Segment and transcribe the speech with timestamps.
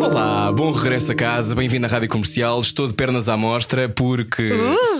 [0.00, 2.60] Olá, bom regresso a casa, bem-vindo à Rádio Comercial.
[2.60, 4.46] Estou de pernas à mostra porque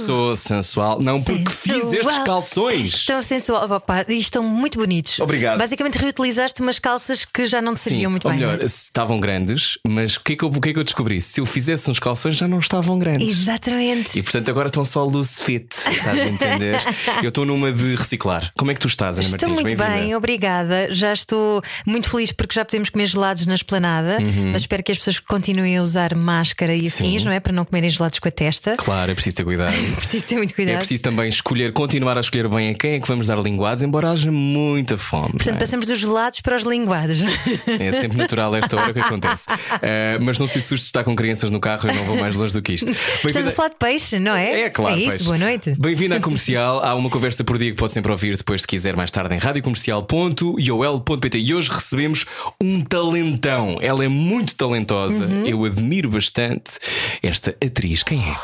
[0.04, 1.00] sou sensual.
[1.00, 1.94] Não, porque fiz Sensual.
[1.94, 2.94] estes calções.
[2.94, 5.18] Estão sensual, opa, e estão muito bonitos.
[5.18, 5.58] Obrigado.
[5.58, 8.40] Basicamente reutilizaste umas calças que já não te serviam muito ou bem.
[8.40, 8.64] melhor, é?
[8.64, 11.22] estavam grandes, mas o que, é que eu, o que é que eu descobri?
[11.22, 13.26] Se eu fizesse uns calções já não estavam grandes.
[13.28, 14.18] Exatamente.
[14.18, 16.78] E portanto agora estão só loose fit, estás a entender?
[17.22, 18.52] eu estou numa de reciclar.
[18.58, 19.64] Como é que tu estás, Ana Estou Martins?
[19.66, 20.00] muito Bem-vinda.
[20.06, 20.92] bem, obrigada.
[20.92, 24.52] Já estou muito feliz porque já podemos comer gelados na esplanada, Uhum.
[24.52, 27.40] mas espero que as pessoas continuem a usar máscara e afins, não é?
[27.40, 28.76] Para não comerem gelados com a testa.
[28.76, 29.72] Claro, é preciso ter cuidado.
[29.96, 30.78] Preciso ter muito É cuidado.
[30.78, 34.10] preciso também escolher, continuar a escolher bem a quem é que vamos dar linguados, embora
[34.10, 35.30] haja muita fome.
[35.32, 35.58] Portanto, é?
[35.58, 37.18] passamos dos gelados para os linguados.
[37.66, 39.44] É sempre natural esta hora que acontece.
[39.82, 42.34] Eh, mas não se assuste se está com crianças no carro, eu não vou mais
[42.34, 42.90] longe do que isto.
[43.24, 44.62] Estamos a falar de peixe, não é?
[44.62, 45.24] É claro, É isso, peixe.
[45.24, 45.74] boa noite.
[45.78, 46.84] Bem-vindo à comercial.
[46.84, 49.38] Há uma conversa por dia que pode sempre ouvir depois, se quiser, mais tarde em
[49.38, 51.38] radiocomercial.iol.pt.
[51.38, 52.26] E hoje recebemos
[52.62, 53.78] um talentão.
[53.80, 54.79] Ela é muito talentosa.
[55.24, 55.46] Uhum.
[55.46, 56.78] Eu admiro bastante
[57.22, 58.02] esta atriz.
[58.02, 58.36] Quem é?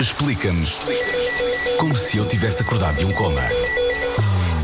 [0.00, 0.78] Explica-nos
[1.78, 3.42] como se eu tivesse acordado de um coma.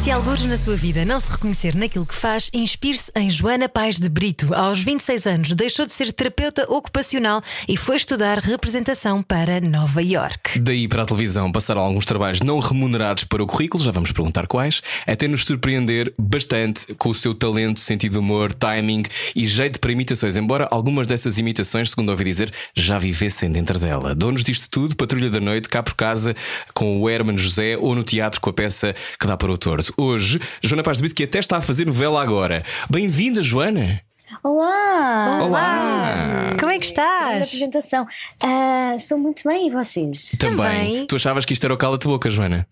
[0.05, 3.99] Se algures na sua vida não se reconhecer naquilo que faz, inspire-se em Joana Paz
[3.99, 4.55] de Brito.
[4.55, 10.61] Aos 26 anos, deixou de ser terapeuta ocupacional e foi estudar representação para Nova York.
[10.61, 14.47] Daí para a televisão passaram alguns trabalhos não remunerados para o currículo, já vamos perguntar
[14.47, 19.81] quais, até nos surpreender bastante com o seu talento, sentido de humor, timing e jeito
[19.81, 24.15] para imitações, embora algumas dessas imitações, segundo ouvi dizer, já vivessem dentro dela.
[24.15, 26.37] Donos disto tudo, Patrulha da Noite, cá por casa
[26.75, 29.94] com o Herman José ou no teatro com a peça que dá para o torto.
[29.97, 32.65] Hoje, Joana Paz de Brito, que até está a fazer novela agora.
[32.91, 34.01] Bem-vinda, Joana!
[34.43, 35.39] Olá!
[35.43, 36.57] Olá!
[36.59, 37.47] Como é que estás?
[37.47, 38.07] apresentação.
[38.43, 40.31] Ah, estou muito bem e vocês?
[40.41, 40.57] Também.
[40.57, 41.07] Também.
[41.07, 42.67] Tu achavas que isto era o cala-te boca, Joana?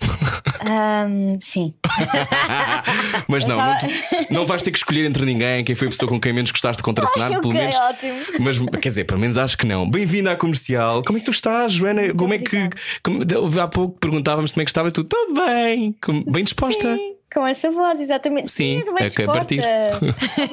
[0.61, 1.73] Ahm, sim.
[3.29, 3.87] Mas não, não, tu-
[4.35, 6.79] não vais ter que escolher entre ninguém quem foi a pessoa com quem menos gostaste
[6.79, 7.77] de contracenar, Ai, pelo ok, menos.
[7.77, 8.15] ótimo.
[8.41, 9.89] Mas quer dizer, pelo menos acho que não.
[9.89, 11.03] Bem-vinda à comercial.
[11.05, 12.13] Como é que tu estás, Joana?
[12.15, 12.71] como é que.
[13.05, 13.21] Como,
[13.61, 15.03] há pouco perguntávamos como é que estava tu.
[15.03, 16.97] Estou bem, como- bem disposta.
[16.97, 18.51] Sim, com essa voz, exatamente.
[18.51, 19.63] Sim, bem é que a disposta.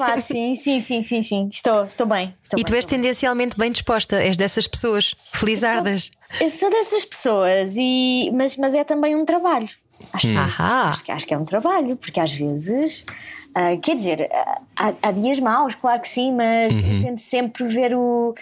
[0.00, 1.48] Ah, sim, sim, sim, sim, sim.
[1.52, 2.34] Estou, estou bem.
[2.42, 3.02] Estou E bem, tu és estou bem.
[3.02, 6.10] tendencialmente bem disposta, és dessas pessoas, felizardas.
[6.40, 9.68] Eu sou dessas pessoas, e, mas, mas é também um trabalho.
[10.12, 10.38] Acho, Hum.
[10.38, 13.04] Acho, que, acho que é um trabalho, porque às vezes,
[13.54, 16.96] ah, quer dizer, ah, há, há dias maus, claro que sim, mas Uhum.
[16.96, 18.34] eu tento sempre ver o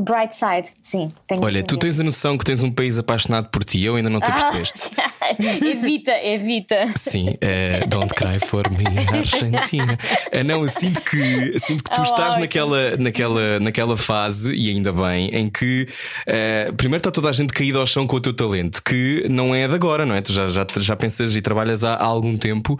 [0.00, 0.68] bright side.
[0.80, 1.08] Sim,
[1.42, 4.20] Olha, tu tens a noção que tens um país apaixonado por ti, eu ainda não
[4.20, 4.32] te Ah.
[4.32, 4.90] percebeste.
[5.66, 6.86] evita, evita.
[6.96, 8.84] Sim, eh, Don't Cry for Me,
[9.16, 9.98] Argentina.
[10.32, 12.40] Ah, não, eu sinto que, sinto que tu Ah, estás ótimo.
[12.42, 15.86] naquela, naquela, naquela fase, e ainda bem, em que
[16.26, 19.54] eh, primeiro está toda a gente caída ao chão com o teu talento, que não
[19.54, 20.20] é de agora, não é?
[20.20, 22.78] Tu já, já, já pensas e trabalhas há, há algum tempo.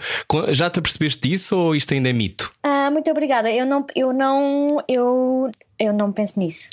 [0.50, 2.50] Já te apercebeste disso ou isto ainda é mito?
[2.62, 3.50] Ah, muito obrigada.
[3.50, 5.50] Eu não, eu não, eu,
[5.86, 6.70] eu não penso nisso.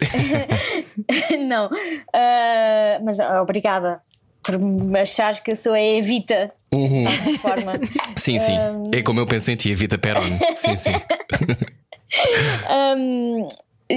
[1.47, 1.69] não.
[2.13, 4.01] Ah, mas ah, obrigada
[4.43, 4.55] por
[4.99, 6.51] achares que eu sou a Evita.
[6.73, 7.03] Uhum.
[7.03, 7.73] De forma.
[8.15, 8.55] Sim, sim.
[8.93, 10.21] É como eu pensei em ti, a Vita Peron.
[10.55, 10.91] Sim, sim.
[12.67, 13.47] Ahm,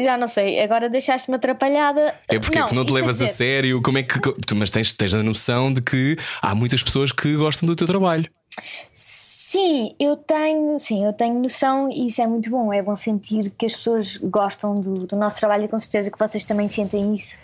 [0.02, 2.14] já não sei, agora deixaste-me atrapalhada.
[2.28, 3.80] É porque não, não te isto levas a sério.
[3.82, 4.18] Como é que.
[4.20, 7.86] tu- Mas tens, tens a noção de que há muitas pessoas que gostam do teu
[7.86, 8.28] trabalho.
[8.92, 9.11] Sim,
[9.98, 12.72] eu tenho, sim, eu tenho noção e isso é muito bom.
[12.72, 16.18] É bom sentir que as pessoas gostam do, do nosso trabalho e com certeza que
[16.18, 17.38] vocês também sentem isso.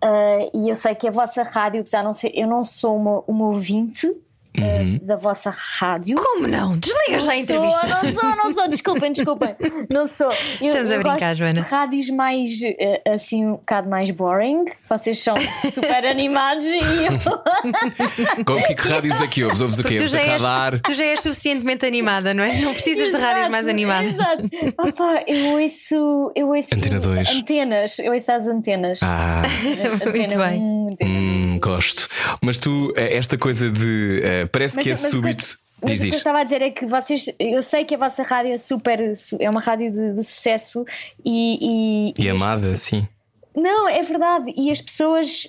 [0.00, 2.94] Ah, e eu sei que a vossa rádio, apesar de não ser, eu não sou
[2.94, 4.14] uma, uma ouvinte
[4.58, 4.98] ah, Uhum.
[5.02, 6.16] da vossa rádio.
[6.16, 6.76] Como não?
[6.76, 7.86] Desliga já a Não entrevista.
[7.86, 9.56] Sou, não sou, não sou, desculpem, desculpem.
[9.90, 10.28] Não sou.
[10.60, 11.52] Eu, Estamos a brincar, gosto Joana.
[11.54, 14.64] De rádios mais, eh, assim, um bocado mais boring.
[14.88, 15.34] Vocês são
[15.72, 18.44] super animados e eu.
[18.44, 19.60] Com que, que rádios é que ouves?
[19.60, 19.96] Ouves o quê?
[19.96, 20.80] Tu já, és, radar?
[20.80, 22.58] tu já és suficientemente animada, não é?
[22.60, 24.10] Não precisas de rádios Exato, mais animadas.
[24.12, 24.42] Exato.
[24.78, 26.32] Opa, eu ouço.
[26.34, 27.28] Eu ouço Antena dois.
[27.28, 27.98] Antenas.
[27.98, 29.00] Eu ouço as antenas.
[29.02, 29.42] Ah.
[29.62, 30.60] Muito Antena bem.
[30.60, 32.08] um, antena Hum, gosto.
[32.42, 34.22] Mas tu, eh, esta coisa de.
[34.46, 35.58] Parece que é Mas- que eu- súbito.
[35.82, 37.98] Mas Diz, o que eu estava a dizer é que vocês, eu sei que a
[37.98, 40.82] vossa rádio é super, su- é uma rádio de, de sucesso
[41.22, 43.08] e, e, E as amada, pessoas- sim.
[43.54, 44.54] Não, é verdade.
[44.56, 45.46] E as pessoas,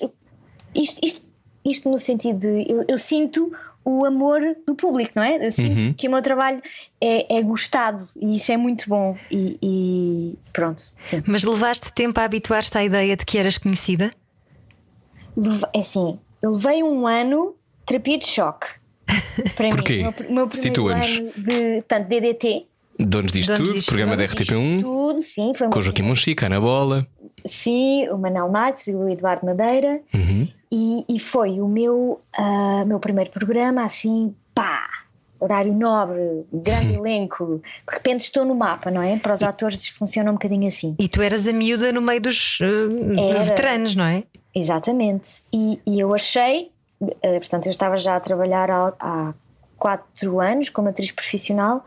[0.75, 1.25] isto, isto,
[1.63, 3.51] isto no sentido de, eu, eu sinto
[3.85, 5.45] o amor do público, não é?
[5.47, 5.93] Eu sinto Uhum.
[5.93, 6.61] que o meu trabalho
[6.99, 9.15] é, é gostado e isso é muito bom.
[9.31, 11.23] E, e pronto, sim.
[11.25, 14.11] Mas levaste tempo a habituar-te à ideia de que eras conhecida?
[15.37, 17.55] Leve- É assim, eu levei um ano
[17.85, 18.67] terapia de choque.
[19.55, 19.93] Para Porquê?
[19.97, 21.17] mim, o meu, pr- meu primeiro Situa-nos.
[21.17, 22.65] ano de tanto DDT.
[22.97, 26.03] Donos disto Donos tudo, disto programa da Fiz RTP1, Tudo, sim, foi com o Joaquim
[26.03, 27.05] Monchique, Ana Bola.
[27.45, 30.01] Sim, o Manel Matos e o Eduardo Madeira.
[30.13, 30.47] Uhum.
[30.71, 34.87] E, e foi o meu, ah, meu primeiro programa, assim, pá!
[35.37, 37.61] Horário nobre, grande elenco.
[37.87, 39.17] De repente estou no mapa, não é?
[39.19, 40.95] Para os atores funciona um bocadinho assim.
[40.97, 43.43] E tu eras a miúda no meio dos Era.
[43.43, 44.23] veteranos, não é?
[44.55, 45.41] Exatamente.
[45.53, 46.69] E, e eu achei,
[46.99, 49.33] portanto, eu estava já a trabalhar há,
[49.77, 51.85] quatro anos como atriz profissional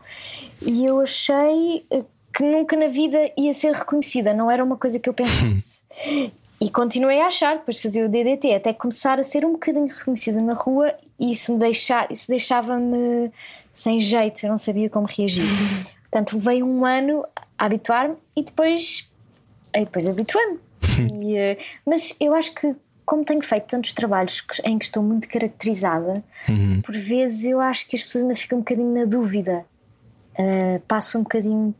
[0.61, 2.03] e eu achei eh,
[2.33, 5.81] que nunca na vida ia ser reconhecida, não era uma coisa que eu pensasse.
[6.61, 9.87] e continuei a achar, depois de fazer o DDT, até começar a ser um bocadinho
[9.87, 13.31] reconhecida na rua e isso me deixar, isso deixava-me
[13.73, 15.43] sem jeito, eu não sabia como reagir.
[16.11, 17.25] Portanto, levei um ano
[17.57, 19.09] a habituar-me e depois,
[19.73, 20.59] aí depois habituei-me.
[20.99, 22.75] E, eh, mas eu acho que,
[23.09, 26.23] como tenho feito tantos trabalhos em que estou muito caracterizada,
[26.83, 29.65] por vezes eu acho que as pessoas ainda ficam um bocadinho na dúvida.
[30.37, 31.73] Uh, passo um bocadinho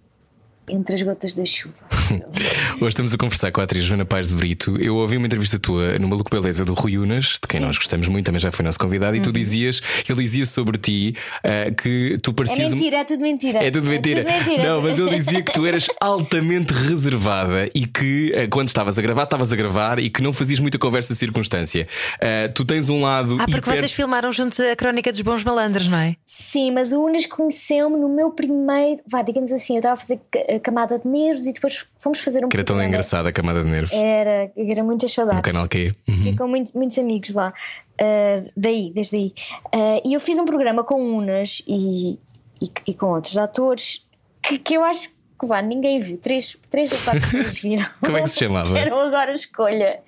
[0.67, 1.88] entre as gotas da chuva.
[2.79, 4.79] Hoje estamos a conversar com a atriz Joana Paz de Brito.
[4.81, 8.07] Eu ouvi uma entrevista tua no Maluco Beleza do Rui Unas, de quem nós gostamos
[8.07, 9.19] muito, também já foi nosso convidado, Uhum.
[9.19, 12.71] e tu dizias, ele dizia sobre ti eh, que tu É parecias.
[12.71, 13.63] um- mentira, é tudo mentira.
[13.63, 14.23] É tudo mentira.
[14.23, 14.63] mentira.
[14.63, 19.01] Não, mas ele dizia que tu eras altamente reservada e que eh, quando estavas a
[19.01, 21.87] gravar, estavas a gravar e que não fazias muita conversa circunstância.
[22.21, 23.35] Eh, tu tens um lado.
[23.39, 26.15] Ah, porque hiper- vocês filmaram juntos a Crónica dos Bons Malandros, não é?
[26.25, 29.01] Sim, mas o Unas conheceu-me no meu primeiro.
[29.07, 30.19] Vá, digamos assim, eu estava a fazer
[30.63, 33.69] camada de nervos e depois fomos fazer um Que era tão engraçada a camada de
[33.69, 33.91] nervos.
[33.91, 35.39] Era, era muitas saudades.
[35.39, 35.93] No canal Q.
[36.07, 36.35] Uhum.
[36.35, 37.53] Com muitos, muitos amigos lá.
[38.01, 39.33] Uh, daí, desde aí.
[39.75, 42.13] Uh, e eu fiz um programa com Unas e,
[42.61, 44.07] e, e com outros atores
[44.41, 46.17] que, que eu acho que lá ninguém viu.
[46.17, 47.85] Três, três ou quatro pessoas viram.
[47.99, 48.77] Como é que se chamava?
[48.77, 49.99] Eram agora escolha.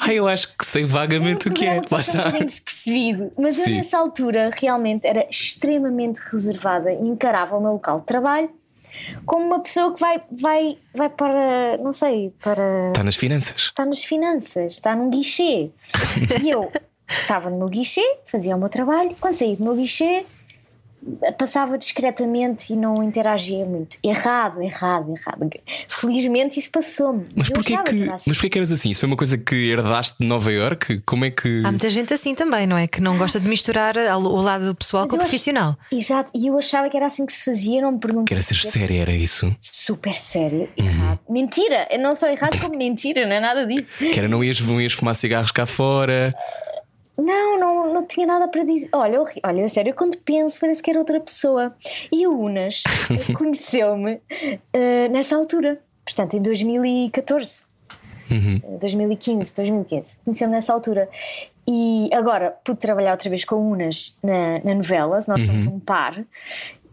[0.00, 1.80] Ah, eu acho que sei vagamente o que é.
[1.80, 2.28] Um Lá está.
[2.28, 3.32] Um despercebido.
[3.36, 3.74] Mas eu Sim.
[3.74, 8.50] nessa altura realmente era extremamente reservada e encarava o meu local de trabalho
[9.26, 13.60] como uma pessoa que vai, vai, vai para, não sei, para Está nas finanças.
[13.62, 15.70] está nas finanças, está num guichê.
[16.42, 16.70] e eu
[17.08, 19.16] estava no meu guichê, fazia o meu trabalho.
[19.20, 20.24] Quando saí do meu guichê,
[21.38, 23.98] passava discretamente e não interagia muito.
[24.02, 25.50] Errado, errado, errado.
[25.88, 27.26] Felizmente isso passou-me.
[27.36, 28.24] Mas porquê que, era assim.
[28.26, 28.90] mas porquê que eras assim?
[28.90, 31.02] Isso foi uma coisa que herdaste de Nova York?
[31.04, 31.62] Como é que.
[31.64, 32.86] Há muita gente assim também, não é?
[32.86, 35.76] Que não gosta de misturar o lado pessoal Mas com o profissional.
[35.90, 38.26] Exato, e eu achava que era assim que se fazia, não me perguntava.
[38.26, 39.54] Que era ser séria, era isso?
[39.60, 41.20] Super sério, errado.
[41.28, 43.88] Mentira, eu não sou errado como mentira, não é nada disso.
[43.98, 46.32] Que era não ias, não ias fumar cigarros cá fora.
[47.16, 48.88] Não, não, não tinha nada para dizer.
[48.92, 51.74] Olha, eu, olha, sério, eu quando penso parece que era outra pessoa.
[52.10, 52.82] E o Unas
[53.36, 54.20] conheceu-me
[54.72, 57.62] eh, nessa altura, portanto, em 2014.
[58.30, 58.78] Uhum.
[58.78, 60.16] 2015, 2015.
[60.24, 61.08] Conheceu-me nessa altura.
[61.66, 65.46] E agora pude trabalhar outra vez com o Unas na, na novela, nós Uhum.
[65.46, 66.22] somos um par.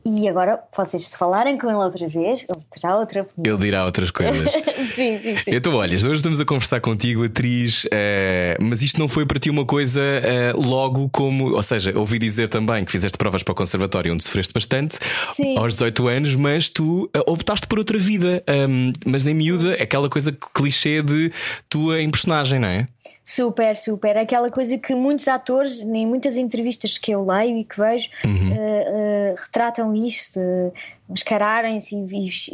[0.03, 3.55] E agora, vocês se falarem com ele outra vez, ele terá outra opinião.
[3.55, 4.49] Ele dirá outras coisas.
[4.95, 5.51] sim, sim, sim.
[5.51, 9.49] Então, olha, hoje estamos a conversar contigo, atriz, eh, mas isto não foi para ti
[9.49, 11.53] uma coisa eh, logo como.
[11.53, 14.97] Ou seja, ouvi dizer também que fizeste provas para o conservatório onde sofreste bastante
[15.35, 15.57] Sim.
[15.57, 18.43] aos 18 anos, mas tu eh, optaste por outra vida.
[18.47, 21.31] Ahm, mas em miúda, é aquela coisa clichê de
[21.69, 22.85] tua em personagem, não é?
[23.23, 24.17] Super, super.
[24.17, 28.51] Aquela coisa que muitos atores, em muitas entrevistas que eu leio e que vejo, Uhum.
[28.53, 30.71] eh, eh, retratam isto de
[31.07, 32.05] mascararem-se e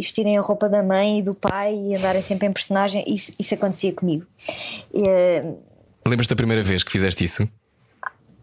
[0.01, 3.03] vestirem a roupa da mãe e do pai e andarem sempre em personagem.
[3.07, 4.25] Isso, isso acontecia comigo.
[4.93, 5.41] Eh,
[6.05, 7.47] Lembras-te da primeira vez que fizeste isso?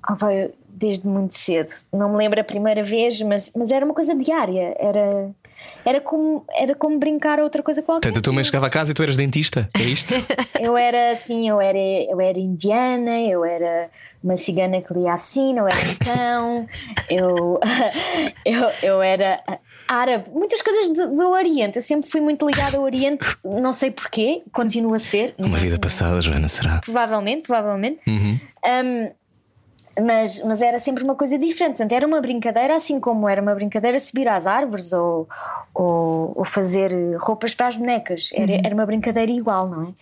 [0.02, 1.72] ah, pá, eu- desde muito cedo.
[1.92, 4.76] Não me lembro a primeira vez, mas, mas era uma coisa diária.
[4.78, 5.30] Era,
[5.84, 8.08] era, como, era como brincar a outra coisa qualquer.
[8.08, 9.68] Portanto, a tua mãe chegava a casa e tu eras dentista.
[9.78, 10.14] É isto?
[10.60, 13.90] Eu era assim, eu era, eu era indiana, eu era
[14.22, 16.66] uma cigana que lia assim, não era cão,
[17.10, 17.60] eu,
[18.46, 19.38] eu, eu era
[19.86, 21.76] árabe, muitas coisas do, do Oriente.
[21.76, 25.34] Eu sempre fui muito ligada ao Oriente, não sei porquê, continuo a ser.
[25.36, 26.80] Uma vida passada, Joana, será?
[26.80, 28.00] Provavelmente, provavelmente.
[28.06, 28.40] Uhum.
[28.64, 29.10] Um,
[30.00, 31.76] mas, mas era sempre uma coisa diferente.
[31.76, 35.28] Portanto, era uma brincadeira, assim como era uma brincadeira subir às árvores ou,
[35.72, 38.30] ou, ou fazer roupas para as bonecas.
[38.32, 39.94] Era, era uma brincadeira igual, não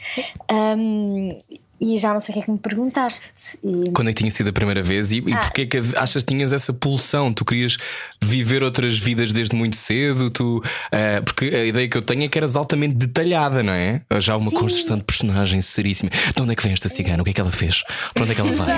[0.51, 0.77] é?
[0.77, 1.37] Um,
[1.83, 3.23] e já não sei o que é que me perguntaste.
[3.65, 5.39] E- Quando é que tinha sido a primeira vez e, e Ah.
[5.41, 7.33] porquê é que achas que tinhas essa pulsão?
[7.35, 7.77] Tu querias
[8.23, 10.31] viver outras vidas desde muito cedo?
[10.31, 10.63] Tu,
[10.93, 14.01] ah, porque a ideia que eu tenho é que eras altamente detalhada, não é?
[14.19, 14.57] Já uma Sim.
[14.57, 16.11] construção de personagem seríssima.
[16.35, 17.21] De onde é que vem esta cigana?
[17.23, 17.83] O que é que ela fez?
[18.15, 18.77] Para onde é que ela vai?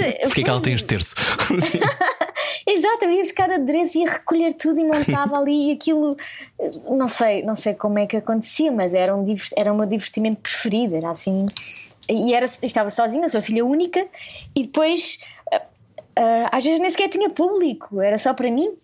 [0.00, 1.14] Eh, Porquê é que ela tem este terço?
[2.66, 6.16] Exato, eu ia buscar adereço e ia recolher tudo e montava ali e aquilo.
[6.88, 9.24] Não sei, não sei como é que acontecia, mas era, um,
[9.56, 11.46] era o meu divertimento preferido, era assim.
[12.10, 14.06] E era, estava sozinha, sou filha única,
[14.54, 15.18] e depois.
[15.52, 15.62] ah,
[16.16, 18.76] ah, às vezes nem sequer tinha público, era só para mim.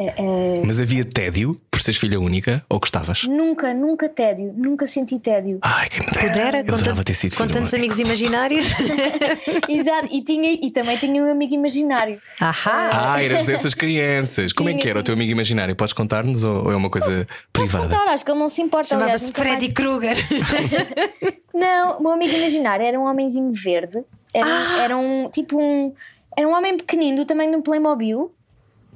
[0.00, 3.24] É, é, Mas havia tédio por seres filha única ou gostavas?
[3.24, 5.58] nunca, nunca tédio, nunca senti tédio.
[5.62, 6.28] Ai, quem me dera.
[6.28, 8.66] Pudera, Eu adorava ter sido com tantos amigos imaginários.
[9.68, 12.20] Exato, e, tinha, e também tinha um amigo imaginário.
[12.40, 13.14] Ahá!
[13.14, 14.52] Ah, eras dessas crianças.
[14.52, 15.74] Como é que Tinha, era o teu amigo imaginário?
[15.76, 17.84] Podes contar-nos ou ou é uma coisa Posso privada?
[17.96, 18.88] contar, acho que ele não se importa.
[18.88, 20.16] Chamava-se nunca mais- Freddy Krueger.
[21.54, 24.02] Não, o meu amigo imaginário era um homenzinho verde.
[24.34, 24.82] Era, Ah!
[24.82, 25.92] era um tipo um.
[26.36, 28.30] Era um homem pequenino do tamanho de um Playmobil,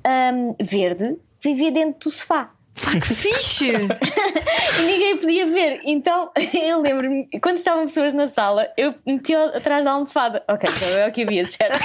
[0.05, 2.51] ahm, verde, que vivia dentro do sofá.
[2.75, 3.73] que fixe!
[4.79, 5.81] E ninguém podia ver.
[5.85, 10.43] Então eu lembro-me, quando estavam pessoas na sala, eu metia atrás da almofada.
[10.49, 11.79] Ok, então é o que havia, certo?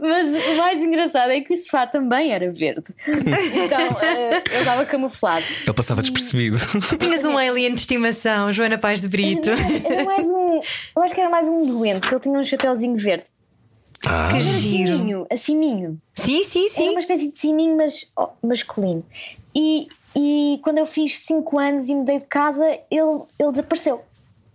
[0.00, 2.84] Mas o mais engraçado é que o sofá também era verde.
[3.06, 5.44] Então eh, eu estava camuflado.
[5.62, 6.56] Ele passava despercebido.
[6.98, 9.50] Tinhas um alien de estimação, Joana Paz de Brito.
[9.50, 10.60] Era mais um.
[10.96, 13.24] Eu acho que era mais um doente, porque ele tinha um chapéuzinho verde.
[14.06, 14.96] Ah, Que Era Giro.
[14.96, 16.00] sininho, a sininho.
[16.14, 16.90] Sim, sim, Era sim.
[16.90, 19.04] uma espécie de sininho, mas oh, masculino.
[19.54, 24.02] E, e quando eu fiz 5 anos e mudei de casa, ele, ele desapareceu.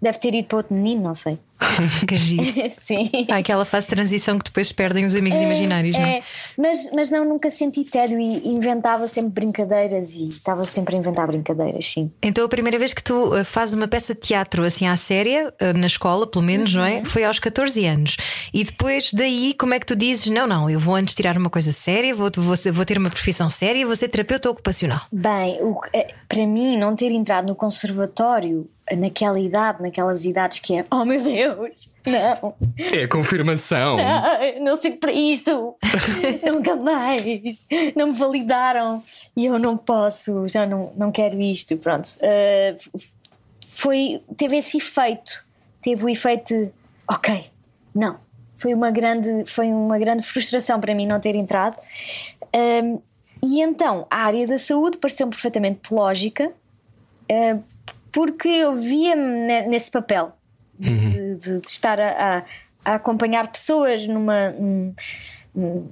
[0.02, 1.40] Deve ter ido para outro menino, não sei.
[2.08, 2.72] Que giro.
[2.78, 3.10] Sim.
[3.30, 6.18] Há aquela fase de transição que depois perdem os amigos imaginários, não é?
[6.18, 6.24] É,
[6.58, 11.28] mas, mas não, nunca senti tédio e inventava sempre brincadeiras e estava sempre a inventar
[11.28, 12.12] brincadeiras, sim.
[12.24, 15.54] Então a primeira vez que tu uh, fazes uma peça de teatro assim à séria,
[15.62, 16.88] uh, na escola, pelo menos, não Uhum.
[16.88, 17.06] é?
[17.06, 18.18] Foi aos 14 anos.
[18.54, 21.50] E depois daí, como é que tu dizes: não, não, eu vou antes tirar uma
[21.50, 25.02] coisa séria, vou, vou, vou ter uma profissão séria, vou ser terapeuta ocupacional.
[25.12, 30.60] Bem, o eh, para mim, não ter entrado no conservatório eh, naquela idade, naquelas idades
[30.60, 33.98] que é, oh meu Deus, não, é a confirmação.
[34.00, 35.76] Ai, não sirvo para isto,
[36.46, 37.66] nunca mais,
[37.96, 39.04] não me validaram
[39.36, 41.78] e eu não posso, já não, não quero isto.
[41.78, 43.00] Pronto, Uh,
[43.68, 45.46] foi, teve esse efeito,
[45.82, 46.70] teve o efeito de,
[47.08, 47.46] ok,
[47.94, 48.18] não.
[48.56, 51.78] Foi uma grande, foi uma grande frustração para mim não ter entrado.
[52.56, 53.00] Um,
[53.44, 57.64] e então a área da saúde pareceu-me perfeitamente lógica, uh,
[58.18, 60.32] porque eu via-me ne- nesse papel
[60.80, 62.44] de, de- de estar a,
[62.84, 64.96] a- acompanhar pessoas numa, num-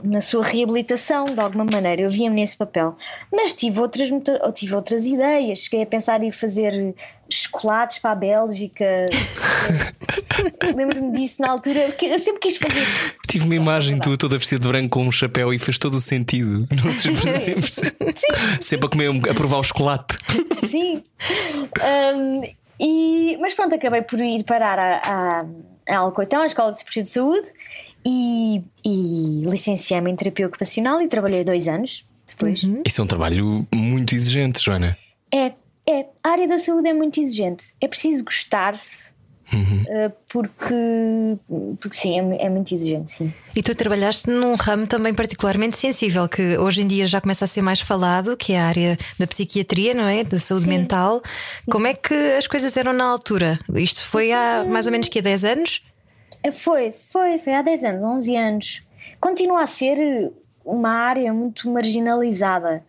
[0.04, 2.02] na sua reabilitação de alguma maneira.
[2.02, 2.96] Eu via-me nesse papel.
[3.32, 4.10] Mas tive outras,
[4.56, 5.60] tive outras ideias.
[5.60, 6.96] Cheguei a pensar em fazer
[7.30, 9.06] chocolates para a Bélgica.
[10.76, 11.82] Lembro-me disso na altura.
[11.88, 12.86] porque Eu sempre quis fazer.
[13.28, 16.02] Tive uma imagem tua toda vestida de branco com um chapéu e fez todo o
[16.02, 16.68] sentido.
[16.84, 18.16] Não sei sempre, sempre,
[18.62, 20.18] sempre a comer, a provar o chocolate.
[20.70, 21.04] Sim.
[22.16, 22.42] Um,
[22.80, 25.46] e, mas pronto, acabei por ir parar a, a,
[25.88, 27.48] a Alcoitão, à Escola de Superior de Saúde,
[28.06, 32.62] e, e licenciei-me em terapia ocupacional e trabalhei dois anos depois.
[32.86, 34.98] Isso é um trabalho muito exigente, Joana.
[35.34, 35.54] É,
[35.88, 37.74] é, a área da saúde é muito exigente.
[37.80, 39.15] É preciso gostar-se.
[39.54, 41.38] Uh, porque,
[41.80, 43.34] porque sim, é, é muito exigente, sim.
[43.56, 47.48] E tu trabalhaste num ramo também particularmente sensível, que hoje em dia já começa a
[47.48, 50.24] ser mais falado, que é a área da psiquiatria, não é?
[50.24, 51.22] Da saúde mental.
[51.70, 53.60] Como é que as coisas eram na altura?
[53.76, 55.82] Isto foi há mais ou menos que há 10 anos?
[56.44, 58.84] É, Foi, foi, foi há 10 anos, 11 anos.
[59.20, 60.32] Continua a ser
[60.64, 62.84] uma área muito marginalizada,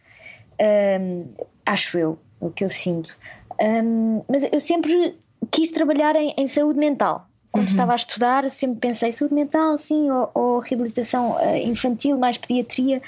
[1.01, 1.27] hum,
[1.65, 3.17] acho eu, o que eu sinto.
[3.61, 5.17] Hum, mas eu sempre
[5.51, 7.29] quis trabalhar em, em saúde mental.
[7.51, 12.37] Quando estava a estudar, sempre pensei saúde mental, sim, ou, ou reabilitação eh, infantil, mais
[12.37, 13.01] pediatria,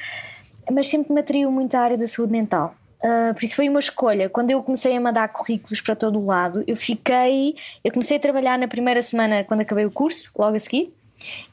[0.73, 2.75] mas sempre me atraiu muito a área da saúde mental.
[3.03, 4.29] Ah, por isso foi uma escolha.
[4.29, 7.55] Quando eu comecei a mandar currículos para todo o lado, eu fiquei.
[7.85, 10.93] Eu comecei a trabalhar na primeira semana quando acabei o curso, logo a seguir,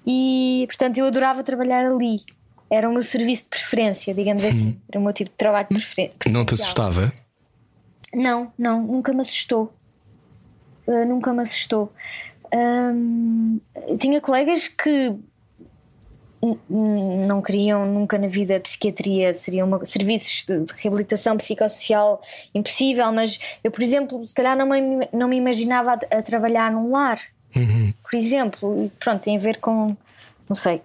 [0.05, 2.21] e portanto eu adorava trabalhar ali.
[2.69, 4.79] Era o meu serviço de preferência, digamos assim.
[4.89, 6.15] Era o meu tipo de trabalho de preferência.
[6.27, 7.13] Não te assustava?
[8.13, 9.71] Não, não, nunca me assustou.
[10.87, 11.91] Uh, nunca me assustou.
[13.87, 15.15] Eu tinha colegas que
[16.69, 22.21] não queriam nunca na vida psiquiatria, seriam uma- serviços de, de reabilitação psicossocial
[22.53, 26.71] impossível, mas eu, por exemplo, se calhar não me, não me imaginava a, a trabalhar
[26.71, 27.19] num lar,
[28.03, 29.95] por exemplo, pronto, tem a ver com,
[30.47, 30.81] não sei,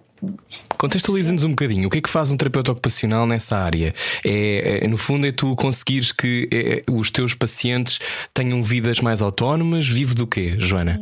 [0.77, 1.87] Contextualiza-nos um bocadinho.
[1.87, 3.93] O que é que faz um terapeuta ocupacional nessa área?
[4.25, 7.99] É, é, no fundo, é tu conseguires que é, os teus pacientes
[8.33, 9.87] tenham vidas mais autónomas?
[9.87, 11.01] Vive do quê, Joana?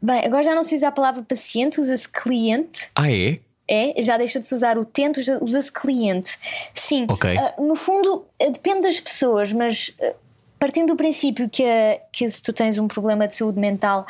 [0.00, 2.88] Bem, agora já não se usa a palavra paciente, usa-se cliente.
[2.94, 3.38] Ah, é?
[3.68, 6.38] É, já deixa de se usar o tento, usa- usa-se cliente.
[6.72, 7.36] Sim, Ok.
[7.36, 10.12] ah, no fundo ah, depende das pessoas, mas ah,
[10.58, 14.06] partindo do princípio que, a- que se tu tens um problema de saúde mental,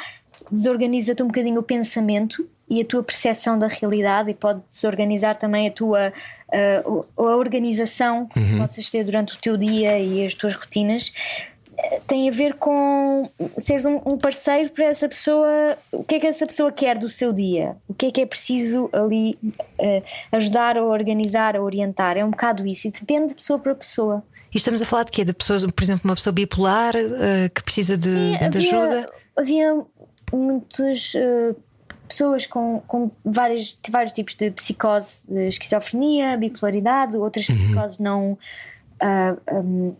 [0.50, 5.68] desorganiza-te um bocadinho o pensamento e a tua percepção da realidade e pode desorganizar também
[5.68, 6.12] a tua
[6.84, 11.12] o- a organização que possas ter durante o teu dia e as tuas rotinas.
[12.06, 15.76] tem a ver com seres um, um, parceiro para essa pessoa.
[15.92, 17.76] O que é que essa pessoa quer do seu dia?
[17.86, 19.38] O que é que é preciso ali
[19.78, 22.16] uh, ajudar a organizar, a orientar?
[22.16, 24.22] É um bocado isso e depende de pessoa para pessoa.
[24.52, 25.22] E estamos a falar de quê?
[25.22, 29.12] De pessoas, por exemplo, uma pessoa bipolar uh, que precisa de, Sim, de havia, ajuda?
[29.36, 29.82] Havia
[30.32, 31.54] muitas uh,
[32.06, 37.54] pessoas com, com vários, vários tipos de psicose, de esquizofrenia, bipolaridade, outras uhum.
[37.54, 38.38] psicoses não.
[39.52, 39.94] Um,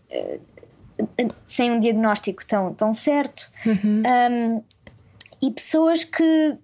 [1.45, 4.01] sem um diagnóstico tão, tão certo, uhum.
[4.31, 4.63] um,
[5.41, 6.57] e pessoas que,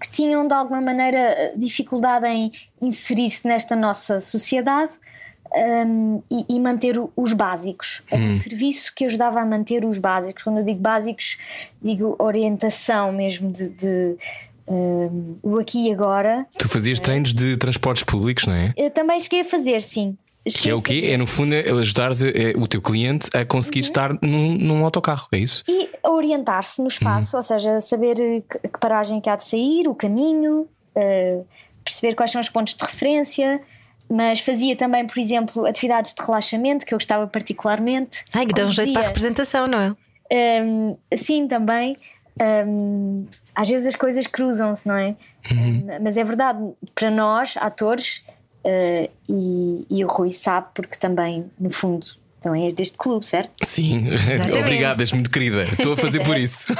[0.00, 2.50] que tinham de alguma maneira dificuldade em
[2.80, 4.92] inserir-se nesta nossa sociedade
[5.54, 8.02] um, e, e, manter os básicos.
[8.10, 8.38] Era um hum.
[8.38, 10.42] serviço que ajudava a manter os básicos.
[10.42, 11.38] Quando eu digo básicos,
[11.80, 14.16] digo orientação mesmo de, de
[14.68, 16.46] um, o aqui e agora.
[16.58, 18.72] Tu fazias treinos de transportes públicos, não é?
[18.76, 20.16] Eu também cheguei a fazer, sim.
[20.44, 21.08] Que é o quê?
[21.10, 23.86] É no fundo é ajudar é, o teu cliente a conseguir uhum.
[23.86, 25.64] estar num, num, autocarro, é isso?
[25.66, 27.40] E a orientar-se no espaço, uhum.
[27.40, 28.14] ou seja, saber
[28.48, 31.46] que, que, paragem que há de sair, o caminho, uh,
[31.82, 33.60] perceber quais são os pontos de referência.
[34.08, 38.24] Mas fazia também, por exemplo, atividades de relaxamento que eu gostava particularmente.
[38.32, 40.62] Ai, que dá um jeito para a representação, não é?
[40.62, 41.96] Um, sim, também.
[42.40, 45.16] Um, às vezes as coisas cruzam-se, não é?
[45.50, 45.86] Uhum.
[46.02, 46.58] Mas é verdade,
[46.94, 48.22] para nós, atores,
[48.66, 52.04] Uh, e, e, o Rui sabe, porque também, no fundo,
[52.40, 53.52] também és deste clube, certo?
[53.62, 54.08] Sim,
[54.58, 55.62] obrigada, és muito querida.
[55.62, 56.66] Estou a fazer por isso.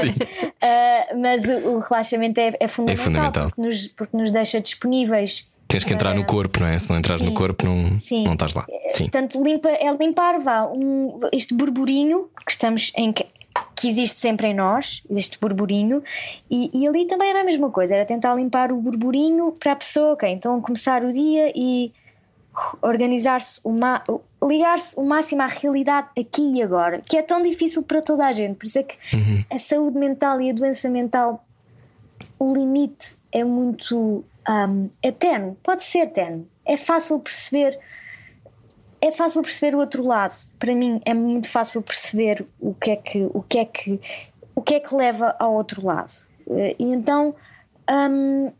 [0.00, 0.10] Sim.
[0.10, 3.48] Uh, mas o, o relaxamento é, é, fundamental, é fundamental.
[3.50, 5.48] Porque, nos, porque nos deixa disponíveis.
[5.68, 6.76] Tens que entrar no corpo, não é?
[6.78, 8.24] Se não entras no corpo, não, Sim.
[8.24, 8.66] não estás lá.
[8.92, 9.04] Sim.
[9.04, 13.12] Portanto, limpa, é limpar vá, um, este burburinho que estamos em,
[13.78, 16.02] que existe sempre em nós, este burburinho,
[16.50, 19.76] e, e, ali também era a mesma coisa, era tentar limpar o burburinho para a
[19.76, 21.92] pessoa, ok, então começar o dia e
[22.82, 23.60] organizar-se,
[24.42, 28.32] ligar-se o máximo à realidade aqui e agora, que é tão difícil para toda a
[28.32, 29.44] gente, por isso é que uhum.
[29.48, 31.44] a saúde mental e a doença mental,
[32.36, 37.78] o limite é muito um, é tenue, pode ser tenue, é fácil perceber
[39.00, 40.34] é fácil perceber o outro lado.
[40.58, 44.00] Para mim é muito fácil perceber o que é que o que é que
[44.54, 46.12] o que é que leva ao outro lado.
[46.50, 47.34] Eh, e então
[47.90, 48.52] hum,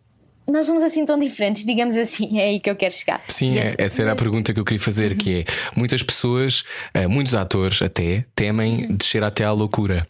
[0.48, 3.22] nós somos assim tão diferentes, digamos assim, é aí que eu quero chegar.
[3.28, 5.44] Sim, é, essa era a pergunta que eu queria fazer, que é
[5.76, 10.06] muitas pessoas, eh, muitos atores até, temem descer até à loucura.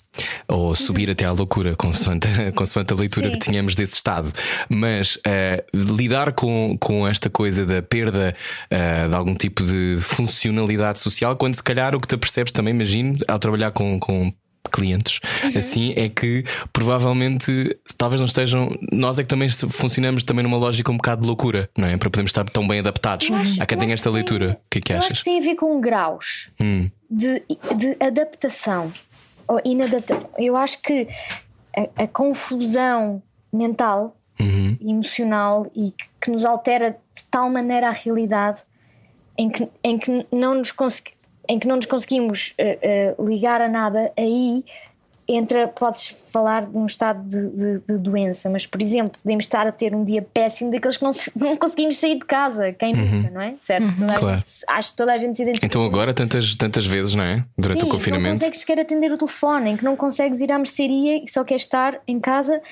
[0.51, 3.33] Ou subir até à loucura, consoante, consoante a leitura Sim.
[3.35, 4.33] que tínhamos desse estado.
[4.69, 8.35] Mas uh, lidar com, com esta coisa da perda
[8.73, 12.73] uh, de algum tipo de funcionalidade social, quando se calhar o que te percebes também,
[12.73, 14.33] imagino, ao trabalhar com, com
[14.69, 15.59] clientes, uhum.
[15.59, 18.77] assim é que provavelmente talvez não estejam.
[18.93, 21.97] Nós é que também funcionamos também numa lógica um bocado de loucura, não é?
[21.97, 24.59] Para podermos estar tão bem adaptados a quem tem esta leitura.
[24.67, 25.13] O que é que achas?
[25.13, 26.91] Acho que tem a ver com graus hum.
[27.11, 27.43] de,
[27.77, 28.93] de adaptação
[29.49, 30.31] ou inadaptação.
[30.37, 31.09] Eu acho que
[31.77, 34.77] a, a confusão mental, uhum.
[34.81, 38.63] emocional e que, que nos altera de tal maneira a realidade
[39.37, 43.63] em que, em que não nos conseguimos em que não nos conseguimos uh, uh, ligar
[43.63, 44.63] a nada, aí
[45.29, 49.67] entra, podes falar de um estado de, de, de, doença, mas por exemplo, podemos estar
[49.67, 53.05] a ter um dia péssimo daqueles que não, não conseguimos sair de casa, quem uhum.
[53.05, 53.55] nunca, não é?
[53.61, 53.85] Certo?
[53.85, 54.07] Uhum.
[54.07, 54.39] Claro.
[54.39, 55.67] Gente, acho que toda a gente se identifica.
[55.67, 57.45] Então agora tantas, tantas vezes, não é?
[57.59, 58.29] Durante Sim, o confinamento.
[58.31, 61.45] Não consegues sequer atender o telefone, em que não consegues ir à mercearia e só
[61.45, 62.63] queres estar em casa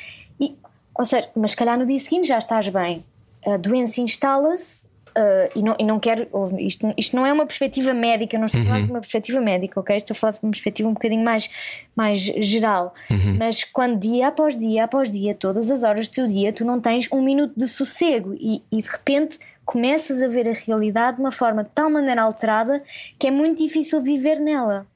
[0.40, 0.56] e,
[0.98, 3.04] ou seja, mas se calhar no dia seguinte já estás bem.
[3.44, 4.86] A doença instala-se
[5.16, 6.28] Uh, e, não, e não quero.
[6.58, 8.66] Isto, isto não é uma perspectiva médica, eu não estou uhum.
[8.66, 9.96] a falar de uma perspectiva médica, ok?
[9.96, 11.48] Estou a falar de uma perspectiva um bocadinho mais,
[11.96, 12.92] mais geral.
[13.10, 13.38] Uhum.
[13.38, 16.78] Mas quando dia após dia após dia, todas as horas do teu dia, tu não
[16.78, 21.22] tens um minuto de sossego e, e de repente começas a ver a realidade de
[21.22, 22.82] uma forma de tal maneira alterada
[23.18, 24.86] que é muito difícil viver nela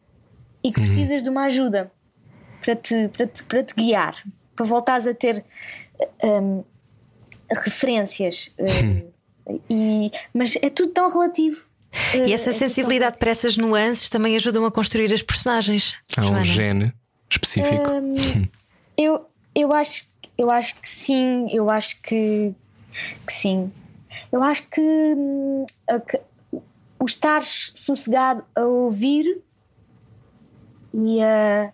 [0.63, 0.87] e que uhum.
[0.87, 1.91] precisas de uma ajuda
[2.63, 4.23] para te, para te, para te guiar,
[4.55, 5.43] para voltares a ter
[6.23, 6.63] um,
[7.51, 8.53] referências.
[8.59, 9.09] Um,
[9.69, 11.61] e, mas é tudo tão relativo.
[12.15, 15.95] E essa é sensibilidade para essas nuances também ajudam a construir as personagens.
[16.17, 16.93] Há um gene
[17.29, 17.91] específico.
[17.91, 18.49] Um,
[18.97, 20.05] eu, eu, acho,
[20.39, 22.55] eu acho que sim, eu acho que,
[23.27, 23.73] que sim.
[24.31, 25.67] Eu acho que, hum,
[26.09, 26.21] que
[26.99, 29.41] o estar sossegado a ouvir
[30.93, 31.73] e a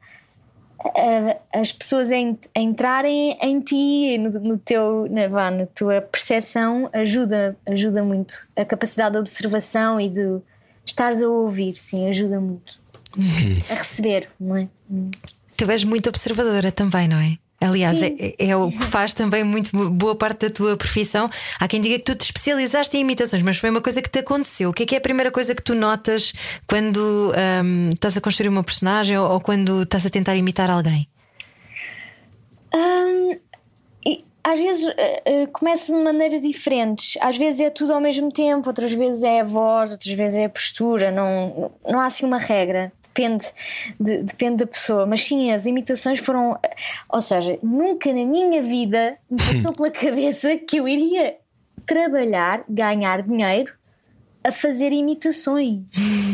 [1.53, 2.17] as pessoas a,
[2.59, 8.47] entrarem em ti, no, no teu, na, vá, na tua percepção, ajuda, ajuda muito.
[8.55, 10.41] A capacidade de observação e de
[10.85, 12.79] estares a ouvir, sim, ajuda muito.
[13.71, 14.69] a receber, não é?
[15.57, 17.39] Tu és muito observadora também, não é?
[17.61, 21.29] Aliás, é, é, o que faz também muito boa parte da tua profissão.
[21.59, 24.19] Há quem diga que tu te especializaste em imitações, mas foi uma coisa que te
[24.19, 24.71] aconteceu.
[24.71, 26.35] O que é que é a primeira coisa que tu notas
[26.67, 27.33] quando
[27.65, 31.09] um, estás a construir uma personagem ou, ou, quando estás a tentar imitar alguém?
[32.75, 33.39] Um,
[34.45, 37.19] às vezes uh, começa de maneiras diferentes.
[37.21, 40.45] Às vezes é tudo ao mesmo tempo, outras vezes é a voz, outras vezes é
[40.45, 41.11] a postura.
[41.11, 43.47] Não, não há assim uma regra depende,
[43.99, 45.07] de, depende da pessoa.
[45.07, 46.59] Mas sim, as imitações foram.
[47.09, 51.37] Ou seja, nunca na minha vida me passou pela cabeça que eu iria
[51.87, 53.73] trabalhar, ganhar dinheiro
[54.45, 55.83] a fazer imitações.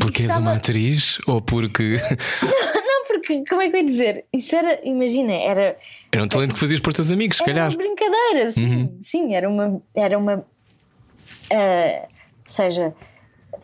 [0.01, 0.41] Porque Estava...
[0.41, 1.99] és uma atriz ou porque.
[2.43, 4.25] não, não, porque, como é que eu ia dizer?
[4.33, 5.77] Isso era, imagina, era.
[6.11, 7.67] Era um talento que fazias para os teus amigos, se calhar.
[7.67, 8.67] Era uma brincadeira, sim.
[8.67, 8.99] Uhum.
[9.03, 9.83] Sim, era uma.
[9.95, 12.03] Era uma uh,
[12.43, 12.93] ou seja,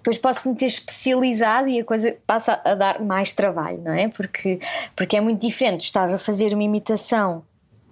[0.08, 4.08] depois posso me ter especializado e a coisa passa a dar mais trabalho, não é?
[4.08, 4.58] Porque,
[4.96, 5.82] porque é muito diferente.
[5.82, 7.44] Estás a fazer uma imitação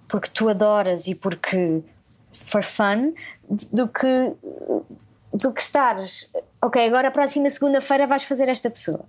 [0.08, 1.82] porque tu adoras e porque
[2.44, 3.12] for fun
[3.72, 4.32] do que
[5.32, 6.30] do que estares,
[6.62, 9.04] ok, agora a próxima segunda-feira vais fazer esta pessoa.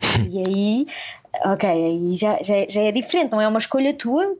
[0.28, 0.86] E aí,
[1.46, 4.36] ok, aí já, já, já é diferente, não é uma escolha tua,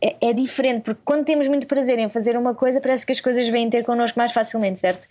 [0.00, 3.20] é, é, diferente, porque quando temos muito prazer em fazer uma coisa, parece que as
[3.20, 5.06] coisas vêm ter connosco mais facilmente, certo?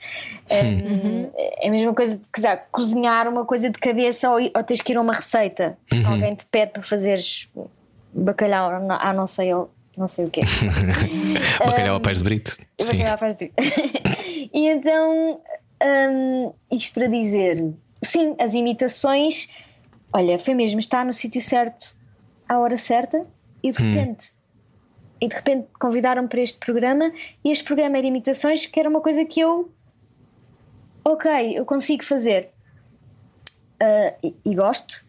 [0.51, 1.31] Uhum.
[1.35, 4.91] É, a mesma coisa de quiser, cozinhar uma coisa de cabeça ou, ou tens que
[4.91, 5.77] ir a uma receita.
[5.91, 6.07] Uhum.
[6.07, 7.49] Alguém te pede para fazeres
[8.13, 9.51] bacalhau, ah, não sei,
[9.97, 10.41] não sei o que
[11.59, 12.57] bacalhau a pés de brito.
[12.77, 13.53] Bacalhau a pés de brito.
[14.53, 15.41] e então,
[16.11, 19.49] um, isto para dizer, sim, as imitações,
[20.11, 21.95] olha, foi mesmo estar no sítio certo
[22.47, 23.25] à hora certa
[23.63, 23.91] e de hum.
[25.21, 27.11] E de repente convidaram-me para este programa
[27.43, 29.71] e este programa era imitações que era uma coisa que eu
[31.03, 32.49] ok, eu consigo fazer
[33.81, 35.03] uh, e, e, gosto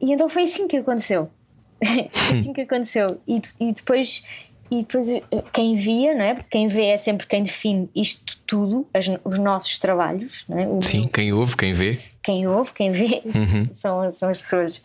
[0.00, 1.30] e então foi assim que aconteceu
[2.12, 4.24] foi assim que aconteceu e, e depois
[4.70, 5.06] e depois
[5.52, 6.34] quem via, não é?
[6.34, 10.66] Porque quem vê é sempre quem define isto tudo, as, os nossos trabalhos, não é?
[10.66, 12.00] O, Sim, quem ouve, quem vê.
[12.22, 13.68] Quem ouve, quem vê, uhum.
[13.72, 14.82] são, são as pessoas.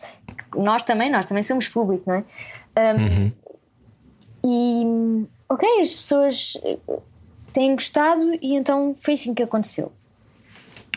[0.54, 2.24] Nós também, nós também somos público, não é?
[2.94, 3.32] Um, uhum.
[4.44, 6.54] E ok, as pessoas
[7.52, 9.92] têm gostado e então foi assim que aconteceu.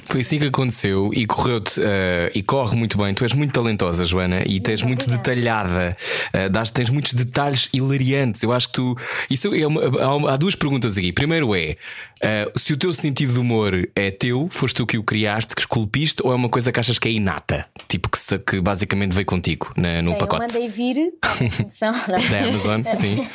[0.09, 3.13] Foi assim que aconteceu e correu-te uh, e corre muito bem.
[3.13, 5.95] Tu és muito talentosa, Joana, e tens muito, muito detalhada.
[6.27, 8.43] Uh, tens muitos detalhes hilariantes.
[8.43, 8.97] Eu acho que tu.
[9.29, 11.11] Isso é uma, há, há, duas perguntas aqui.
[11.11, 11.77] Primeiro é:
[12.23, 15.61] uh, se o teu sentido de humor é teu, foste tu que o criaste, que
[15.61, 17.65] esculpiste, ou é uma coisa que achas que é inata?
[17.87, 20.55] Tipo, que, que basicamente veio contigo na, no pacote?
[20.55, 23.27] Eu mandei vir a da Amazon, sim.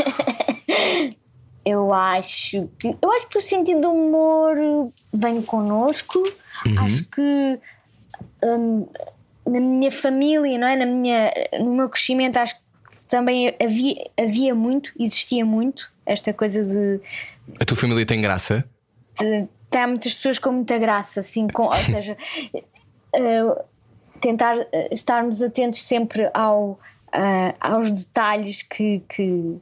[1.68, 4.56] Eu acho que eu acho que o sentido do humor
[5.12, 6.18] vem connosco.
[6.64, 6.78] Uhum.
[6.80, 7.58] Acho que
[8.42, 8.88] um,
[9.46, 10.76] na minha família, não é?
[10.76, 16.64] Na minha, no meu crescimento, acho que também havia, havia muito, existia muito esta coisa
[16.64, 17.00] de.
[17.60, 18.64] A tua família tem graça?
[19.18, 22.16] De, tem muitas pessoas com muita graça, assim, com, ou seja,
[22.54, 23.62] uh,
[24.20, 29.60] tentar uh, estarmos atentos sempre ao, uh, aos detalhes que, que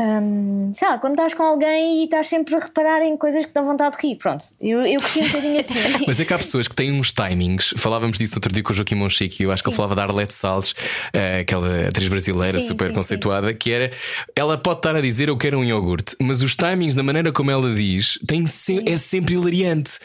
[0.00, 3.52] um, sei lá, quando estás com alguém e estás sempre a reparar em coisas que
[3.52, 4.46] dão vontade de rir, pronto.
[4.58, 5.78] Eu, eu cresci um bocadinho assim.
[6.06, 7.74] Mas é que há pessoas que têm uns timings.
[7.76, 9.72] Falávamos disso outro dia com o Joaquim Monchique, eu acho que sim.
[9.72, 13.92] ele falava da Arlete Salles, uh, aquela atriz brasileira sim, super sim, conceituada, que era
[14.34, 17.50] ela pode estar a dizer eu quero um iogurte, mas os timings, da maneira como
[17.50, 19.98] ela diz, tem se é sempre hilariante.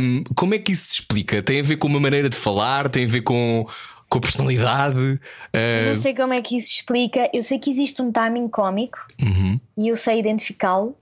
[0.00, 1.42] Um, como é que isso se explica?
[1.42, 3.66] Tem a ver com uma maneira de falar, tem a ver com
[4.08, 4.98] com a personalidade.
[4.98, 5.88] Uh...
[5.88, 7.30] Não sei como é que isso se explica.
[7.32, 9.58] Eu sei que existe um timing cómico uhum.
[9.76, 10.96] e eu sei identificá-lo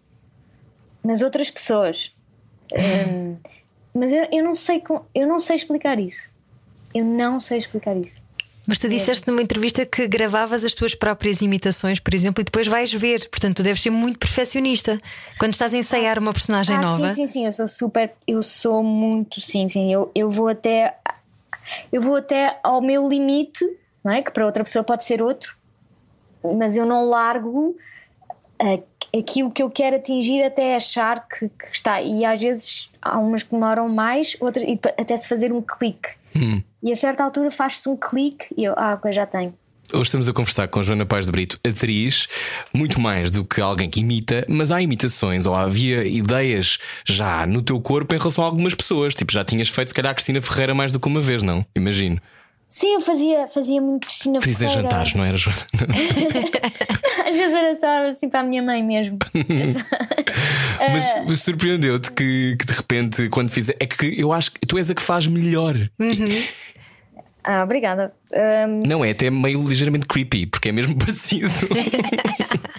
[1.05, 2.13] nas outras pessoas.
[2.73, 3.37] um,
[3.95, 6.29] mas eu, eu, não sei com, eu não sei explicar isso.
[6.95, 8.23] Eu não sei explicar isso.
[8.67, 12.67] Mas tu disseste numa entrevista que gravavas as tuas próprias imitações, por exemplo, e depois
[12.67, 13.29] vais ver.
[13.29, 15.01] Portanto, tu deves ser muito perfeccionista
[15.37, 17.09] quando estás a ensaiar uma personagem ah, nova.
[17.13, 17.45] Sim, sim, sim.
[17.45, 18.13] Eu sou super.
[18.27, 19.41] Eu sou muito.
[19.41, 19.93] Sim, sim.
[19.93, 20.95] Eu, eu vou até
[21.93, 23.65] eu vou até ao meu limite,
[24.05, 24.23] não é?
[24.23, 25.57] que para outra pessoa pode ser outro,
[26.43, 27.77] mas eu não largo
[29.17, 32.01] aquilo que eu quero atingir até achar que, que, está.
[32.01, 36.11] E às vezes há umas que demoram mais, outras, e até se fazer um clique.
[36.35, 36.63] Hum.
[36.83, 39.55] E a certa altura faz-se um clique e eu, ah, ok, já tenho.
[39.95, 42.27] Hoje estamos a conversar com Joana Paz de Brito, atriz,
[42.73, 47.61] muito mais do que alguém que imita, mas há imitações ou havia ideias já no
[47.61, 49.15] teu corpo em relação a algumas pessoas.
[49.15, 51.67] Tipo, já tinhas feito, se calhar, a Cristina Ferreira mais do que uma vez, não?
[51.77, 52.19] Imagino.
[52.71, 54.83] Sim, eu fazia, fazia muito Cristina Ferreira.
[54.83, 55.61] jantares, não era, Joana?
[57.29, 59.19] Às vezes era só assim para a minha mãe mesmo.
[61.29, 63.77] mas surpreendeu-te que, que, de repente, quando fizer.
[63.79, 65.77] É que eu acho que tu és a que faz melhor.
[65.99, 66.43] Uhum.
[67.45, 68.13] Ah, obrigada.
[68.33, 71.49] Um, Não, é até meio ligeiramente creepy, porque é mesmo parecido.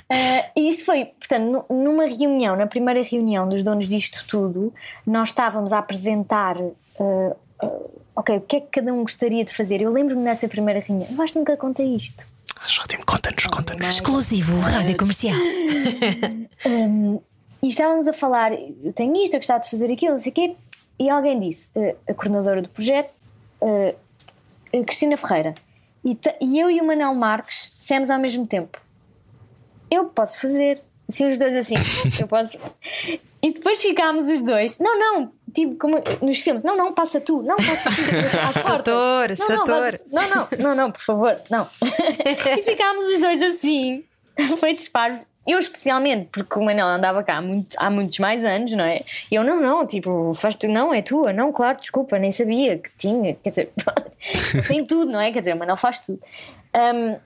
[0.55, 4.71] E isso foi, portanto, nu- numa reunião, na primeira reunião dos donos disto tudo,
[5.07, 6.55] nós estávamos a apresentar.
[6.59, 9.81] uh, uh, ok, o que é que cada um gostaria de fazer?
[9.81, 12.27] Eu lembro-me nessa primeira reunião, eu acho que nunca contei isto.
[12.81, 13.87] Ótimo, conta-nos, conta-nos.
[13.87, 15.35] Exclusivo, rádio comercial.
[17.61, 20.35] E estávamos a falar, eu tenho isto, eu gostava de fazer aquilo, não sei o
[20.35, 20.55] quê,
[20.99, 23.09] e alguém disse, uh, a coordenadora do projeto,
[23.61, 23.95] uh, uh,
[24.83, 25.53] Cristina Ferreira,
[26.03, 28.79] e, e eu e o Manuel Marques dissemos ao mesmo tempo:
[29.91, 30.81] Eu posso fazer.
[31.07, 31.75] Assim, os dois assim,
[32.19, 32.57] eu posso.
[33.41, 37.43] E depois ficámos os dois, não, não, tipo como nos filmes, não, não, passa tu,
[37.43, 38.01] não, passa tu.
[38.39, 38.91] à Sou porta.
[38.91, 39.65] ator, Não, sou não,
[40.09, 41.67] Não, não, não, não, por favor, não.
[42.57, 44.05] e ficámos os dois assim,
[44.59, 45.17] foi disparo.
[45.45, 49.01] Eu especialmente, porque o Manel andava cá há, muito- há muitos mais anos, não é?
[49.29, 52.77] E eu, não, não, tipo, faz tu, não, é tua, não, claro, desculpa, nem sabia
[52.77, 53.71] que tinha, quer dizer,
[54.69, 55.31] tem tudo, não é?
[55.33, 56.21] Quer dizer, o Manel faz tudo.
[56.73, 57.19] Um,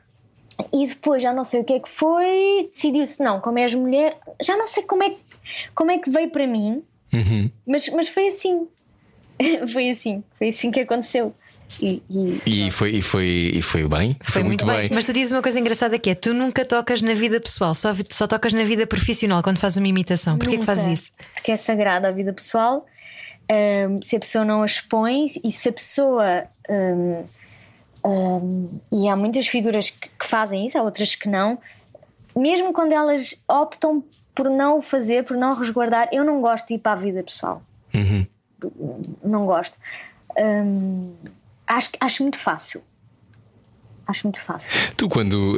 [0.73, 4.17] e depois já não sei o que é que foi, decidiu-se, não, como és mulher,
[4.41, 5.19] já não sei como é, que-
[5.75, 7.51] como é que veio para mim, Uhum.
[7.67, 8.67] mas, mas foi assim.
[9.71, 11.35] foi assim, foi assim que aconteceu.
[11.81, 14.15] E, e- E foi, e, foi, e foi bem?
[14.23, 14.89] Foi muito bem.
[14.91, 17.91] Mas tu dizes uma coisa engraçada que é: tu nunca tocas na vida pessoal, só,
[18.09, 20.37] só tocas na vida profissional quando fazes uma imitação.
[20.37, 20.75] Porquê que Nunca.
[20.75, 21.11] fazes isso?
[21.35, 22.85] Porque é sagrado a vida pessoal.
[23.49, 26.43] Hum, se a pessoa não a expõe e se a pessoa.
[26.69, 27.23] hum,
[28.05, 31.57] hum, e há muitas figuras que, que fazem isso, há outras que não.
[32.35, 34.03] Mesmo quando elas optam
[34.35, 37.23] por não o fazer, por não resguardar, eu não gosto de ir para a vida
[37.23, 37.61] pessoal.
[37.93, 38.25] Uhum.
[39.23, 39.75] Não gosto.
[40.37, 41.13] Hum,
[41.67, 42.83] acho, acho muito fácil.
[44.07, 44.73] Acho muito fácil.
[44.95, 45.57] Tu, quando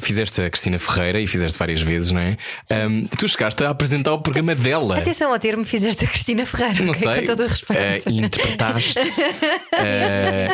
[0.00, 2.36] fizeste a Cristina Ferreira e fizeste várias vezes, não é?
[2.72, 4.96] Ahm, tu chegaste a apresentar o programa dela.
[4.98, 6.82] Atenção ao termo, fizeste a Cristina Ferreira.
[6.84, 7.20] Não sei.
[7.20, 8.08] Com todo o respeito.
[8.08, 8.94] eh, interpretaste,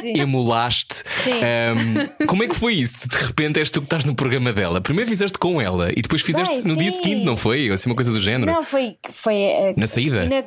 [0.01, 0.13] Sim.
[0.21, 1.05] emulaste.
[1.27, 3.09] Ahm, como é que foi isso?
[3.09, 4.81] De repente és tu que estás no programa dela.
[4.81, 6.97] Primeiro fizeste com ela e depois fizeste Bem, no dia sim.
[7.03, 7.69] seguinte, não foi?
[7.69, 8.51] Ou assim, uma coisa do género.
[8.51, 8.97] Não, foi.
[9.11, 10.27] foi eh, Na a saída?
[10.27, 10.45] Cristina,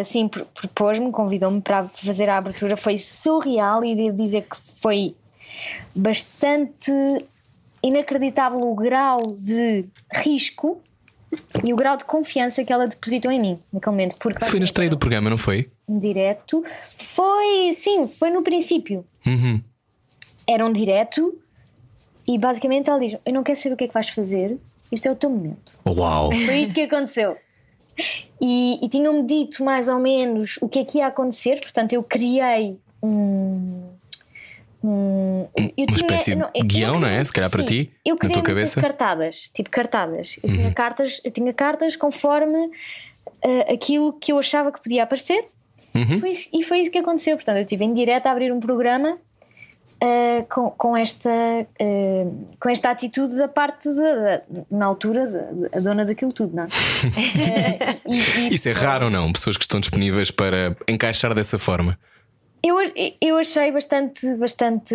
[0.00, 2.76] assim, pro- propôs-me, convidou-me para fazer a abertura.
[2.76, 5.14] Foi surreal e devo dizer que foi
[5.94, 6.92] bastante
[7.82, 10.80] inacreditável o grau de risco
[11.64, 14.16] e o grau de confiança que ela depositou em mim naquele momento.
[14.18, 15.70] Porque Isso foi na estreia do programa, não foi?
[15.92, 16.64] um direto.
[16.96, 19.04] Foi, sim, foi no princípio.
[19.26, 19.60] Uhum.
[20.46, 21.38] Era um direto
[22.26, 24.58] e basicamente ela diz: Eu não quero saber o que é que vais fazer,
[24.90, 25.78] este é o teu momento.
[25.86, 26.30] Uau!
[26.32, 27.36] Foi isto que aconteceu.
[28.40, 32.02] E, e tinham-me dito mais ou menos o que é que ia acontecer, portanto, eu
[32.02, 33.91] criei um.
[34.84, 37.22] Um- Uma espécie de eu eu guião, não é?
[37.24, 38.78] Se calhar para sim, ti, Eu na tua cabeça.
[38.80, 38.82] Uhum.
[38.86, 40.38] cartadas, tipo cartadas.
[40.42, 41.20] Eu, tinha cartas.
[41.24, 42.70] eu tinha cartas conforme
[43.42, 45.44] eh, aquilo que eu achava que podia aparecer.
[45.94, 46.18] Uhum.
[46.20, 47.36] Foi isso- e foi isso que aconteceu.
[47.36, 49.18] Portanto, eu estive em direto a abrir um programa
[50.04, 51.30] eh, com, com, esta,
[51.78, 52.26] eh,
[52.58, 56.66] com esta atitude da parte, de, da- na altura, a dona daquilo tudo, não é?
[58.08, 59.32] E- e Isso é raro ou não?
[59.32, 61.96] Pessoas que estão disponíveis para encaixar dessa forma.
[62.62, 62.76] Eu,
[63.20, 64.94] eu achei bastante, bastante,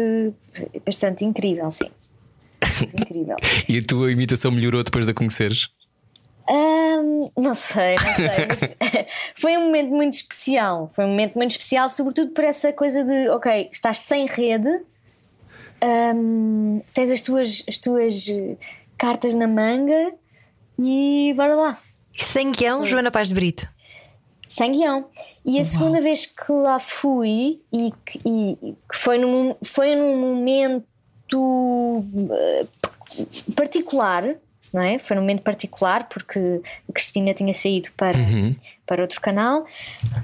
[0.86, 1.89] bastante incrível, sim.
[2.82, 3.36] Incrível.
[3.67, 5.69] E a tua imitação melhorou depois de a conheceres?
[6.49, 10.91] Ahm, não sei, não sei, mas foi um momento muito especial.
[10.95, 14.69] Foi um momento muito especial, sobretudo por essa coisa de, ok, estás sem rede,
[15.82, 18.25] ahm, tens as tuas, as tuas
[18.97, 20.13] cartas na manga
[20.80, 21.77] e bora lá,
[22.17, 23.67] Sem guião, Joana Paz de Brito.
[24.58, 25.06] Sem guião.
[25.46, 30.17] E a segunda vez que lá fui e que, e- que foi, num, foi num
[30.20, 32.65] momento eh,
[33.56, 34.36] particular,
[34.74, 35.00] não é?
[35.00, 38.17] Foi num momento particular porque a Cristina tinha saído para,
[38.86, 39.65] para outro canal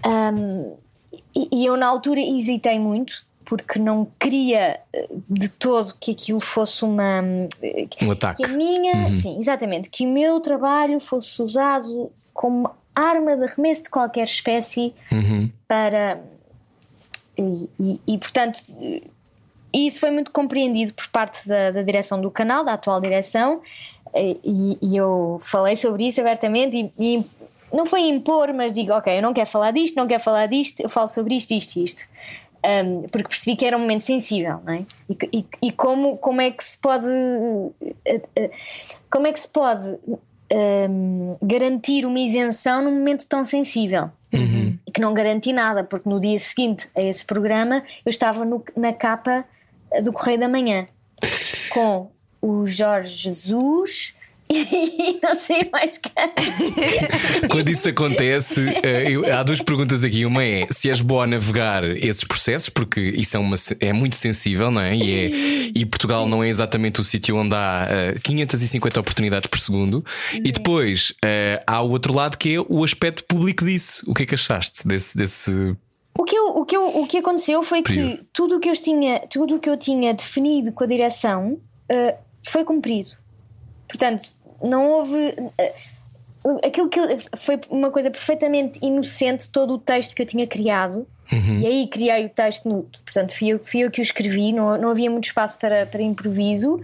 [0.03, 0.73] Ahm,
[1.35, 6.39] e, e eu na altura hesitei muito porque não queria eh, de todo que aquilo
[6.39, 7.21] fosse uma
[7.61, 8.41] eh, Um ataque.
[8.43, 13.83] que a minha, sim, exatamente, que o meu trabalho fosse usado como arma de arremesso
[13.83, 15.49] de qualquer espécie Uhum.
[15.67, 16.19] para
[17.37, 18.59] e, e- e, portanto
[19.73, 23.59] isso foi muito compreendido por parte da, da direção do canal, da atual direção,
[24.15, 27.25] e, e eu falei sobre isso abertamente e,
[27.73, 30.79] não foi impor, mas digo, ok, eu não quero falar disto, não quero falar disto,
[30.81, 32.03] eu falo sobre isto, isto e isto.
[32.63, 34.85] Um, porque percebi que era um momento sensível, não é?
[35.09, 37.07] E, e- e como, como é que se pode
[38.05, 38.51] eh, eh,
[39.11, 39.97] como é que se pode
[40.53, 44.09] um, garantir uma isenção num momento tão sensível?
[44.87, 48.63] E que não garanti nada, porque no dia seguinte a esse programa eu estava no-
[48.75, 49.45] na capa
[50.03, 50.87] do Correio da Manhã
[51.71, 52.09] com
[52.41, 54.15] o Jorge Jesus
[54.55, 56.13] e não sei mais quem.
[57.49, 60.25] Quando isso acontece, eh, eu- há duas perguntas aqui.
[60.25, 64.15] Uma é se és boa a navegar esses processos, porque isso é, uma, é muito
[64.15, 64.95] sensível, não é?
[64.95, 69.59] E, é- e Portugal não é exatamente o sítio onde há eh, 550 oportunidades por
[69.59, 70.03] segundo.
[70.33, 74.03] E depois eh, há o outro lado que é o aspecto público disso.
[74.07, 75.17] O que é que achaste desse.
[75.17, 75.75] desse...
[76.15, 78.17] O que, eu, o, que eu- o que aconteceu foi Período.
[78.17, 81.59] que tudo o que eu tinha, tudo o que eu tinha definido com a direção
[81.89, 82.15] eh,
[82.47, 83.09] foi cumprido.
[83.87, 84.23] Portanto,
[84.63, 85.35] não houve.
[85.57, 85.73] eh,
[86.63, 91.05] aquilo que eu- foi uma coisa perfeitamente inocente, todo o texto que eu tinha criado.
[91.61, 94.77] E aí criei o texto, no, portanto, fui eu, fui eu que o escrevi, não,
[94.77, 96.81] não havia muito espaço para, para improviso.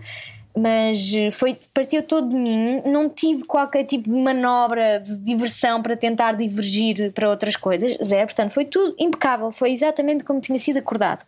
[0.57, 5.81] Mas eh, foi, partiu todo de mim, não tive qualquer tipo de manobra de diversão
[5.81, 8.25] para tentar divergir para outras coisas, zero.
[8.27, 11.23] Portanto, foi tudo impecável, foi exatamente como tinha sido acordado.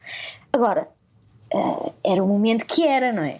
[0.51, 0.87] Agora,
[1.53, 3.37] eh, era o momento que era, não é?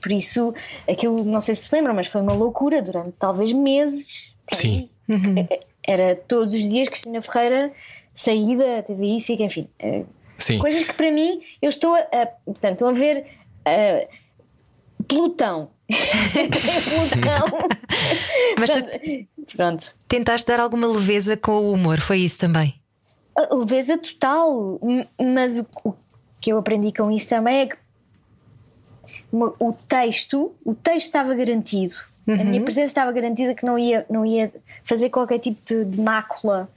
[0.00, 0.54] Por isso,
[0.88, 4.32] aquilo, não sei se se lembram, mas foi uma loucura durante talvez meses.
[4.52, 4.88] Sim.
[5.86, 7.72] Era todos os dias Cristina Ferreira,
[8.14, 9.68] saída, TV isso, enfim.
[9.78, 10.04] eh,
[10.38, 10.58] Sim.
[10.58, 13.26] Coisas que para mim eu estou a, a- portanto, estou a ver
[13.64, 14.08] eh,
[15.06, 15.70] pelotão.
[16.32, 17.68] pelotão.
[18.58, 19.94] Mas tu Pronto.
[20.08, 22.74] tentaste dar alguma leveza com o humor, foi isso também.
[23.36, 24.80] A leveza total.
[25.20, 25.94] Mas o, o
[26.42, 27.76] que eu aprendi com isso também é que
[29.32, 31.94] uma- o texto, o texto estava garantido.
[32.28, 34.52] A minha presença estava garantida que não ia, não ia
[34.84, 36.68] fazer qualquer tipo de, de mácula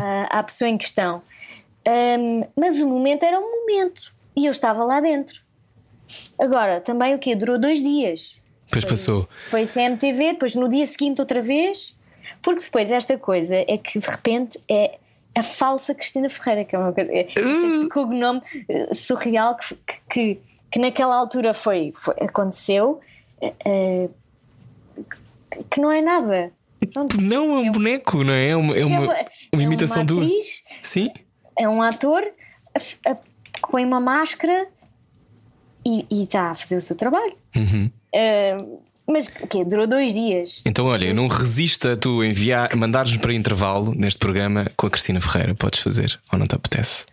[0.00, 1.22] ah, à pessoa em questão.
[1.86, 5.40] Ahm, mas o momento era um momento e eu estava lá dentro.
[6.38, 7.34] Agora, também o quê?
[7.34, 8.36] Durou dois dias.
[8.66, 9.28] Depois passou.
[9.48, 11.96] Foi CMTV, depois no dia seguinte outra vez.
[12.42, 14.98] Porque depois esta coisa é que de repente é
[15.40, 17.10] a falsa Cristina Ferreira, que é uma coisa.
[17.12, 17.80] É, Uh!
[17.82, 23.00] este cognome eh, surreal que, que, que, que naquela altura foi, foi- aconteceu,
[23.40, 24.08] eh, eh,
[25.70, 26.52] que- não é nada.
[26.92, 28.48] Pronto, Não, é um boneco, não é?
[28.48, 29.14] É uma, é é uma, uma,
[29.52, 31.10] uma é imitação uma atriz, Sim.
[31.56, 32.22] é um ator
[32.74, 34.66] a- a- que põe uma máscara
[35.84, 37.34] e está a fazer o seu trabalho.
[37.56, 37.90] Uhum.
[38.14, 38.56] Eh,
[39.10, 39.64] mas o quê?
[39.64, 40.62] Durou dois dias.
[40.64, 44.90] Então, olha, eu não resista a tu enviar, mandares-nos para intervalo neste programa com a
[44.90, 45.54] Cristina Ferreira.
[45.54, 47.06] Podes fazer, ou não te apetece?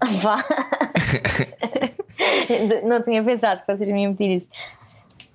[0.22, 0.36] Vá.
[2.84, 4.46] não tinha pensado que vocês me iam pedir isso.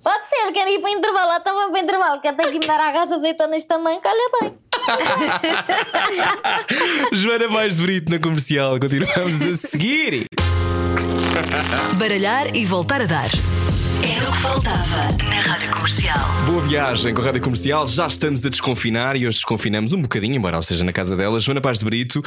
[0.02, 1.26] Pode ser, quero ir para o intervalo.
[1.26, 2.20] Lá estava para o intervalo.
[2.20, 4.54] Que tenho que me dar a gás azeitonas também, que olha bem.
[7.12, 8.78] Joana Mais de Brito na comercial.
[8.78, 10.26] Continuamos a seguir.
[11.98, 13.30] Baralhar e voltar a dar.
[14.08, 16.16] Era o que faltava na Rádio Comercial.
[16.46, 17.88] Boa viagem com a Rádio Comercial.
[17.88, 21.40] Já estamos a desconfinar e hoje desconfinamos um bocadinho, embora ela esteja na casa dela.
[21.40, 22.22] Joana Paz de Brito,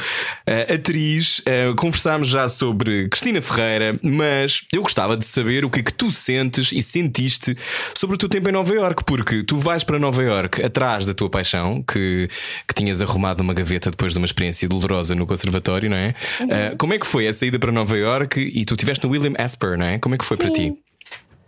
[0.68, 1.42] atriz.
[1.78, 6.12] Conversámos já sobre Cristina Ferreira, mas eu gostava de saber o que é que tu
[6.12, 7.56] sentes e sentiste
[7.94, 11.14] sobre o teu tempo em Nova York, porque tu vais para Nova York atrás da
[11.14, 12.28] tua paixão, que,
[12.68, 16.14] que tinhas arrumado numa gaveta depois de uma experiência dolorosa no conservatório, não é?
[16.46, 19.32] Eh, como é que foi a saída para Nova York e tu estiveste no William
[19.38, 19.98] Asper, não é?
[19.98, 20.74] Como é que foi para ti?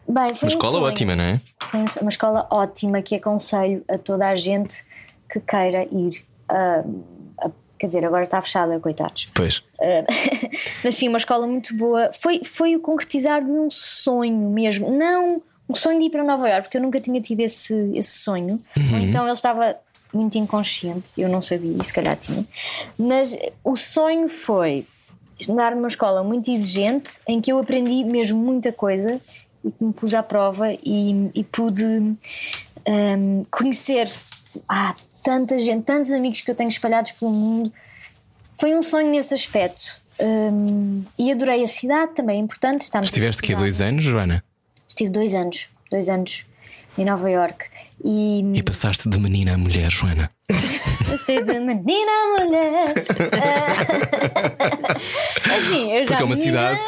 [0.09, 0.85] Bem, foi Uma um escola sonho.
[0.85, 1.41] ótima, não é?
[1.71, 4.85] Foi um- uma escola ótima que aconselho a toda a gente
[5.31, 6.25] que queira ir.
[6.49, 6.85] ah,
[7.39, 9.29] a- quer dizer, agora está fechada, coitados.
[9.35, 9.63] Pois.
[10.85, 12.11] Mas sim, uma escola muito boa.
[12.13, 14.91] Foi, foi o concretizar de um sonho mesmo.
[14.97, 18.19] Não um sonho de ir para Nova Iorque, porque eu nunca tinha tido esse, esse
[18.19, 18.61] sonho.
[18.93, 19.77] Ou então ele estava
[20.13, 22.45] muito inconsciente, eu não sabia, e se calhar tinha.
[22.99, 23.35] Mas
[23.65, 24.87] o sonho foi
[25.49, 29.19] andar numa escola muito exigente, em que eu aprendi mesmo muita coisa
[29.65, 32.17] e que me pus à prova e, e pude hum,
[33.51, 34.11] conhecer
[34.69, 34.95] ah,
[35.25, 37.73] tanta gente, tantos amigos que eu tenho espalhados pelo mundo.
[38.59, 40.01] Foi um sonho nesse aspecto.
[40.21, 42.89] Hum, e adorei a cidade também, é importante.
[43.03, 44.45] Estiveste aqui há dois anos, Joana?
[44.87, 46.45] Estive dois anos, dois anos
[46.99, 47.67] em Nova York.
[48.05, 50.31] E, E passaste de menina a mulher, Joana.
[51.09, 52.95] passei de menina a mulher.
[53.41, 54.93] Ah,
[55.57, 56.81] assim, eu já Porque é uma menina- cidade.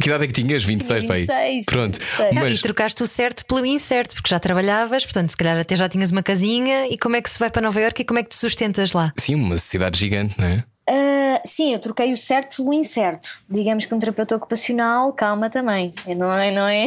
[0.00, 0.64] Que idade é que tinhas?
[0.64, 1.18] 26, pai?
[1.20, 1.98] 26, Pronto.
[1.98, 2.34] 26.
[2.34, 5.74] Não, Mas E trocaste o certo pelo incerto, porque já trabalhavas, portanto, se calhar até
[5.76, 6.86] já tinhas uma casinha.
[6.88, 8.92] E como é que se vai para Nova Iorque e como é que te sustentas
[8.92, 9.12] lá?
[9.18, 10.64] sim, uma cidade gigante, não é?
[10.86, 13.26] Ah, sim, eu troquei o certo pelo incerto.
[13.48, 15.94] Digamos que um terapeuta ocupacional, calma também.
[16.06, 16.50] É, Não é?
[16.52, 16.86] Não é?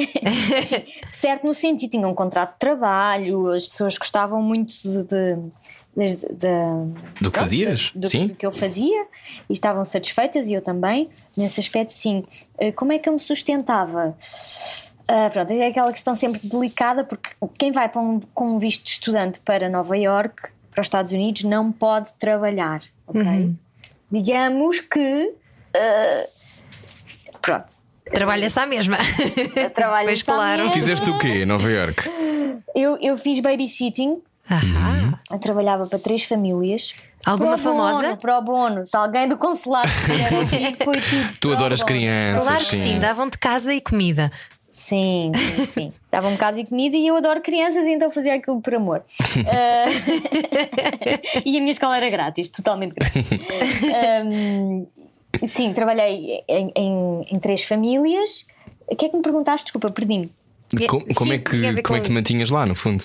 [1.09, 5.03] Certo no sentido, tinha um contrato de trabalho, as pessoas gostavam muito de.
[5.03, 5.37] de,
[6.05, 7.91] de- de- Do que fazias?
[7.95, 8.27] do, Sim.
[8.27, 9.05] do que eu fazia
[9.49, 11.09] e estavam satisfeitas e eu também.
[11.35, 12.23] Nesse aspecto, sim.
[12.59, 14.15] Ah, Como é que eu me sustentava?
[15.07, 18.83] Ah, pronto, é aquela questão sempre delicada, porque quem vai para um, com um visto
[18.83, 23.55] de estudante para Nova York, para os Estados Unidos, não pode trabalhar, ok?
[24.11, 25.33] Digamos que.
[25.75, 26.27] ah,
[27.41, 27.65] pronto.
[28.13, 28.97] Trabalhas à mesma.
[29.73, 30.71] Trabalho Pois claro.
[30.71, 32.09] Fizeste o quê em Nova York?
[32.73, 35.19] Eu, eu fiz babysitting, Ahá.
[35.31, 36.93] eu trabalhava para três famílias.
[37.25, 38.01] Alguma Pro famosa?
[38.03, 38.85] Bono, pro bono.
[38.85, 39.89] Se alguém do consulado
[40.39, 41.37] ouvir, foi tudo.
[41.39, 41.87] Tu adoras bono.
[41.87, 42.43] crianças.
[42.43, 44.31] Claro que sim, davam-te casa e comida.
[44.69, 45.91] Sim, sim, sim.
[46.11, 49.03] Davam-me casa e comida e eu adoro crianças e então fazia aquilo por amor.
[49.47, 49.85] Ah,
[51.45, 53.27] e a minha escola era grátis, totalmente grátis.
[53.93, 54.85] Ahm,
[55.47, 58.45] sim, trabalhei em, em- em três famílias.
[58.87, 59.65] O que é que me perguntaste?
[59.65, 60.31] Desculpa, perdi-me.
[60.87, 62.75] Com- Como, Sim, é que, tem a ver como é que te mantinhas lá, no
[62.75, 63.03] fundo?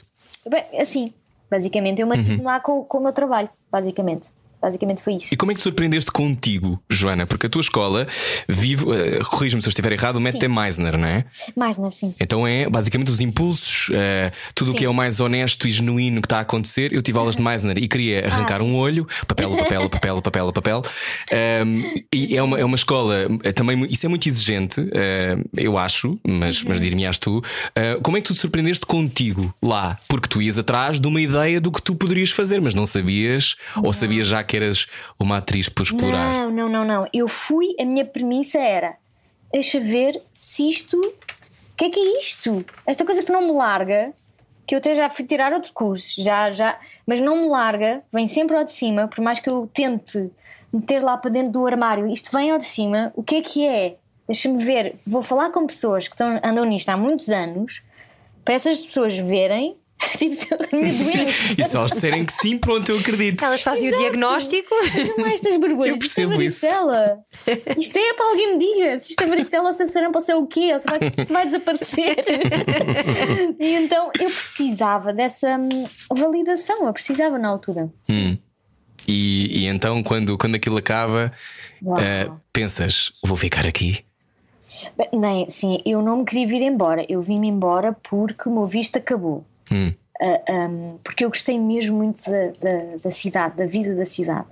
[0.48, 1.12] Bem, assim,
[1.52, 4.30] basicamente, eu mantive-me lá com, com o meu trabalho, basicamente.
[4.62, 5.34] Basicamente foi isso.
[5.34, 7.26] E como é que te surpreendeste contigo, Joana?
[7.26, 8.06] Porque a tua escola
[8.48, 11.24] vive, uh, corrige-me se eu estiver errado, mete Meisner, não é?
[11.56, 12.14] Mais, não sim.
[12.20, 16.20] Então é basicamente os impulsos, eh, tudo o que é o mais honesto e genuíno
[16.20, 16.92] que está a acontecer.
[16.92, 20.52] Eu tive aulas de Meisner e queria arrancar Ah, um olho, papel, papel, papel, papel,
[20.52, 20.82] papel.
[21.30, 21.82] Ehm,
[22.12, 26.18] e é uma, é uma escola é também, isso é muito exigente, eh, eu acho,
[26.26, 26.68] mas, Uhum.
[26.68, 27.42] mas dir-me-ás tu.
[27.74, 29.98] Eh, como é que tu te surpreendeste contigo lá?
[30.08, 33.56] Porque tu ias atrás de uma ideia do que tu poderias fazer, mas não sabias,
[33.82, 34.86] ou sabias já que eras
[35.18, 36.32] uma atriz por explorar?
[36.32, 37.08] Não, não, não, não.
[37.12, 38.96] Eu fui, a minha premissa era:
[39.52, 40.96] deixa ver se isto.
[40.98, 42.64] O que é que é isto?
[42.86, 44.12] Esta coisa que não me larga,
[44.66, 48.26] que eu até já fui tirar outro curso, já, já, mas não me larga, vem
[48.26, 50.30] sempre ao de cima, por mais que eu tente
[50.72, 53.66] meter lá para dentro do armário, isto vem ao de cima, o que é que
[53.66, 53.96] é?
[54.26, 57.82] Deixa-me ver, vou falar com pessoas que estão, andam nisto há muitos anos,
[58.44, 59.76] para essas pessoas verem,
[60.18, 61.60] tipo, doença.
[61.60, 63.44] E só eles disserem que sim, pronto, eu acredito.
[63.44, 64.74] Elas fazem o diagnóstico.
[65.16, 65.94] São estas borbulhas.
[65.94, 67.18] Eu percebo isto é varicela.
[67.78, 70.24] Isto é para alguém me diga se isto é varicela ou se é sarampo ou
[70.24, 72.16] se é o quê, ou se vai, se vai desaparecer.
[73.58, 77.90] e então eu precisava dessa hum, validação, eu precisava na altura.
[78.08, 78.36] Hum.
[79.06, 81.32] E, e então, quando, quando aquilo acaba,
[81.98, 84.04] eh, pensas, vou ficar aqui.
[84.96, 87.04] Bem, Nem, sim, eu não me queria vir embora.
[87.08, 89.44] Eu vim-me embora porque o meu visto acabou.
[89.70, 89.92] Hum.
[90.20, 94.46] Ah, um, porque eu gostei mesmo muito da, da, da cidade, da vida da cidade.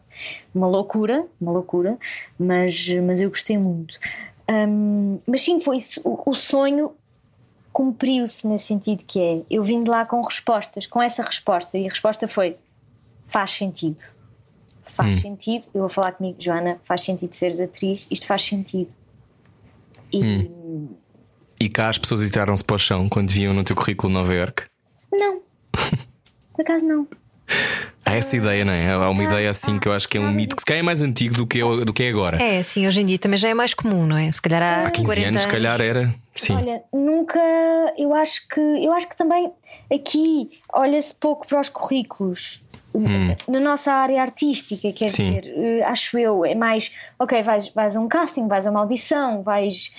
[0.55, 1.97] Uma loucura, uma loucura,
[2.39, 3.97] mas, mas eu gostei muito.
[4.49, 6.01] Um, mas sim, foi isso.
[6.03, 6.93] O, o sonho
[7.73, 11.87] cumpriu-se nesse sentido que é, eu vim de lá com respostas, com essa resposta, e
[11.87, 12.57] a resposta foi
[13.27, 14.03] faz sentido.
[14.83, 18.91] Faz sentido, eu vou falar comigo, Joana, faz sentido seres atriz, isto faz sentido.
[20.13, 20.51] E
[21.61, 24.65] E cá as pessoas atiraram-se para o chão quando viam no teu currículo Nova York.
[25.13, 25.41] Não,
[26.55, 27.07] por acaso não.
[28.05, 28.91] Há essa ideia, não é?
[28.93, 30.83] Há uma ideia assim que eu acho que é um mito que se calhar é
[30.85, 32.43] mais antigo do que é, do que é agora.
[32.43, 34.31] É, sim, hoje em dia também já é mais comum, não é?
[34.33, 36.15] Se calhar há, Há 15 40 anos, se calhar era.
[36.35, 36.57] Sim.
[36.57, 37.39] Olha, nunca.
[37.99, 39.51] Eu acho que eu acho que também
[39.93, 42.63] aqui olha-se pouco para os currículos.
[43.47, 45.35] Na nossa área artística, quer Sim.
[45.41, 48.81] dizer, eh, acho eu, é mais ok, vais, vais a um casting, vais a uma
[48.81, 49.95] audição, vais.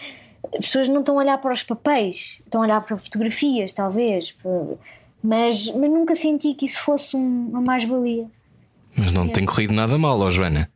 [0.53, 4.33] As pessoas não estão a olhar para os papéis, estão a olhar para fotografias, talvez,
[4.33, 4.75] para-
[5.23, 8.25] mas, mas nunca senti que isso fosse um- uma mais-valia.
[8.95, 10.69] Mas não tem corrido nada mal, ó Joana.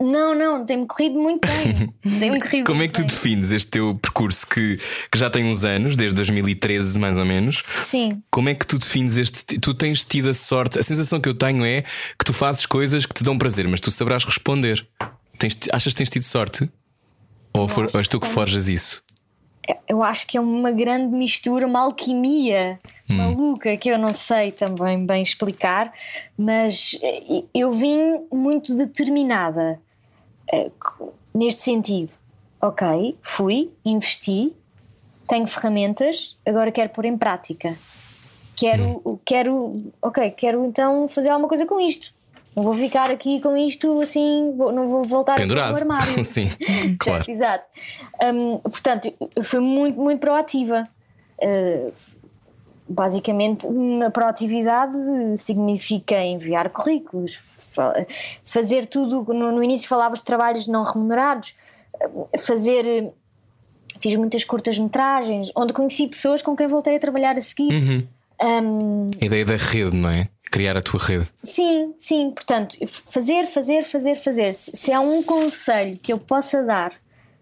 [0.00, 1.88] Não, não, tem-me corrido muito bem.
[2.40, 3.06] Corrido Como é que tu bem.
[3.06, 4.78] defines este teu percurso que,
[5.10, 7.62] que já tem uns anos, desde 2013 mais ou menos?
[7.86, 8.22] Sim.
[8.30, 9.58] Como é que tu defines este.
[9.58, 10.78] Tu tens tido a sorte.
[10.78, 11.82] A sensação que eu tenho é
[12.18, 14.86] que tu fazes coisas que te dão prazer, mas tu saberás responder.
[15.38, 16.68] Tens- achas que tens tido sorte?
[17.54, 19.02] Ou, for- ou és tu que forjas isso?
[19.88, 23.16] Eu acho que é uma grande mistura, uma alquimia Hum.
[23.16, 25.92] maluca que eu não sei também bem explicar,
[26.38, 26.98] mas
[27.54, 29.78] eu vim muito determinada
[30.52, 30.70] eh,
[31.34, 32.12] neste sentido.
[32.62, 34.54] Ok, fui, investi,
[35.26, 37.76] tenho ferramentas, agora quero pôr em prática.
[38.56, 42.10] Quero, quero, ok, quero então fazer alguma coisa com isto.
[42.54, 45.70] Não vou ficar aqui com isto assim, não vou voltar aqui Pendurado.
[45.72, 46.22] ao armário.
[46.24, 47.30] Sim, Certo, claro.
[47.30, 47.64] exato.
[48.22, 50.84] Hum, portanto, fui muito, muito proativa.
[51.38, 51.92] Uh,
[52.88, 53.66] basicamente,
[54.06, 54.94] a proatividade
[55.36, 57.34] significa enviar currículos,
[57.72, 58.06] fa-
[58.44, 59.24] fazer tudo.
[59.34, 61.54] No, no início falavas de trabalhos não remunerados,
[62.06, 63.10] uh, fazer.
[64.00, 67.72] Fiz muitas curtas-metragens, onde conheci pessoas com quem voltei a trabalhar a seguir.
[67.72, 68.06] Uhum.
[68.42, 70.28] Hum, A ideia da rede, não é?
[70.54, 71.26] Criar a tua rede.
[71.42, 74.54] Sim, sim, portanto, fazer, fazer, fazer, fazer.
[74.54, 76.92] Se, há um conselho que eu possa dar,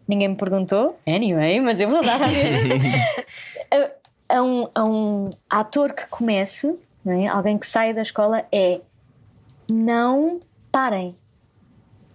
[0.09, 2.19] ninguém me perguntou, anyway, mas eu vou dar
[3.71, 4.03] a
[4.33, 6.75] a, um, a um ator que comece,
[7.07, 7.29] é?
[7.29, 8.81] alguém que saia da escola, é
[9.71, 10.41] não
[10.71, 11.15] parem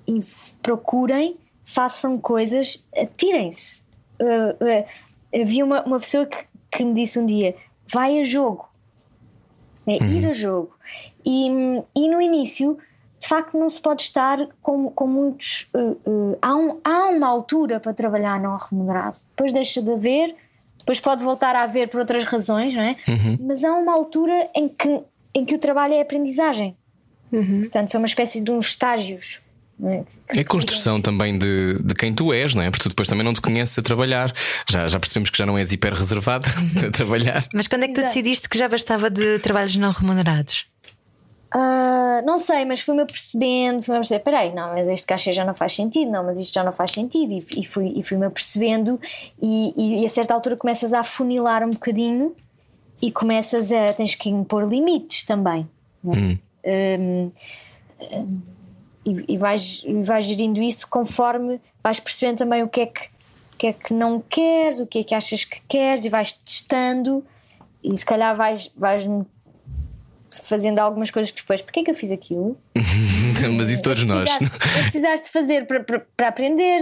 [0.07, 0.21] e
[0.61, 3.83] procurem, façam coisas, atirem-se.
[4.19, 6.37] Uh, uh, havia uma, uma pessoa que,
[6.71, 7.55] que me disse um dia:
[7.87, 8.67] vai a jogo.
[9.85, 10.75] É ir a jogo.
[11.25, 11.47] E,
[11.95, 12.77] e no início,
[13.19, 15.69] de facto, não se pode estar com, com muitos.
[15.73, 19.17] uh, uh, há, um- há uma altura para trabalhar não remunerado.
[19.35, 20.35] Depois deixa de haver,
[20.79, 22.95] depois pode voltar a haver por outras razões, não é?
[23.07, 23.37] Uhum.
[23.41, 25.01] Mas há uma altura em que,
[25.33, 26.77] em que o trabalho é aprendizagem.
[27.29, 29.41] Portanto, são uma espécie de uns estágios.
[29.83, 30.03] é?
[30.29, 32.69] É construção também de, de quem tu és, não é?
[32.71, 34.31] Porque tu depois também não te conheces a trabalhar.
[34.69, 36.47] Já, já percebemos que já não és hiper reservado
[36.87, 37.45] a trabalhar.
[37.53, 40.67] Mas quando é que tu decidiste que já bastava de trabalhos não remunerados?
[41.59, 45.55] Ah, não sei, mas fui-me apercebendo, fui-me apercebendo, peraí, não, mas este cachê já não
[45.55, 48.99] faz sentido, não, mas isto já não faz sentido, e, e fui, fui-me apercebendo,
[49.41, 52.35] e, e, e a certa altura começas a afunilar um bocadinho
[53.01, 53.91] e começas a.
[53.91, 55.67] tens que impor limites também.
[56.05, 56.07] é?
[56.07, 57.31] Hum.
[58.13, 58.41] Hum,
[59.03, 63.09] e, vais, vais gerindo isso conforme vais percebendo também o que é que,
[63.57, 67.25] que é que não queres, o que é que achas que queres, e vais testando,
[67.83, 69.07] e se calhar vais, vais
[70.43, 72.57] fazendo algumas coisas que depois, porquê é que eu fiz aquilo?
[73.57, 74.29] Mas isso todos nós.
[74.29, 76.79] Precisaste, precisaste fazer para, para, para aprender,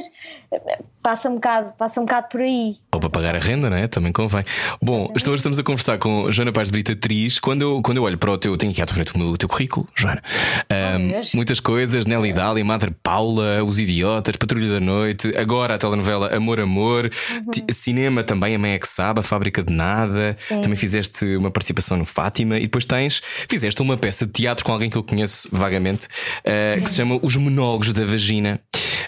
[1.01, 2.75] passa um, bocado, passa um bocado por aí.
[2.91, 3.87] Ou para pagar a renda, não é?
[3.87, 4.43] Também convém.
[4.81, 7.39] Bom, estou- hoje estamos a conversar com Joana Paz de Brito, atriz.
[7.39, 9.37] Quando eu, quando eu olho para o teu, tenho aqui à tua frente o o
[9.37, 10.21] teu currículo, Joana.
[10.69, 11.33] Ahm, Deus.
[11.33, 16.59] muitas coisas, Nelly Dali, Madre Paula, Os Idiotas, Patrulha da Noite, agora a telenovela Amor
[16.59, 17.09] Amor,
[17.51, 20.37] ti- cinema também, a Mãe é que sabe, a Fábrica de Nada.
[20.47, 24.71] Também fizeste uma participação no Fátima e depois tens, fizeste uma peça de teatro com
[24.71, 26.07] alguém que eu conheço vagamente,
[26.45, 28.61] ah, que se chama Os Monólogos da Vagina.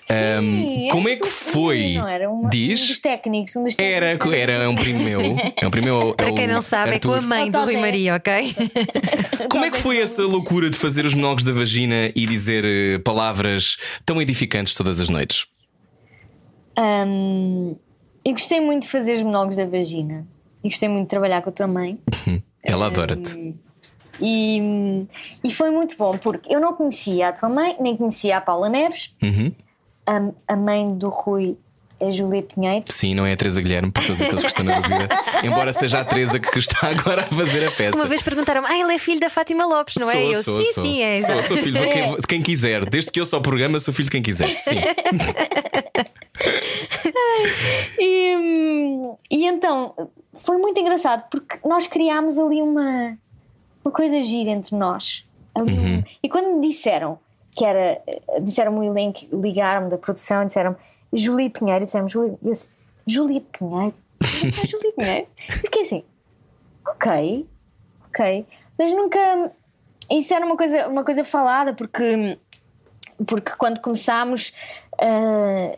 [0.08, 1.94] Sim, como era é que foi?
[1.96, 2.82] Não, era uma, Diz?
[2.82, 3.56] um dos técnicos.
[3.58, 4.34] Um dos Era, técnicos.
[4.34, 5.20] era um primo meu.
[5.56, 6.14] É um primo meu.
[6.16, 7.28] Para é quem não sabe, é com a Arthur.
[7.28, 7.76] mãe do Rui.
[7.78, 8.56] Maria, ok?
[9.52, 13.00] Como é que foi essa loucura de fazer os monólogos da vagina e dizer eh,
[13.00, 15.46] palavras tão edificantes todas as noites?
[16.78, 17.76] Hum,
[18.24, 20.26] eu gostei muito de fazer os monólogos da vagina.
[20.64, 22.00] E gostei muito de trabalhar com a tua mãe.
[22.64, 23.56] Ela adora-te.
[24.20, 25.06] E,
[25.44, 28.70] e foi muito bom, porque eu não conhecia a tua mãe, nem conhecia a Paula
[28.70, 29.14] Neves.
[29.22, 29.52] Uhum.
[30.06, 31.58] A, a mãe do Rui
[32.00, 32.86] é Júlia Pinheiro.
[32.90, 35.10] Sim, não é a Teresa Guilherme, para todos aqueles que estão na dúvida.
[35.44, 37.98] Embora seja a Teresa que está agora a fazer a peça.
[37.98, 40.14] Uma vez perguntaram-me, ah, ele é filho da Fátima Lopes, não é?
[40.14, 40.84] Sou, eu, sou, sim, sou.
[40.84, 41.18] sim, é.
[41.18, 42.86] Sou, sou filho de quem, de quem quiser.
[42.88, 44.48] Desde que eu sou o programa, sou filho de quem quiser.
[44.48, 44.82] Sim.
[48.00, 49.02] E,
[49.32, 49.94] e então
[50.34, 53.18] foi muito engraçado porque nós criámos ali uma,
[53.88, 55.26] uma coisa gira entre nós.
[55.56, 57.18] Ali um- E quando me disseram
[57.52, 58.00] que era,
[58.42, 60.76] disseram-me o elenco, ligaram-me da produção e disseram
[61.12, 62.68] Júlia Pinheiro, disseram Júlia, eu disse,
[63.08, 63.94] Júlia Pinheiro?
[64.22, 65.28] Não é Júlia Pinheiro?
[65.50, 66.04] Fiquei assim,
[66.86, 67.48] ok,
[68.10, 68.46] ok,
[68.78, 69.52] mas nunca.
[70.12, 72.38] Isso era uma coisa, uma coisa falada porque
[73.26, 74.54] porque quando começámos
[75.02, 75.78] ah,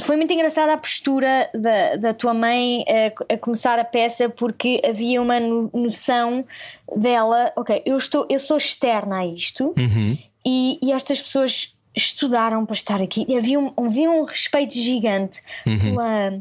[0.00, 4.80] foi muito engraçada a postura da, da tua mãe a, a começar a peça porque
[4.84, 6.44] havia uma no- noção
[6.96, 10.16] dela, ok, eu, estou, eu sou externa a isto Uhum.
[10.44, 15.40] e, e estas pessoas estudaram para estar aqui e havia um, havia um respeito gigante
[15.64, 16.38] pela...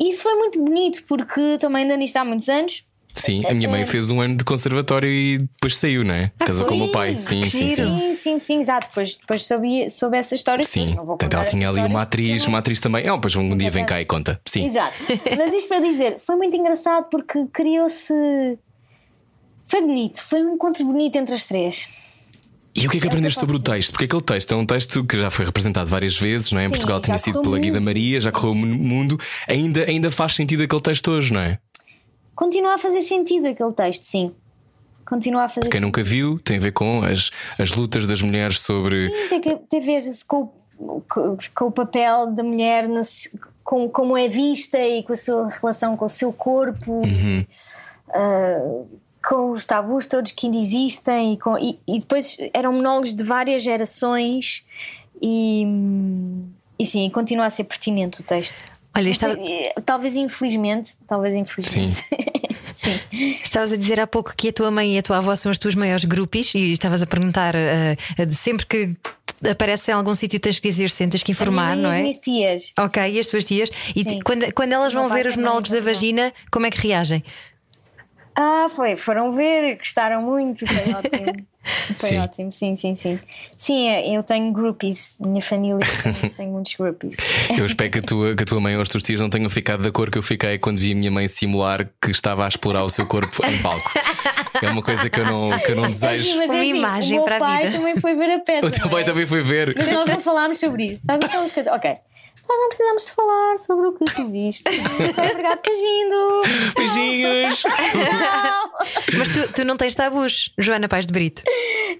[0.00, 2.84] Isso foi muito bonito porque também ainda nisto há muitos anos
[3.16, 6.32] Sim, a minha mãe fez um ano de conservatório e depois saiu, não é?
[6.36, 7.16] Casou com o meu pai.
[7.16, 7.76] Sim, sim, sim.
[7.76, 8.88] Sim, sim, sim, exato.
[8.88, 10.64] Depois, depois soube, soube essa história.
[10.64, 13.06] Sim, não vou contar ela tinha ali uma atriz, uma atriz também.
[13.06, 14.40] Ah, pois um dia vem cá e conta.
[14.46, 14.66] Sim.
[14.66, 14.94] Exato.
[15.36, 18.14] Mas isto para dizer, foi muito engraçado porque criou-se.
[19.66, 21.86] Foi bonito, foi um encontro bonito entre as três.
[22.74, 23.92] E o que é que aprendeste sobre o texto?
[23.92, 26.64] Porque aquele texto é um texto que já foi representado várias vezes, não é?
[26.64, 27.80] Em Sim, Portugal tinha sido pela Guida.
[27.80, 29.18] Maria, já correu o mundo.
[29.46, 31.58] Ainda, ainda faz sentido aquele texto hoje, não é?
[32.34, 34.34] Continua a fazer sentido aquele texto, sim.
[35.06, 38.60] Continua a fazer Quem nunca viu tem a ver com as, as lutas das mulheres
[38.60, 39.10] sobre.
[39.28, 42.88] Sim, tem, tem a ver com, o- com, com o papel da mulher,
[43.62, 47.02] com como é vista e com a sua relação com o seu corpo,
[48.10, 48.84] ah,
[49.26, 51.32] com os tabus todos que ainda existem.
[51.34, 54.64] E, com, e, e depois eram monólogos de várias gerações,
[55.22, 55.66] e,
[56.78, 58.64] e sim, continua a ser pertinente o texto.
[58.96, 62.02] Olha, estava, eh, talvez infelizmente, talvez infelizmente.
[62.74, 63.00] Sim.
[63.42, 65.58] estavas a dizer há pouco que a tua mãe e a tua avó são as
[65.58, 67.54] tuas maiores grupos e estavas a perguntar
[68.16, 68.96] de sempre que
[69.48, 71.96] aparece em algum sítio tens que dizer, sim, tens que informar, não é?
[71.96, 72.72] as minhas tias.
[72.78, 73.70] Ok, e as tuas tias?
[73.94, 74.18] E Sim.
[74.24, 77.22] quando, quando elas vão ver os monólogos da vagina, como é que reagem?
[78.34, 81.46] Ah, foi, foram ver, gostaram muito, foi ótimo.
[81.96, 82.18] Foi Sim.
[82.18, 83.18] ótimo, sim, sim, sim.
[83.56, 85.78] Sim, é, eu tenho groupies, minha família
[86.36, 87.16] tem, muitos groupies.
[87.56, 89.48] Eu espero que a tua, que a tua mãe ou os teus tios não tenham
[89.48, 92.48] ficado da cor que eu fiquei quando vi a minha mãe simular que estava a
[92.48, 93.90] explorar o seu corpo em palco.
[94.62, 96.22] É uma coisa que eu não, que eu não desejo.
[96.22, 97.76] Sim, mas Uma é assim, imagem o meu para a pai vida.
[97.78, 98.66] também foi ver a peça.
[98.66, 99.04] O teu pai é?
[99.04, 99.74] também foi ver.
[99.76, 101.02] Mas nós não falámos sobre isso.
[101.04, 101.72] Sabe aquelas coisas?
[101.72, 101.92] Ok.
[102.46, 104.64] Nós não precisamos de falar sobre o que tu viste.
[104.68, 106.42] Obrigado por teres vindo.
[106.76, 107.62] Beijinhos!
[109.16, 111.42] Mas tu, tu não tens tabus, Joana Paz de Brito.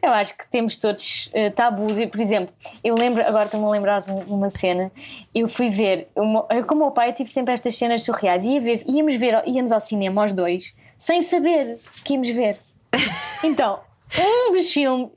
[0.02, 1.98] Eu acho que temos todos eh, tabus.
[1.98, 4.92] E, por exemplo, eu lembro, agora estou-me a lembrar de uma cena.
[5.34, 8.44] Eu fui ver, meu- eu, com o meu pai, eu tive sempre estas cenas surreais.
[8.44, 12.58] Ia ver, íamos, ver, íamos ao cinema, os dois, sem saber que íamos ver.
[13.42, 13.78] Então,
[14.18, 15.08] um dos filmes,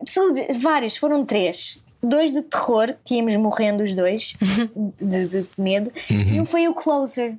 [0.57, 1.81] vários, foram três.
[2.07, 4.33] Dois de terror, que íamos morrendo os dois,
[4.99, 7.35] de, de medo, e um foi o Closer.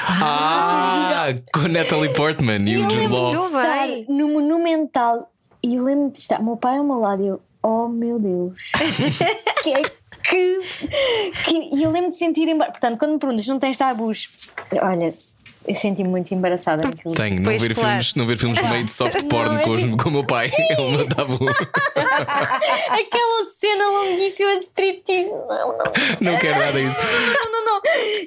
[0.00, 3.34] Ah, com Natalie Portman e o Jude Law.
[3.34, 5.30] estar no Monumental
[5.62, 8.70] e eu lembro de estar, meu pai ao meu lado e eu, oh meu Deus,
[9.64, 10.60] que é que,
[11.44, 12.72] que- E eu lembro de sentir embaraço.
[12.78, 14.28] Portanto, quando me perguntas, não tens tabus?
[14.82, 15.14] Olha,
[15.68, 17.14] eu senti-me muito embaraçada naquilo.
[17.14, 17.88] Tenho, não Pois, ver, claro.
[17.90, 20.24] filmes, não ver filmes meio de soft porn Não, é com, os- com o meu
[20.24, 20.50] pai.
[20.70, 21.38] É o meu tabu.
[21.96, 25.30] Aquela cena longuíssima de striptease.
[25.30, 26.98] Não, não, Não quero nada disso.
[26.98, 27.80] não, não, não.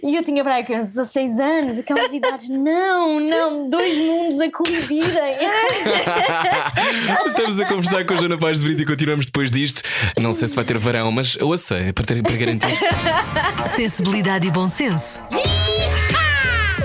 [0.03, 2.49] E eu tinha para aí uns 16 anos, aquelas idades.
[2.49, 5.37] Não, não, dois mundos a colidirem.
[7.25, 9.81] Estamos a conversar com a Joana Paz de Brito e continuamos depois disto.
[10.19, 12.77] Não sei se vai ter varão, mas ouça, é para, ter, para garantir.
[13.75, 15.19] Sensibilidade e bom senso.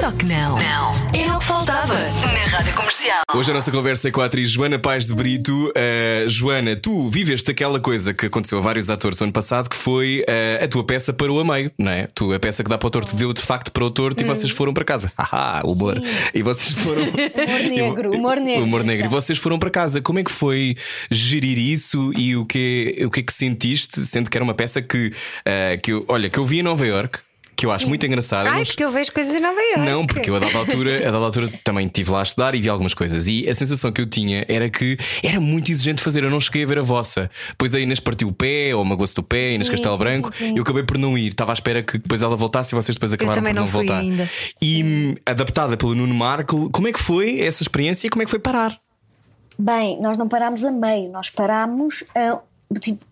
[0.07, 0.57] Só que não.
[0.57, 0.92] Não.
[1.12, 3.22] Era o que faltava na Rádio Comercial.
[3.34, 5.66] Hoje a nossa conversa é com a atriz Joana Paz de Brito.
[5.70, 9.74] Uh, Joana, tu viveste aquela coisa que aconteceu a vários atores no ano passado, que
[9.74, 12.07] foi uh, a tua peça para o Ameio, não é?
[12.14, 14.24] Tu, a peça que dá para o torto deu de facto para o torto e
[14.24, 15.11] vocês foram para casa.
[15.18, 16.00] Haha, humor.
[16.32, 17.02] E vocês foram.
[17.46, 18.62] Humor negro, humor negro.
[18.62, 19.07] Humor negro.
[19.07, 20.00] E vocês foram para casa.
[20.00, 20.76] Como é que foi
[21.11, 24.80] gerir isso e o que, o que é que sentiste, sendo que era uma peça
[24.80, 27.18] que, uh, que eu, olha, que eu vi em Nova York,
[27.57, 28.50] que eu acho muito engraçada.
[28.50, 29.80] Ai, não- porque eu vejo coisas em Nova Iorque.
[29.90, 32.61] não, porque eu a dada altura, a dada altura também estive lá a estudar e
[32.61, 33.26] vi algumas coisas.
[33.26, 36.22] E a sensação que eu tinha era que era muito exigente fazer.
[36.22, 37.30] Eu não cheguei a ver a vossa.
[37.57, 40.32] Pois a Inês partiu o pé, ou magoou-se do pé, Inês Sim, Castelo Branco.
[40.32, 40.54] sim, sim.
[40.57, 41.28] Eu acabei por não ir.
[41.30, 43.86] Estava à espera que depois ela voltasse e vocês depois acabaram por não, não fui
[43.86, 44.00] voltar.
[44.00, 44.28] ainda.
[44.61, 48.24] E hum, adaptada pelo Nuno Marco, como é que foi essa experiência e como é
[48.26, 48.78] que foi parar?
[49.59, 52.38] Bem, nós não parámos a meio, nós parámos a,
[52.78, 53.04] tipo,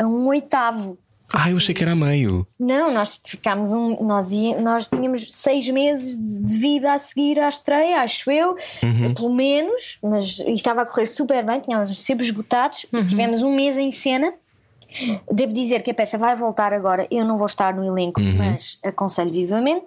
[0.00, 0.98] a um oitavo.
[1.32, 2.46] Ah, eu achei que era a meio.
[2.58, 3.96] Não, nós ficámos um.
[4.04, 8.56] Nós, ia, nós tínhamos seis meses de vida a seguir à estreia, acho eu,
[9.14, 13.76] pelo menos, mas e estava a correr super bem, tínhamos sempre esgotados, tivemos um mês
[13.76, 14.32] em cena.
[15.30, 18.78] Devo dizer que a peça vai voltar agora, eu não vou estar no elenco, mas
[18.84, 19.84] aconselho vivamente.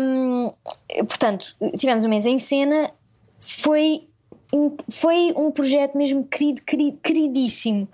[0.00, 0.50] Hum,
[1.06, 2.90] portanto, tivemos um mês em cena,
[3.38, 4.08] foi,
[4.90, 7.86] foi um projeto mesmo querido, querido, queridíssimo.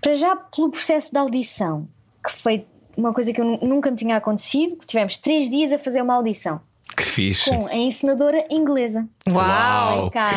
[0.00, 1.88] Para já pelo processo de audição,
[2.26, 2.66] que foi
[2.96, 6.00] uma coisa que eu nu- nunca me tinha acontecido, que tivemos três dias a fazer
[6.02, 6.60] uma audição
[6.96, 7.50] Que fixe.
[7.50, 9.06] com a encenadora inglesa.
[9.30, 10.02] Uau!
[10.02, 10.30] Vem cá.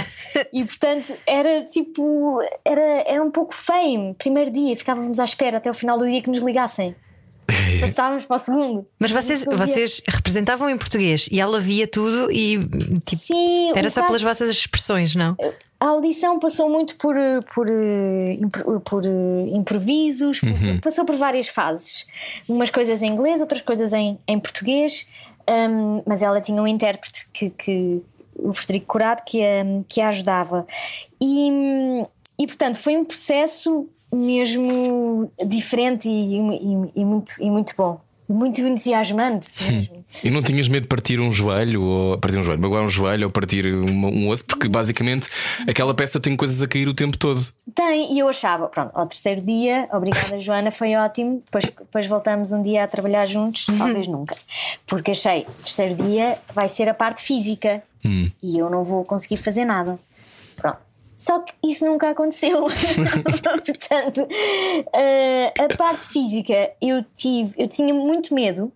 [0.53, 4.13] E portanto era tipo, era, era um pouco fame.
[4.15, 6.95] Primeiro dia, ficávamos à espera até o final do dia que nos ligassem.
[7.81, 8.87] Passávamos para o segundo.
[8.99, 12.59] Mas vocês, vocês representavam em português e ela via tudo e
[13.05, 15.35] tipo, Sim, era só caso- pelas vossas expressões, não?
[15.79, 18.37] A audição passou muito por, eh, por, eh,
[18.83, 19.09] por eh,
[19.55, 22.05] improvisos, por- passou por várias fases.
[22.49, 25.07] Umas coisas em inglês, outras coisas em, em português,
[25.49, 28.01] hum, mas ela tinha um intérprete que, que-
[28.41, 30.65] o Frederico Curado que a, que a ajudava.
[31.19, 32.05] E, hum,
[32.37, 37.99] e portanto foi um processo mesmo diferente e, e- e muito, e muito bom.
[38.31, 40.05] Muito entusiasmante mesmo.
[40.23, 43.25] E não tinhas medo de partir um joelho, ou partir um joelho, magoar um joelho
[43.25, 45.27] ou partir uma- um osso, porque basicamente
[45.67, 47.43] aquela peça tem coisas a cair o tempo todo.
[47.73, 51.41] Tem, e eu achava, pronto, ao terceiro dia, obrigada Joana, foi ótimo.
[51.43, 54.37] Depois, depois voltamos um dia a trabalhar juntos, talvez nunca.
[54.85, 57.81] Porque achei, terceiro dia vai ser a parte física
[58.43, 59.97] e eu não vou conseguir fazer nada.
[60.55, 60.77] Pronto.
[61.19, 62.63] Só que isso nunca aconteceu.
[63.65, 64.25] Portanto,
[64.93, 68.71] eh, a parte física eu tive, eu tinha muito medo.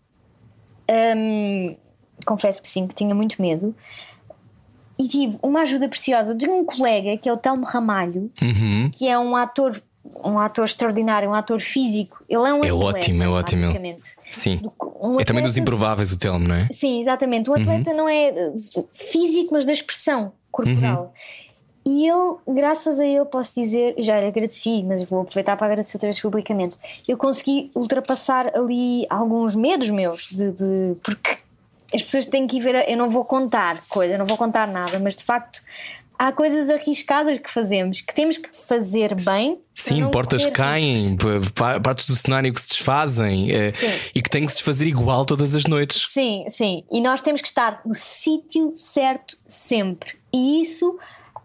[1.16, 1.74] Hum,
[2.26, 3.74] confesso que sim, que tinha muito medo.
[5.00, 8.92] E tive uma ajuda preciosa de um colega que é o Telmo Ramalho, Uhum.
[8.94, 9.82] que é um ator,
[10.22, 12.26] um ator extraordinário, um ator físico.
[12.28, 13.74] Ele é um É atleta, ótimo, é ótimo.
[14.30, 14.60] Sim.
[15.02, 16.68] Um É também dos atleta- improváveis o Telmo, não é?
[16.74, 17.50] Sim, exatamente.
[17.50, 18.54] O atleta não é eh,
[18.94, 21.14] físico, mas da expressão corporal.
[21.86, 25.98] E ele, graças a ele, posso dizer, já lhe agradeci, mas vou aproveitar para agradecer
[25.98, 26.76] outra vez publicamente.
[27.08, 31.38] Eu consegui ultrapassar ali alguns medos meus, de, de- porque
[31.94, 32.90] as pessoas têm que ir ver.
[32.90, 35.62] Eu não vou contar coisa, eu não vou contar nada, mas de facto
[36.18, 39.60] há coisas arriscadas que fazemos, que temos que fazer bem.
[39.76, 41.18] Sim, portas caem,
[41.84, 43.88] partes do cenário que se desfazem eh, Sim.
[44.16, 46.08] e que têm que se desfazer igual todas as noites.
[46.14, 46.84] Sim, sim.
[46.90, 50.14] E nós temos que estar no sítio certo sempre.
[50.32, 50.98] E isso,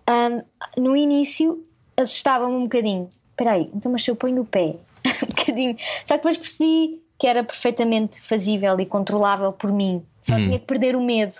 [0.08, 0.42] hum,
[0.76, 1.64] no início,
[1.96, 3.10] assustava-me um bocadinho.
[3.30, 4.76] Espera aí, então mas se eu ponho no pé?
[5.06, 5.76] um bocadinho.
[6.04, 10.02] Só que depois percebi que era perfeitamente fazível e controlável por mim.
[10.20, 11.34] Só tinha que perder o medo.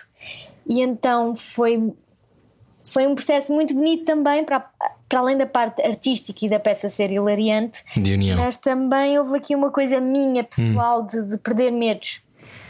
[0.67, 1.93] E então foi,
[2.85, 4.61] foi um processo muito bonito também, para,
[5.09, 8.39] para além da parte artística e da peça ser hilariante, De união.
[8.39, 12.21] mas também houve aqui uma coisa minha pessoal de, de perder medos.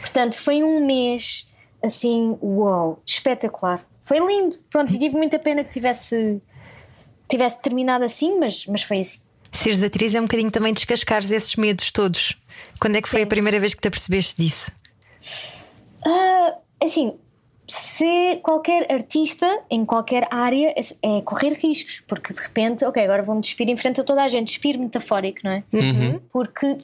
[0.01, 1.47] Portanto, foi um mês
[1.83, 3.83] assim, uau, espetacular.
[4.09, 4.57] Foi lindo.
[4.71, 6.41] Pronto, e tive muita pena que tivesse,
[7.27, 9.19] tivesse terminado assim, mas, mas foi assim.
[9.51, 12.35] Seres atriz é um bocadinho também descascares esses medos todos.
[12.81, 13.25] Quando é que foi Sim.
[13.25, 14.71] a primeira vez que te apercebeste disso?
[16.03, 17.19] Ah, assim,
[17.67, 23.21] se qualquer artista em qualquer área é é correr riscos, porque de repente, ok, agora
[23.21, 25.63] vou-me despir em frente a toda a gente, despir metafórico, não é?
[26.33, 26.79] Porque,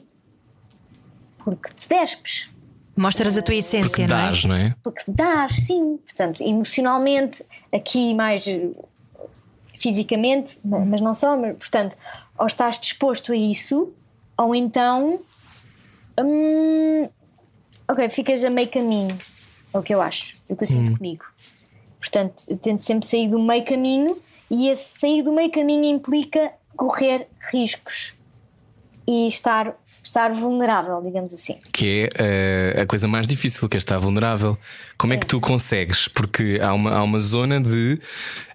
[1.38, 2.50] porque te despes,
[2.96, 4.22] Mostras a tua essência, Porque não é?
[4.22, 4.74] dás, não é?
[4.82, 5.98] porque dás, sim.
[5.98, 8.70] Portanto, emocionalmente, aqui mais eh,
[9.76, 11.96] fisicamente, ma- mas não só, mas, portanto,
[12.38, 13.92] ou estás disposto a isso,
[14.38, 15.20] ou então.
[16.18, 17.08] hum,
[17.88, 19.18] ok, ficas a meio caminho.
[19.74, 21.24] É o que eu acho, é o que eu sinto comigo.
[22.00, 24.16] Portanto, eu tento sempre sair do meio caminho
[24.50, 28.14] e esse sair do meio caminho implica correr riscos
[29.06, 29.74] e estar,
[30.06, 31.58] estar vulnerável, digamos assim.
[31.72, 34.56] Que é eh, a coisa mais difícil, que é estar vulnerável.
[34.96, 36.06] Como é que tu consegues?
[36.08, 38.00] Porque há uma, há uma zona de.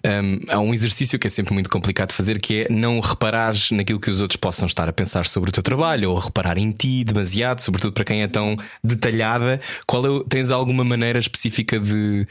[0.04, 3.70] hum, há um exercício que é sempre muito complicado de fazer, que é não reparares
[3.70, 6.72] naquilo que os outros possam estar a pensar sobre o teu trabalho ou reparar em
[6.72, 9.60] ti demasiado, sobretudo para quem é tão detalhada.
[9.86, 12.26] Qual é, tens alguma maneira específica de,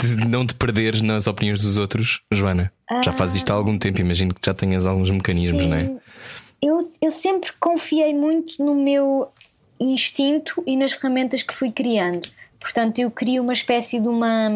[0.00, 2.72] de não te perderes nas opiniões dos outros, Joana?
[3.04, 5.90] Já fazes isto há algum tempo, imagino que já tenhas alguns mecanismos, não é?
[6.62, 9.32] Eu, eu sempre confiei muito no meu
[9.80, 12.28] instinto e nas ferramentas que fui criando.
[12.60, 14.48] Portanto, eu crio uma espécie de uma.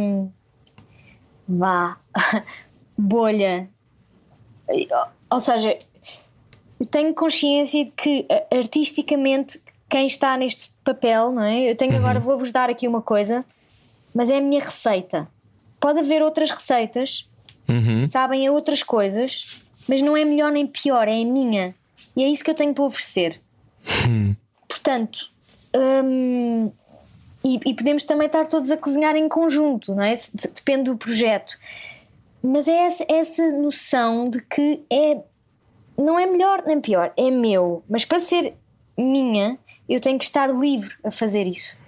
[1.48, 1.98] vá.
[2.96, 3.68] bolha.
[5.30, 5.76] Ou seja,
[6.80, 11.70] eu tenho consciência de que artisticamente quem está neste papel, não é?
[11.70, 13.44] Eu tenho agora, vou-vos dar aqui uma coisa,
[14.14, 15.28] mas é a minha receita.
[15.78, 17.28] Pode haver outras receitas,
[18.08, 21.74] sabem a outras coisas, mas não é melhor nem pior, é a minha.
[22.16, 23.40] E é isso que eu tenho para oferecer.
[24.68, 25.30] Portanto,
[25.74, 26.72] hum,
[27.44, 30.14] e, e podemos também estar todos a cozinhar em conjunto, não é?
[30.54, 31.56] Depende do projeto.
[32.42, 35.20] Mas é essa, essa noção de que é,
[35.96, 37.84] não é melhor nem pior, é meu.
[37.88, 38.54] Mas para ser
[38.96, 39.58] minha,
[39.88, 41.78] eu tenho que estar livre a fazer isso.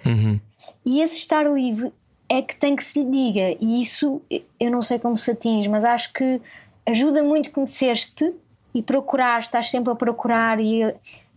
[0.85, 1.91] E esse estar livre
[2.29, 3.57] é que tem que se lhe diga.
[3.59, 4.21] E isso
[4.59, 6.39] eu não sei como se atinge, mas acho que
[6.85, 8.33] ajuda muito conhecer-te
[8.73, 10.59] e procurar, estás sempre a procurar.
[10.59, 10.83] E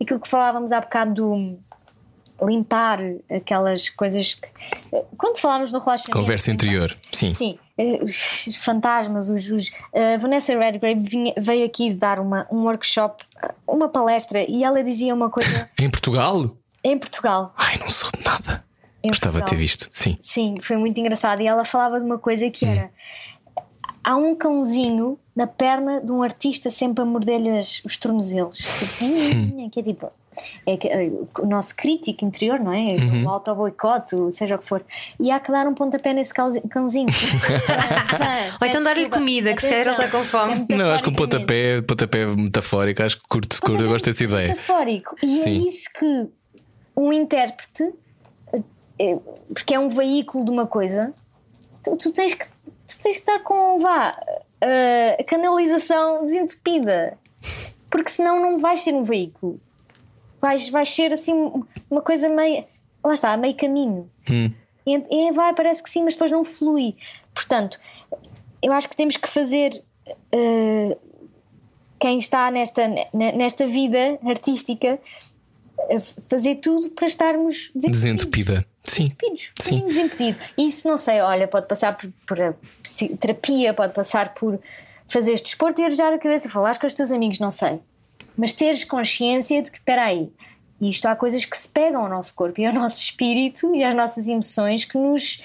[0.01, 1.57] aquilo que falávamos há bocado do
[2.45, 4.49] limpar aquelas coisas que.
[5.17, 6.19] Quando falávamos no relaxamento.
[6.19, 7.33] Conversa interior, sim.
[7.33, 9.49] Sim, eh, os fantasmas, os.
[9.49, 13.23] os a Vanessa Redgrave vinha- veio aqui dar uma, um workshop,
[13.67, 16.57] uma palestra, e ela dizia uma coisa Em Portugal?
[16.85, 17.53] em Portugal.
[17.57, 18.61] Ai, não soube nada.
[19.01, 19.49] Em Gostava de Portugal.
[19.49, 20.15] ter visto, sim.
[20.21, 21.41] Sim, foi muito engraçado.
[21.41, 22.89] E ela falava de uma coisa que era:
[24.03, 27.49] há um cãozinho na perna de um artista sempre a morder-lhe
[27.85, 28.57] os tornozelos.
[29.71, 30.09] Que é tipo.
[30.65, 32.95] É eh, o nosso crítico interior, não é?
[33.23, 34.83] O auto-boicote, seja o que for.
[35.19, 37.05] E há que dar um pontapé nesse cãozi- cãozinho.
[38.59, 40.65] Ou então dar-lhe comida, que se calhar ele está com fome.
[40.69, 44.23] É Não, acho que um pontapé, pontapé metafórico, acho que curto, curto eu gosto dessa
[44.23, 44.47] ideia.
[44.49, 45.15] metafórico.
[45.21, 45.67] E é Sim.
[45.67, 46.27] isso que
[46.95, 47.91] um intérprete,
[48.99, 49.17] eh,
[49.53, 51.13] porque é um veículo de uma coisa,
[51.83, 52.45] tu, tu tens, que,
[52.87, 54.17] tu tens que estar com vá,
[55.19, 57.17] a canalização desentupida.
[57.89, 59.59] Porque senão não vais ser um veículo.
[60.41, 61.51] Vais, vais ser assim
[61.89, 62.65] uma coisa meio.
[63.03, 64.09] Lá está, meio caminho.
[64.29, 64.51] Hum.
[64.85, 66.95] E, e vai, parece que sim, mas depois não flui.
[67.33, 67.79] Portanto,
[68.61, 69.71] eu acho que temos que fazer.
[70.31, 70.97] eh,
[71.99, 74.99] quem está nesta, ne- nesta vida artística
[76.27, 78.65] fazer tudo para estarmos desentupida.
[78.83, 79.05] Sim.
[79.07, 79.87] Desempeedidos, um Sim.
[79.87, 80.39] desimpedido.
[80.57, 82.37] Isso não sei, olha, pode passar por, por
[83.19, 84.59] terapia, pode passar por
[85.07, 87.79] fazer este desporto e arejar a cabeça, falar com os teus amigos, não sei.
[88.37, 90.29] Mas teres consciência de que, espera aí,
[90.81, 93.95] isto há coisas que se pegam ao nosso corpo e ao nosso espírito e às
[93.95, 95.41] nossas emoções que nos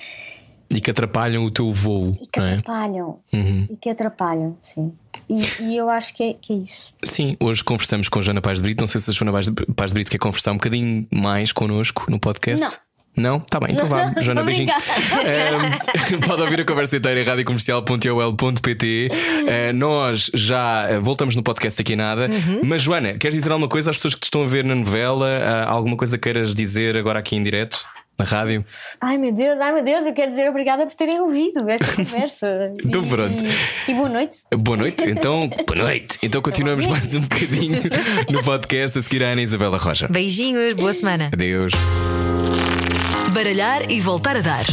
[0.71, 2.55] E que atrapalham o teu voo, e que é?
[2.55, 3.21] atrapalham.
[3.33, 3.67] Uhum.
[3.71, 4.93] E que atrapalham, sim.
[5.29, 6.93] E, e eu acho que é, que é isso.
[7.05, 8.81] Sim, hoje conversamos com Joana Paz de Brito.
[8.81, 9.33] Não sei se a Joana
[9.77, 12.65] Paz de Brito quer conversar um bocadinho mais connosco no podcast.
[12.65, 12.88] Não.
[13.19, 13.41] Não?
[13.41, 14.13] Tá bem, então vá.
[14.21, 14.73] Joana, beijinhos.
[15.27, 19.11] Ehm, pode ouvir a conversa inteira em radiocomercial.ol.pt.
[19.47, 22.29] Eh, nós já eh, voltamos no podcast daqui a nada.
[22.31, 22.61] Uhum.
[22.65, 25.29] Mas, Joana, queres dizer alguma coisa às pessoas que te estão a ver na novela?
[25.45, 27.79] Ah, alguma coisa queiras dizer agora aqui em direto?
[28.19, 28.65] na rádio?
[29.01, 32.73] Ai meu Deus, ai meu Deus, eu quero dizer obrigada por terem ouvido esta conversa.
[32.85, 33.45] Então E- pronto.
[33.87, 34.39] E, boa noite.
[34.57, 36.19] Boa noite, então, boa noite.
[36.21, 37.79] Então continuamos mais um bocadinho
[38.29, 40.09] no podcast a seguir a Ana Isabela Rocha.
[40.09, 41.31] Beijinhos, boa semana.
[41.33, 41.73] Adeus.
[43.39, 44.67] Baralhar e voltar a dar.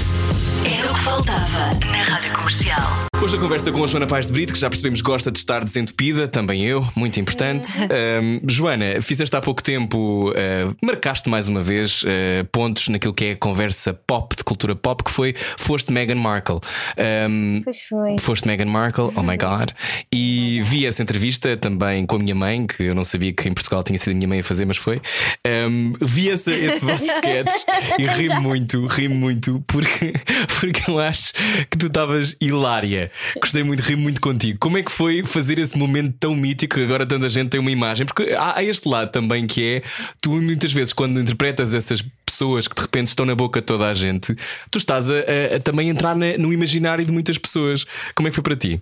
[0.86, 3.05] Era o que faltava na Rádio Comercial.
[3.25, 5.63] Hoje a conversa com a Joana Paz de Brito, que já percebemos gosta de estar
[5.63, 7.71] desentupida, também eu, muito importante.
[7.89, 13.25] Ahm, Joana, fizeste há pouco tempo, ah, marcaste mais uma vez ah, pontos naquilo que
[13.25, 16.59] é a conversa pop, de cultura pop, que foi Foste Meghan Markle.
[16.99, 18.17] Ahm, Pois foi.
[18.19, 19.71] Foste Meghan Markle, oh my god.
[20.13, 23.53] E vi essa entrevista também com a minha mãe, que eu não sabia que em
[23.53, 25.01] Portugal tinha sido a minha mãe a fazer, mas foi.
[25.47, 27.63] Ahm, vi esse, esse vosso sketch
[27.97, 30.13] e ri muito, ri muito, porque,
[30.59, 31.34] porque eu acho
[31.69, 33.11] que tu estavas hilária.
[33.41, 34.57] Gostei muito, ri muito contigo.
[34.59, 37.71] Como é que foi fazer esse momento tão mítico que agora tanta gente tem uma
[37.71, 38.05] imagem?
[38.05, 39.82] Porque há, há este lado também que é
[40.21, 43.88] tu muitas vezes quando interpretas essas pessoas que de repente estão na boca de toda
[43.88, 44.36] a gente,
[44.71, 47.86] tu estás a, a- a também entrar na- no imaginário de muitas pessoas.
[48.13, 48.82] Como é que foi para ti?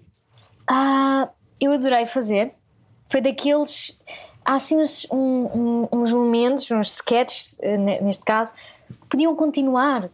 [0.68, 1.30] Ah,
[1.62, 2.52] eu adorei fazer.
[3.10, 3.98] Foi daqueles.
[4.46, 8.52] Há assim uns, um- uns momentos, uns sketches, eh, ne- neste caso,
[8.90, 10.10] que podiam continuar.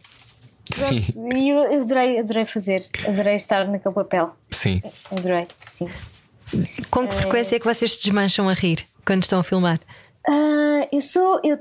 [0.74, 1.04] Sim,
[1.34, 2.84] E eu eu adorei, adorei fazer.
[3.06, 4.34] Adorei estar naquele papel.
[4.50, 4.82] sim.
[5.10, 5.88] Adorei, sim.
[6.90, 9.80] Com que frequência é que vocês se desmancham a rir quando estão a filmar?
[10.28, 11.40] Ah, eu sou.
[11.44, 11.58] Eu,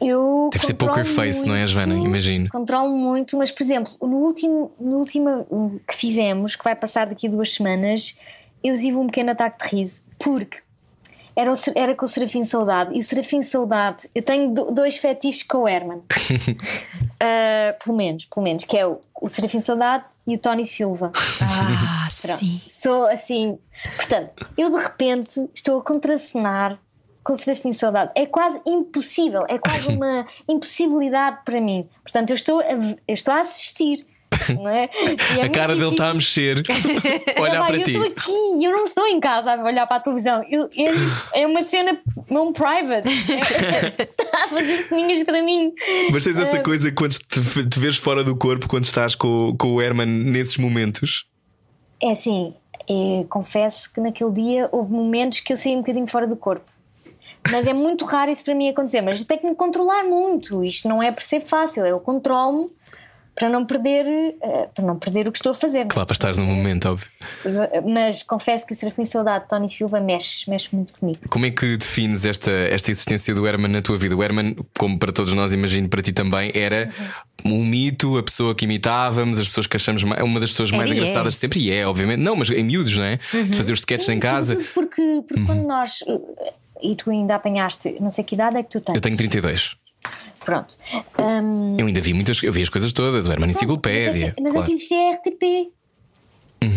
[0.00, 1.94] eu Deve ser poker face, não é, Joana?
[1.94, 2.48] Imagino.
[2.50, 7.26] Controlo muito, mas por exemplo, no último, no último que fizemos, que vai passar daqui
[7.26, 8.14] a duas semanas,
[8.62, 10.58] eu tive um pequeno ataque de riso, porque
[11.40, 14.96] era, o era com o Serafim Saudade, e o Serafim Saudade, eu tenho do- dois
[14.98, 16.02] fetiches com o Herman,
[17.20, 21.12] Ah, pelo menos, pelo menos, que é o, o Serafim Saudade e o Tony Silva.
[21.42, 22.38] Ah, Pronto.
[22.38, 22.60] sim.
[22.68, 23.58] Sou assim.
[23.96, 26.78] Portanto, eu de repente estou a contracenar
[27.22, 28.10] com o Serafim Saudade.
[28.14, 31.88] É quase impossível, é quase uma impossibilidade para mim.
[32.02, 34.06] Portanto, eu estou a, eu estou a assistir.
[34.54, 34.88] Não é?
[35.36, 36.62] E é A cara dele está a mexer,
[37.40, 37.92] olhar para eu ti.
[37.94, 40.44] estou aqui, eu não estou em casa a olhar para a televisão.
[40.48, 40.68] Eu-
[41.34, 43.08] é, é uma cena, não private.
[43.08, 45.72] É- Está a fazer ceninhas para mim.
[46.12, 46.62] Mas tens essa Ah.
[46.62, 50.56] coisa quando te, te vês fora do corpo, quando estás com, com o Herman nesses
[50.56, 51.26] momentos?
[52.02, 52.54] É assim,
[53.28, 56.64] confesso que naquele dia houve momentos que eu saí um bocadinho fora do corpo.
[57.50, 59.00] Mas é muito raro isso para mim acontecer.
[59.00, 60.62] Mas eu tenho que me controlar muito.
[60.62, 61.86] Isto não é por ser fácil.
[61.86, 62.66] Eu controlo-me
[63.40, 64.04] para não perder
[64.42, 65.86] eh, para não perder o que estou a fazer.
[65.86, 67.08] Claro, para estares no momento, óbvio.
[67.90, 71.20] Mas confesso que o Serafim Saudade de Tony Silva mexe, mexe muito comigo.
[71.30, 74.14] Como é que defines esta, esta existência do Herman na tua vida?
[74.14, 76.90] O Herman, como para todos nós, imagino para ti também, era
[77.42, 80.90] um mito, a pessoa que imitávamos, as pessoas que achamos mais, uma das pessoas mais
[80.90, 80.94] é.
[80.94, 82.20] engraçadas sempre, e é, obviamente.
[82.20, 83.16] Não, mas em miúdos, não é?
[83.16, 84.58] De fazer os sketches em casa.
[84.74, 86.00] Porque, porque quando nós.
[86.06, 88.94] eh, E tu ainda apanhaste, não sei que idade é que tu tens.
[88.94, 89.76] Eu tenho 32.
[90.50, 90.76] Pronto.
[91.18, 94.12] Hum, Eu ainda vi muitas, eu vi as coisas todas, o Herman Enciclopédia.
[94.12, 94.66] Mas, é que, mas é claro.
[94.66, 95.72] que existia a RTP.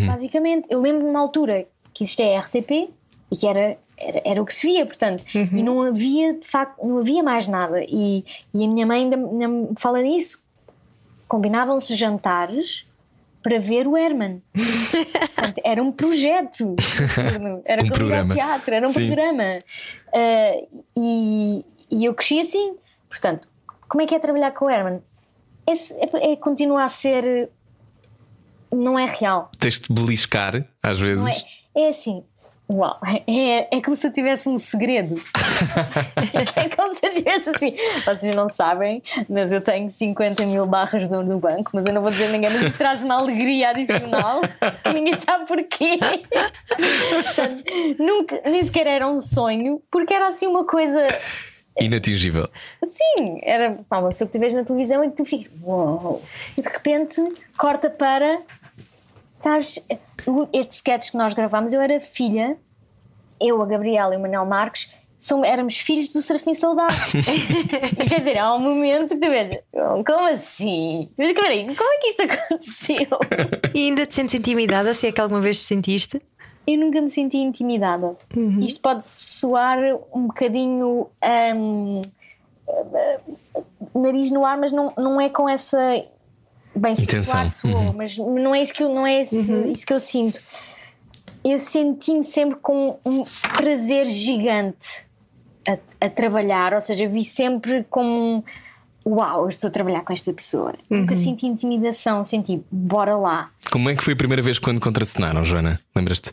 [0.07, 2.89] Basicamente, eu lembro-me na altura que existia a RTP
[3.31, 6.85] e que era, era, era o que se via, portanto, e não havia, de facto,
[6.85, 7.83] não havia mais nada.
[7.83, 10.41] E, e a minha mãe ainda, ainda me fala nisso.
[11.27, 12.85] Combinavam-se jantares
[13.41, 14.41] para ver o Herman.
[15.35, 16.75] Portanto, era um projeto.
[17.65, 18.33] Era Um como ir ao programa.
[18.35, 19.07] teatro, era um Sim.
[19.07, 19.59] programa.
[20.13, 20.53] Ah,
[20.95, 22.75] e, e eu cresci assim.
[23.09, 23.47] Portanto,
[23.93, 25.03] como é que é trabalhar com o Herman?
[25.67, 27.51] É, é, é continuar a ser.
[28.71, 29.51] Não é real.
[29.59, 31.23] Tens de beliscar, às vezes.
[31.23, 31.43] Não é,
[31.75, 32.23] é assim.
[32.67, 35.13] Uau, é, é como se eu tivesse um segredo.
[36.55, 37.75] é como se eu tivesse assim.
[38.03, 42.01] Vocês não sabem, mas eu tenho 50 mil barras no, no banco, mas eu não
[42.01, 44.41] vou dizer a ninguém, mas isso traz uma alegria adicional
[44.83, 45.99] que ninguém sabe porquê.
[47.25, 47.63] Portanto,
[47.99, 51.03] nunca, nem sequer era um sonho, porque era assim uma coisa.
[51.79, 52.49] Inatingível.
[52.85, 56.21] Sim, era pá, uma pessoa que tu vês na televisão e que tu ficas, uau!
[56.57, 57.21] E de repente
[57.57, 58.41] corta para.
[59.37, 59.83] Estás.
[60.53, 62.57] Este sketch que nós gravámos, eu era filha,
[63.41, 64.93] eu, a Gabriela e o Manuel Marques,
[65.23, 66.95] são, éramos filhos do Serafim Saudade.
[68.09, 71.09] quer dizer, há um momento que tu vês, como assim?
[71.17, 73.19] Mas peraí, como é que isto aconteceu?
[73.73, 76.21] E ainda te sentes intimidada, se é que alguma vez te sentiste?
[76.65, 78.15] Eu nunca me senti intimidada.
[78.63, 79.77] Isto pode soar
[80.13, 81.07] um bocadinho
[81.55, 82.01] hum,
[83.95, 85.77] nariz no ar, mas não, não é com essa.
[86.75, 87.33] Bem, se Intenção.
[87.33, 90.41] soar, soou, mas não é isso que eu, não é esse- isso que eu sinto.
[91.43, 93.23] Eu senti-me sempre com um
[93.55, 95.05] prazer gigante
[95.67, 98.43] a, a trabalhar, ou seja, eu vi sempre como um,
[99.05, 100.73] uau, eu estou a trabalhar com esta pessoa.
[100.89, 103.49] Nunca senti intimidação, senti bora lá.
[103.71, 105.79] Como é que foi a primeira vez quando contracenaram, Joana?
[105.95, 106.31] Lembras-te?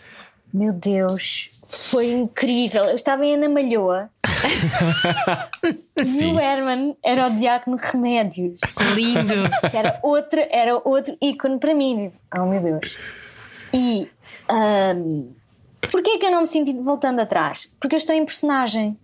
[0.53, 2.85] Meu Deus, foi incrível.
[2.85, 4.11] Eu estava em Ana Malhoa
[5.97, 6.35] e Sim.
[6.35, 8.59] o Herman era o diácono Remédios,
[8.95, 9.49] Lindo.
[9.71, 12.11] que era outro, era outro ícone para mim.
[12.37, 12.93] Oh meu Deus.
[13.73, 14.09] E
[14.49, 15.29] ahm,
[15.91, 17.73] porquê que eu não me senti voltando atrás?
[17.79, 18.97] Porque eu estou em personagem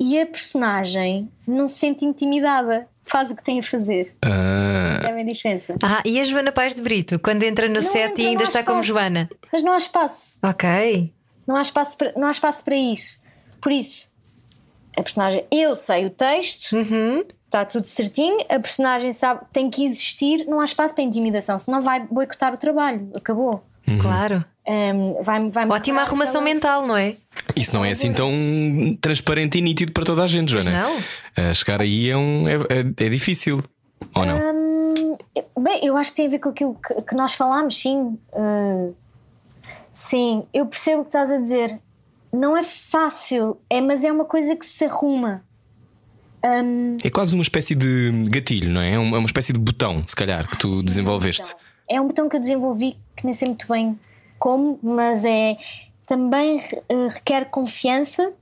[0.00, 4.14] e a personagem não se sente intimidada, faz o que tem a fazer.
[4.24, 5.74] Ah, É a minha diferença.
[5.82, 8.44] Ah, e a Joana Paz de Brito, quando entra no Não set entra, e ainda
[8.44, 8.86] está como espaço.
[8.98, 9.28] Joana.
[9.52, 10.38] Mas não há espaço.
[10.42, 11.12] Ok.
[11.46, 13.18] Não há espaço para, não há espaço para isso.
[13.60, 14.08] Por isso,
[14.96, 16.76] a personagem, eu sei o texto,
[17.46, 21.80] está tudo certinho, a personagem sabe, tem que existir, não há espaço para intimidação, senão
[21.82, 23.10] vai boicotar o trabalho.
[23.16, 23.64] Acabou.
[23.98, 24.44] Claro.
[24.66, 27.16] Um, vai, vai Ótima arrumação mental, não é?
[27.56, 28.30] isso não é assim tão
[29.00, 30.70] transparente e nítido para toda a gente, Joana.
[30.70, 30.96] não.
[31.36, 33.62] Ah, chegar aí é, um, é, é- é difícil.
[34.14, 34.36] Ou não?
[34.36, 35.16] Hum,
[35.58, 38.18] bem, eu acho que tem a ver com aquilo que, que nós falámos, sim.
[38.32, 38.94] Uh,
[39.94, 41.80] sim, eu percebo o que estás a dizer.
[42.32, 45.42] Não é fácil, é, mas é uma coisa que se arruma.
[46.44, 48.92] Hum, É quase uma espécie de gatilho, não é?
[48.92, 51.50] É uma, é espécie de botão, se calhar, que tu desenvolveste.
[51.54, 53.98] Então, é um botão que eu desenvolvi que nem sei muito bem
[54.38, 55.56] como, mas é
[56.06, 58.32] também eh, requer confiança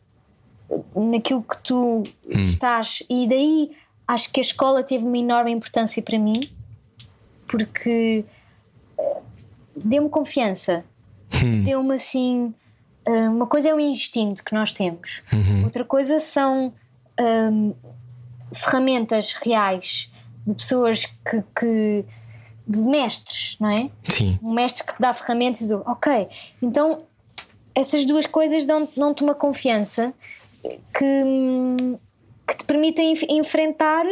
[0.94, 3.02] naquilo que tu estás.
[3.08, 3.72] E daí
[4.06, 6.40] acho que a escola teve uma enorme importância para mim
[7.48, 8.24] porque
[8.98, 9.16] eh,
[9.74, 10.84] deu-me confiança.
[11.64, 12.54] Deu-me assim
[13.06, 15.22] eh, uma coisa é o instinto que nós temos.
[15.64, 16.74] Outra coisa são
[17.20, 17.74] hum,
[18.52, 20.10] ferramentas reais
[20.46, 22.04] de pessoas que, que
[22.66, 23.90] de mestres, não é?
[24.04, 24.38] Sim.
[24.42, 26.28] Um mestre que te dá ferramentas e diz, ok,
[26.60, 27.04] então
[27.74, 30.12] essas duas coisas dão- dão-te uma confiança
[30.62, 31.22] que,
[32.48, 34.04] que te permitem enf- enfrentar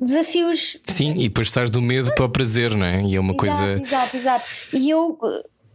[0.00, 0.78] desafios.
[0.88, 3.02] Sim, e depois sais do medo para o prazer, não é?
[3.02, 3.64] E é uma coisa.
[3.72, 4.44] Exato, exato, exato.
[4.72, 5.18] E eu,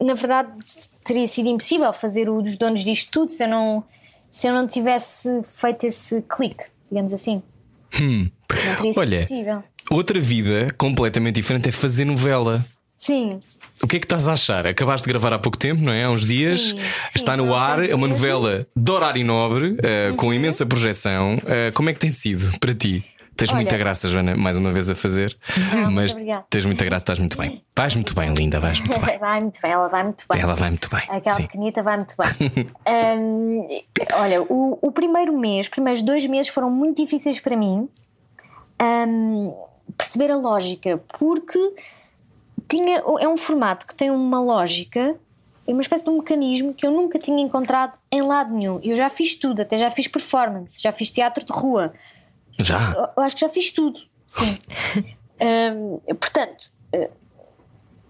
[0.01, 0.51] na verdade,
[1.03, 3.83] teria sido impossível fazer o dos donos disto tudo se eu não,
[4.29, 7.41] se eu não tivesse feito esse clique, digamos assim.
[7.99, 8.29] Hum.
[8.97, 9.21] Olha.
[9.21, 9.63] possível.
[9.89, 12.65] Outra vida completamente diferente é fazer novela.
[12.97, 13.39] Sim,
[13.81, 14.65] O que é que estás a achar?
[14.65, 16.03] Acabaste de gravar há pouco tempo, não é?
[16.03, 16.61] Há uns dias.
[16.61, 16.81] Sim, sim,
[17.15, 20.15] Está no foram ar, é uma novela de horário nobre, eh, Uhum.
[20.15, 21.37] com imensa projeção.
[21.45, 23.05] Eh, como é que tem sido para ti?
[23.37, 25.37] Tens Olha- muita graça, Joana, mais uma vez a fazer.
[25.75, 26.45] muito mas obrigada.
[26.49, 27.63] tens muita graça, estás muito bem.
[27.75, 29.17] Vais muito bem, linda, vais muito bem.
[29.19, 30.41] vai muito bem, ela vai muito bem.
[30.41, 31.03] Ela vai muito bem.
[31.07, 31.43] Aquela Sim.
[31.43, 32.67] pequenita vai muito bem.
[33.19, 33.67] Hum,
[34.15, 37.87] olha, o, o primeiro mês, os primeiros dois meses foram muito difíceis para mim
[38.81, 39.53] hum,
[39.97, 41.59] perceber a lógica, porque
[42.67, 45.15] tinha, é um formato que tem uma lógica,
[45.67, 48.79] é uma espécie de um mecanismo que eu nunca tinha encontrado em lado nenhum.
[48.83, 51.93] Eu já fiz tudo, até já fiz performance, já fiz teatro de rua,
[52.59, 52.93] Já.
[52.93, 54.57] eu- eu acho que já fiz tudo, sim.
[55.39, 57.11] Hum, portanto, eh,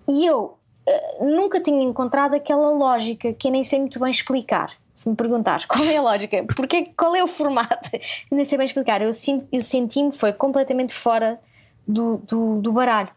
[0.10, 4.72] e eu eh, nunca tinha encontrado aquela lógica que eu nem sei muito bem explicar.
[4.94, 7.90] Se me perguntares qual é a lógica, porque, qual é o formato,
[8.32, 9.02] nem sei bem explicar.
[9.02, 9.12] Eu,
[9.52, 11.38] eu senti-me foi completamente fora
[11.86, 13.10] do, do, do baralho,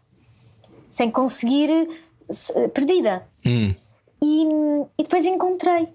[0.89, 1.89] sem conseguir,
[2.29, 3.29] se- perdida.
[3.47, 3.73] Hum.
[4.21, 4.43] E,
[4.99, 5.89] e depois encontrei.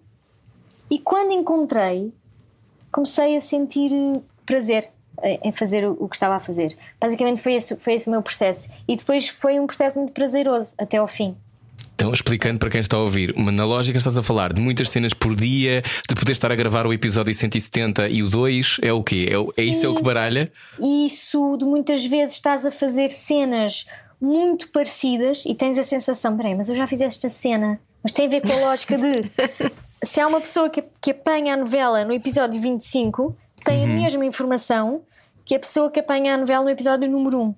[0.89, 2.13] E quando encontrei,
[2.93, 4.89] comecei a sentir eh, prazer
[5.23, 6.75] em em fazer o o que estava a fazer.
[6.99, 8.69] Basicamente foi esse, foi esse o meu processo.
[8.87, 11.35] E depois foi um processo muito prazeroso até ao fim.
[11.95, 14.89] Então, explicando para quem está a ouvir, uma, na lógica estás a falar de muitas
[14.89, 18.91] cenas por dia, de poder estar a gravar o episódio 170 e o 2, é
[18.91, 19.29] o quê?
[19.31, 20.51] É, o- é isso é o que baralha?
[20.77, 23.85] Isso de muitas vezes estás a fazer cenas
[24.19, 27.79] muito parecidas e tens a sensação, peraí, mas eu já fiz esta cena.
[28.03, 29.21] Mas tem a ver com a lógica de
[30.03, 33.35] se há uma pessoa que, que apanha a novela no episódio 25,
[33.65, 35.01] tem a mesma informação
[35.43, 37.55] que a pessoa que apanha a novela no episódio número 1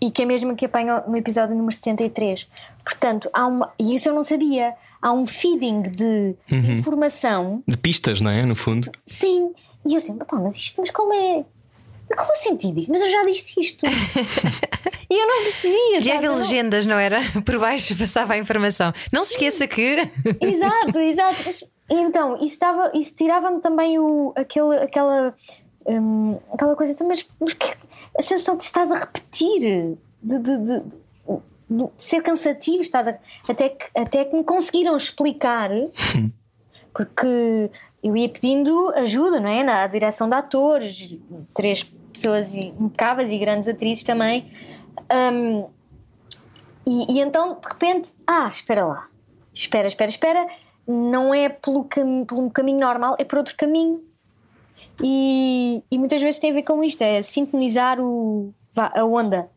[0.00, 2.48] e que é a mesma que apanha no episódio número 73.
[2.84, 3.72] Portanto, há uma.
[3.78, 4.74] E isso eu não sabia.
[5.00, 8.44] Há um feeding de informação De pistas, não é?
[8.44, 8.90] No fundo.
[9.06, 9.52] Sim.
[9.86, 11.44] E eu assim, pá, mas isto, mas qual é?
[12.14, 12.90] Qual é o sentido disto?
[12.90, 13.84] Mas eu já disse isto.
[15.10, 16.00] e eu não percebia.
[16.02, 17.18] Já havia legendas, não era?
[17.44, 18.92] Por baixo passava a informação.
[19.12, 19.96] Não se esqueça que.
[20.40, 21.34] Exato, exato.
[21.44, 22.58] Mas, então, isso,
[22.94, 25.34] isso tirava-me também o, aquele, aquela,
[25.86, 27.74] hum, aquela coisa, então, mas, mas que,
[28.18, 30.82] a sensação de estás a repetir, de, de- de-
[31.68, 35.70] de ser cansativo, estás a- até, que, até que me conseguiram explicar,
[36.94, 37.70] porque
[38.02, 39.62] eu ia pedindo ajuda, não é?
[39.64, 41.16] Na direção de atores,
[41.54, 41.84] três
[42.16, 44.50] pessoas impecáveis e grandes atrizes também.
[45.12, 45.68] Hum,
[46.86, 49.08] e, e então, de repente, ah, espera lá,
[49.52, 50.46] espera, espera, espera,
[50.86, 54.02] não é pelo, cam pelo caminho normal, é por outro caminho.
[55.02, 59.50] E, e muitas vezes tem a ver com isto, é sintonizar o, a onda,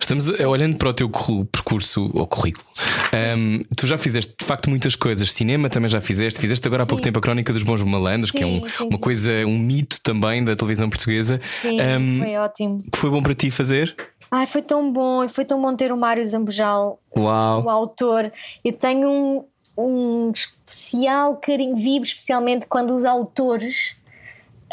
[0.00, 1.08] Estamos eh, olhando para o teu
[1.50, 2.64] percurso ou currículo.
[3.12, 5.32] Ahm, tu já fizeste de facto muitas coisas.
[5.32, 6.40] Cinema também já fizeste.
[6.40, 7.04] Fizeste agora há pouco Sim.
[7.04, 8.98] tempo a Crónica dos Bons Malandros, que é um- Sim, sim, uma sim.
[8.98, 11.40] coisa, um mito também da televisão portuguesa.
[11.62, 12.78] Sim, Ahm, foi ótimo.
[12.92, 13.94] Que foi bom para ti fazer?
[14.30, 17.68] Ai, foi tão bom, foi tão bom ter o Mário Zambujal, o Uau!
[17.70, 18.32] autor.
[18.64, 19.44] Eu tenho um,
[19.78, 23.94] um especial carinho, vivo especialmente quando os autores,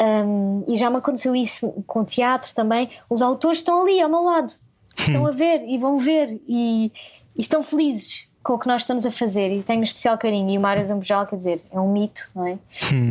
[0.02, 4.08] hum, e já me aconteceu isso com o teatro também, os autores estão ali ao
[4.08, 4.52] meu lado,
[4.96, 6.92] estão a ver e vão ver e,
[7.36, 10.50] e estão felizes com o que nós estamos a fazer e tenho um especial carinho.
[10.50, 12.58] E o Mário Zambujal, quer dizer, é um mito, não é?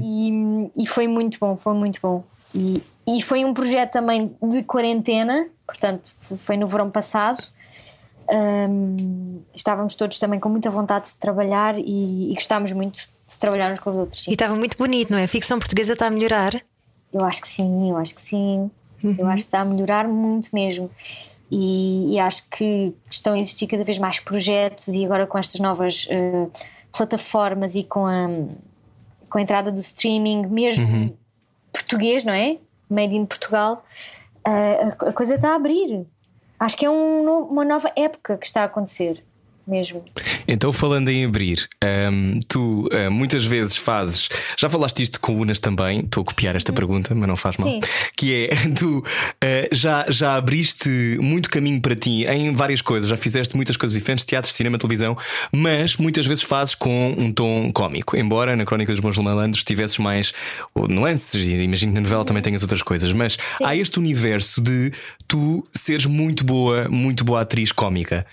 [0.03, 2.23] E, e foi muito bom, foi muito bom.
[2.53, 6.01] E, e foi um projeto também de quarentena, portanto,
[6.37, 7.41] foi no verão passado.
[8.29, 13.71] Hum, estávamos todos também com muita vontade de trabalhar e, e gostámos muito de trabalhar
[13.71, 14.27] uns com os outros.
[14.27, 15.23] E estava muito bonito, não é?
[15.23, 16.61] A ficção portuguesa está a melhorar.
[17.13, 18.69] Eu acho que sim, eu acho que sim.
[19.03, 20.89] Eu acho que está a melhorar muito mesmo.
[21.49, 25.59] E, e acho que estão a existir cada vez mais projetos e agora com estas
[25.59, 26.47] novas eh,
[26.95, 28.27] plataformas e com a,
[29.29, 31.17] com a entrada do streaming, mesmo
[31.73, 32.57] português, não é?
[32.89, 33.83] Made in Portugal,
[34.45, 36.05] eh, a, a coisa está a abrir.
[36.57, 39.21] Acho que é um uma nova época que está a acontecer
[39.67, 40.03] mesmo.
[40.47, 44.29] Então, falando em abrir, ahm, tu ah, muitas vezes fazes.
[44.57, 47.69] Já falaste isto com Unas também, estou a copiar esta pergunta, mas não faz mal.
[47.69, 47.79] Sim.
[48.15, 49.03] Que é: tu
[49.41, 50.89] ah, já, já abriste
[51.21, 55.17] muito caminho para ti em várias coisas, já fizeste muitas coisas diferentes, teatro, cinema, televisão,
[55.51, 58.17] mas muitas vezes fazes com um tom cómico.
[58.17, 60.33] Embora na Crónica dos Bons Malandros tivesses mais
[60.89, 64.91] nuances, e imagino que na novela também tenhas outras coisas, mas há este universo de
[65.31, 68.25] tu seres muito boa, muito boa atriz cómica.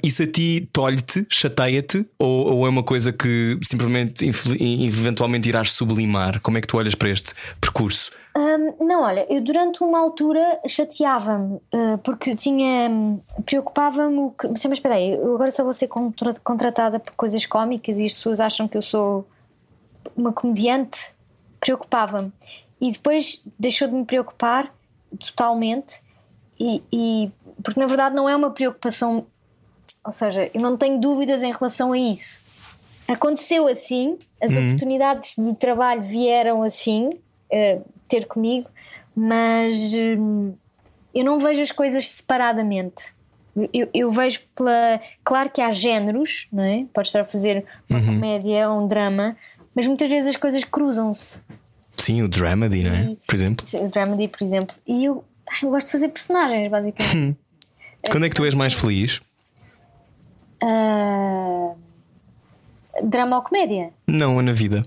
[0.00, 6.38] Isso a ti tolhe-te, chateia-te, ou, ou é uma coisa que simplesmente eventualmente irás sublimar?
[6.40, 8.12] Como é que tu olhas para este percurso?
[8.36, 12.88] Hum, não, olha, eu durante uma altura chateava-me uh, porque tinha.
[13.44, 14.46] preocupava-me que.
[14.46, 18.14] Mas espera aí, eu agora só vou ser contra- contratada por coisas cómicas e as
[18.14, 19.28] pessoas acham que eu sou
[20.16, 21.12] uma comediante.
[21.58, 22.32] Preocupava-me.
[22.80, 24.72] E depois deixou de me preocupar
[25.18, 26.00] totalmente,
[26.60, 27.30] e, e-
[27.62, 29.26] porque na verdade não é uma preocupação.
[30.04, 32.38] Ou seja, eu não tenho dúvidas em relação a isso.
[33.08, 37.10] Aconteceu assim, as oportunidades de trabalho vieram assim,
[37.50, 38.68] eh, ter comigo,
[39.16, 40.54] mas hum,
[41.12, 43.12] eu não vejo as coisas separadamente.
[43.74, 45.00] Eu, eu vejo pela.
[45.24, 46.86] Claro que há géneros, não é?
[46.92, 49.36] Podes estar a fazer uma comédia ou um drama,
[49.74, 51.38] mas muitas vezes as coisas cruzam-se.
[51.96, 53.16] Sim, o dramedy, não é?
[53.26, 53.66] Por exemplo.
[53.74, 54.76] O dramedy, por exemplo.
[54.86, 55.24] E eu,
[55.62, 57.38] eu gosto de fazer personagens, basicamente.
[58.10, 59.20] Quando é que tu és mais feliz?
[60.62, 61.72] Ah,
[63.02, 63.92] drama ou comédia?
[64.06, 64.82] Não, na vida.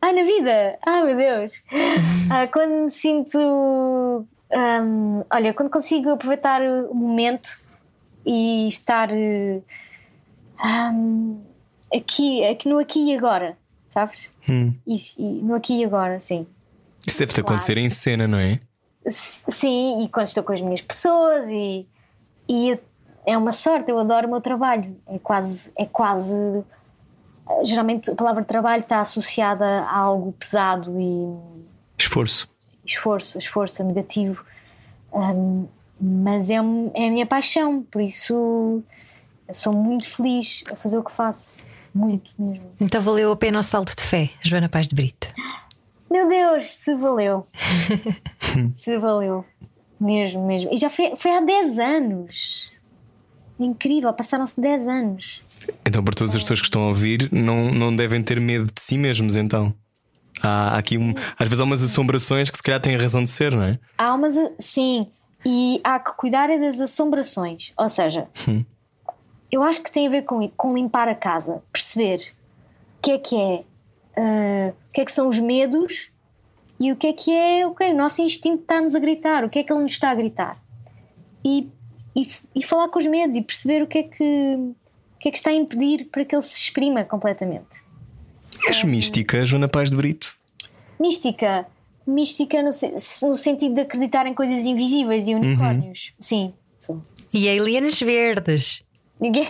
[0.00, 0.78] Ai, na vida!
[0.86, 1.62] Ai, meu Deus!
[2.30, 3.38] Ah, quando me sinto.
[3.38, 7.60] hum, olha, quando consigo aproveitar o momento
[8.24, 9.62] e estar hum,
[11.94, 13.56] aqui, aqui, no aqui e agora,
[13.90, 14.30] sabes?
[14.86, 16.46] Isso, e no aqui e agora, sim.
[17.06, 18.60] Isso deve-te acontecer em cena, não é?
[19.08, 21.86] Sim, e quando estou com as minhas pessoas e,
[22.48, 22.78] e
[23.26, 24.96] é uma sorte, eu adoro o meu trabalho.
[25.06, 26.34] É quase, é quase.
[27.64, 31.36] Geralmente a palavra trabalho está associada a algo pesado e
[31.98, 32.48] Esforço.
[32.86, 34.44] esforço, esforço negativo.
[35.12, 35.66] Hum,
[36.00, 38.82] mas é, um- é a minha paixão, por isso
[39.52, 41.52] sou muito feliz a fazer o que faço.
[41.94, 42.72] Muito mesmo.
[42.80, 45.28] Então valeu a pena o salto de fé, Joana Paz de Brito.
[46.10, 47.44] Meu Deus, se valeu.
[48.72, 49.44] se valeu.
[50.00, 50.70] Mesmo, mesmo.
[50.72, 52.70] E já foi, foi há 10 anos.
[53.58, 55.42] Incrível, passaram-se 10 anos.
[55.86, 58.80] Então, para todas as pessoas que estão a ouvir, não, não devem ter medo de
[58.80, 59.72] si mesmos, então.
[60.42, 63.30] Há, há aqui, um, às vezes, há umas assombrações que se calhar têm razão de
[63.30, 63.78] ser, não é?
[63.96, 64.34] Há umas.
[64.58, 65.06] Sim,
[65.44, 67.72] e há que cuidar é das assombrações.
[67.76, 68.28] Ou seja,
[69.50, 72.32] eu acho que tem a ver com, com limpar a casa, perceber
[72.98, 73.64] o que é que é,
[74.16, 76.11] ah, o que é que são os medos
[76.82, 79.60] e o que é que é ok, o nosso instinto está-nos a gritar, o que
[79.60, 80.60] é que ele nos está a gritar.
[81.44, 81.68] E,
[82.16, 85.30] e, e falar com os medos e perceber o que é que, o que, é
[85.30, 87.80] que está a impedir para que ele se exprima completamente.
[88.66, 90.36] És mística, Joana Paz de Brito.
[90.98, 91.68] Mística.
[92.04, 92.70] Mística no,
[93.28, 96.12] no sentido de acreditar em coisas invisíveis e unicórnios.
[96.18, 97.00] Sim, sou.
[97.32, 98.82] E aliens verdes.
[99.22, 99.46] Ninguém.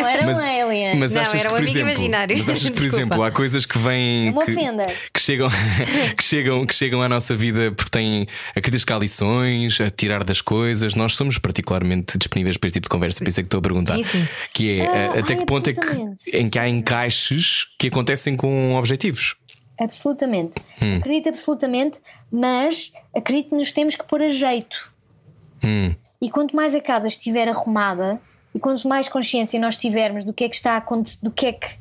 [0.00, 0.96] Não era Mas- um alien.
[0.96, 2.38] Mas Não, achas era um amigo exemplo, imaginário.
[2.38, 4.28] Mas achas que, por exemplo, há coisas que vêm.
[4.28, 4.86] É uma que, ofenda.
[5.12, 5.48] que chegam,
[6.16, 10.22] que, chegam, que chegam à nossa vida porque têm acreditas que há lições, a tirar
[10.22, 10.94] das coisas.
[10.94, 13.62] Nós somos particularmente disponíveis para este tipo de conversa, por isso é que estou a
[13.62, 13.96] perguntar.
[13.96, 14.28] Sim, sim.
[14.54, 18.36] Que é Ah, até ai, que ponto é que, em que há encaixes que acontecem
[18.36, 19.34] com objetivos.
[19.80, 20.52] Absolutamente.
[21.00, 21.98] Acredito absolutamente,
[22.30, 24.92] mas acredito que nos temos que pôr a jeito.
[25.64, 25.92] Hum.
[26.20, 28.20] E quanto mais a casa estiver arrumada
[28.54, 31.46] e quanto mais consciência nós tivermos do que é que está a acontecer, do que
[31.46, 31.78] é que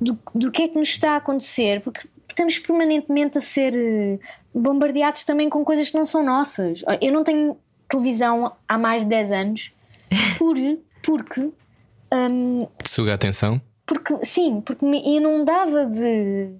[0.00, 4.18] do, do que é que nos está a acontecer, porque estamos permanentemente a ser eh,
[4.54, 6.82] bombardeados também com coisas que não são nossas.
[7.00, 7.56] Eu não tenho
[7.88, 9.72] televisão há mais de 10 anos
[10.38, 10.56] por,
[11.02, 11.50] porque.
[12.82, 13.60] Te suga a atenção?
[13.86, 16.50] porque sim, porque me inundava de.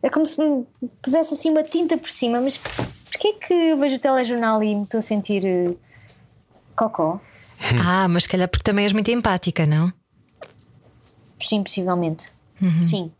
[0.00, 0.64] É como se me
[1.02, 4.84] pusesse assim uma tinta por cima, mas porquê que eu vejo o telejornal e me
[4.84, 5.74] estou a sentir eh,
[6.76, 7.20] cocó?
[7.84, 9.92] Ah, mas se calhar porque também és muito empática, não?
[11.40, 12.32] Sim, possivelmente.
[12.82, 13.10] Sim.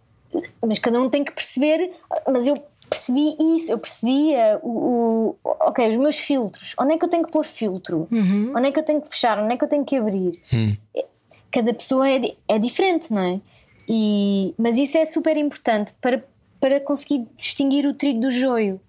[0.64, 1.90] Mas cada um tem que perceber.
[2.26, 2.56] Mas eu
[2.88, 6.74] percebi isso, eu percebi eh, o, o- Ok, os meus filtros.
[6.78, 8.08] Onde é que eu tenho que pôr filtro?
[8.56, 9.38] Onde é que eu tenho que fechar?
[9.38, 10.40] Onde é que eu tenho que abrir?
[11.50, 13.40] Cada pessoa é, é diferente, não é?
[13.88, 16.22] E, mas isso é super importante para,
[16.60, 18.80] para conseguir distinguir o trigo do joio.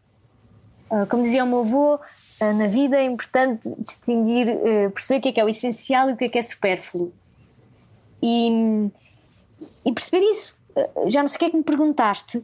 [0.90, 2.00] Ah, como dizia o meu avô,
[2.42, 6.10] ah, na vida é importante distinguir, eh, perceber o que é que é o essencial
[6.10, 7.14] e o que é que é supérfluo.
[8.22, 8.90] E,
[9.86, 10.56] e perceber isso.
[10.76, 12.44] Uh, Já não sei o que é que me perguntaste,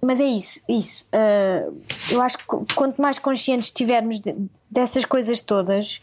[0.00, 0.60] mas é isso.
[0.68, 1.04] isso.
[2.10, 4.36] Eu acho que qu- quanto mais conscientes estivermos de-
[4.70, 6.00] dessas coisas todas,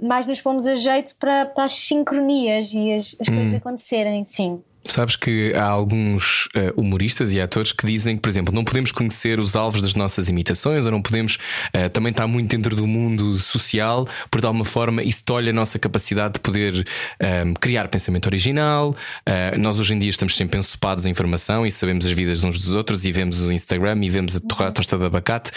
[0.00, 4.24] mais nos pomos a jeito para, para as sincronias e as, as coisas acontecerem.
[4.24, 4.62] Sim.
[4.84, 8.90] Sabes que há alguns eh, humoristas e atores que dizem que, por exemplo, não podemos
[8.90, 11.38] conhecer os alvos das nossas imitações ou não podemos
[11.72, 15.52] eh, também estar muito dentro do mundo social, por de alguma forma isso tolhe a
[15.52, 16.84] nossa capacidade de poder
[17.20, 18.96] ehm, criar pensamento original.
[19.24, 22.60] Eh, nós hoje em dia estamos sempre ensopados em informação e sabemos as vidas uns
[22.60, 25.52] dos outros e vemos o Instagram e vemos a tosta de abacate.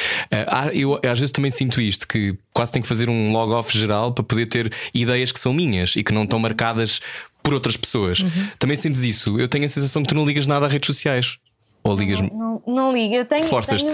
[0.74, 4.24] Eu às vezes também sinto isto, que quase tenho que fazer um log-off geral para
[4.24, 7.02] poder ter ideias que são minhas e que não estão marcadas
[7.46, 8.26] por outras pessoas.
[8.58, 9.40] Também sentes isso?
[9.40, 11.38] Eu tenho a sensação que tu não ligas nada a redes sociais.
[11.86, 12.20] Ou ligas.
[12.20, 13.14] Não, não ligo.
[13.14, 13.46] Eu tenho.
[13.46, 13.94] Forças-te.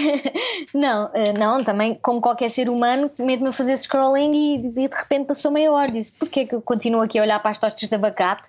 [0.72, 4.96] não, eh, não, também, como qualquer ser humano, medo-me a fazer scrolling e dizia de
[4.96, 5.92] repente passou meia hora.
[5.92, 8.48] Disse: porquê que eu continuo aqui a olhar para as tostas de abacate?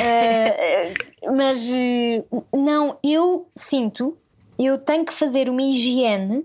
[0.00, 2.22] Eh, eh, mas eh,
[2.56, 4.16] não, eu sinto,
[4.56, 6.44] eu tenho que fazer uma higiene,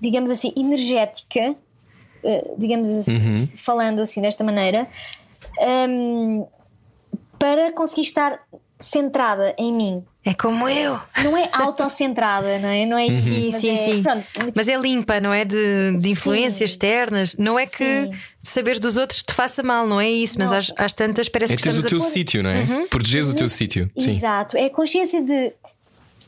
[0.00, 1.54] digamos assim, energética,
[2.58, 4.88] digamos assim, falando assim desta maneira,
[5.58, 6.44] ehm,
[7.38, 8.40] para conseguir estar
[8.78, 10.04] centrada em mim.
[10.24, 11.00] É como eu.
[11.24, 12.86] Não é autocentrada, não é?
[12.86, 13.26] Não é isso.
[13.28, 14.02] Sim, mas sim, é- sim.
[14.02, 14.24] Pronto,
[14.54, 15.44] Mas é limpa, não é?
[15.44, 16.74] De, de influências Sim.
[16.74, 17.34] externas.
[17.36, 18.10] Não é que Sim.
[18.40, 20.38] saber dos outros te faça mal, não é isso.
[20.38, 20.58] Mas Não.
[20.58, 22.64] às, às tantas parece É que estamos o teu a sítio, não é?
[22.88, 23.90] Proteges o teu sítio.
[23.98, 24.16] Sim.
[24.16, 24.56] Exato.
[24.56, 25.52] É a consciência de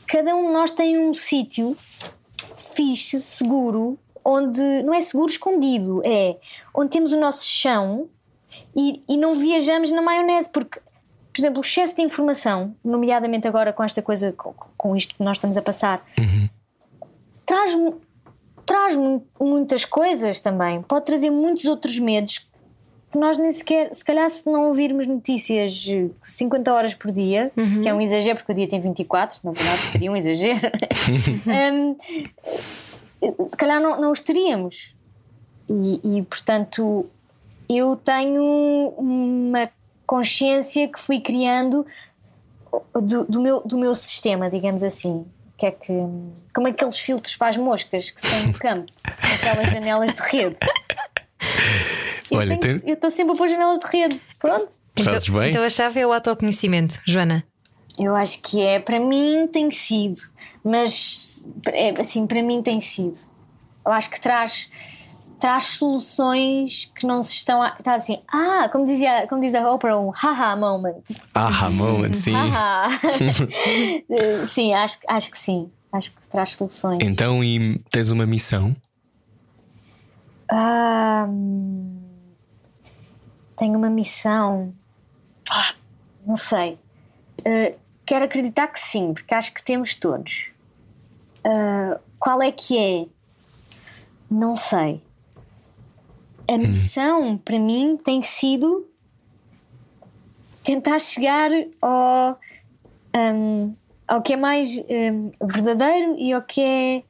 [0.07, 1.77] cada um de nós tem um sítio
[2.57, 6.35] fixe, seguro, onde não é seguro escondido, é
[6.73, 8.09] onde temos o nosso chão
[8.75, 10.79] e, e não viajamos na maionese, porque,
[11.33, 15.23] por exemplo, o excesso de informação, nomeadamente agora com esta coisa, com, com isto que
[15.23, 16.05] nós estamos a passar,
[17.45, 17.71] traz,
[18.65, 22.47] traz mu- muitas coisas também, pode trazer muitos outros medos
[23.11, 27.49] que nós nem sequer, se calhar, se não ouvirmos notícias eh, 50 horas por dia,
[27.81, 30.59] que é um exagero, porque o dia tem 24, na verdade seria um exagero,
[31.47, 31.95] Hum,
[33.47, 34.93] se calhar não, não os teríamos.
[35.69, 37.05] E, e, portanto,
[37.69, 39.69] eu tenho uma
[40.05, 41.85] consciência que fui criando
[42.93, 45.25] do, do meu, do meu sistema, digamos assim.
[45.57, 45.93] Que é que,
[46.53, 50.57] como aqueles filtros para as moscas que se tem no campo, aquelas janelas de rede.
[52.29, 54.21] Eu Olha, tenho- tem- eu estou sempre a pôr janelas de rede.
[54.39, 54.67] Pronto.
[55.01, 55.49] Fazes bem?
[55.51, 57.43] Então a chave é o autoconhecimento, Joana.
[57.97, 60.19] Eu acho que é, para mim tem sido,
[60.63, 63.17] mas é, assim, para mim tem sido.
[63.85, 64.69] Eu acho que traz,
[65.39, 67.75] traz soluções que não se estão a.
[67.77, 71.03] Está assim, ah, como, dizia, como diz a Oprah, um haha moment.
[71.33, 72.33] Ah, moment, sim.
[72.33, 72.87] Haha.
[74.09, 75.71] Eh, sim, acho, que- acho que sim.
[75.91, 76.99] Acho que traz soluções.
[77.03, 78.75] Então, e tens uma missão?
[80.51, 82.01] Hum,
[83.55, 84.73] tenho uma missão.
[86.25, 86.77] Não sei.
[87.39, 90.47] Uh, quero acreditar que sim, porque acho que temos todos.
[91.45, 93.05] Uh, qual é que é?
[94.29, 95.01] Não sei.
[96.47, 98.87] A missão para mim tem sido
[100.63, 101.49] tentar chegar
[101.81, 102.39] ao,
[103.15, 103.73] um,
[104.07, 107.03] ao que é mais um, verdadeiro e ao que é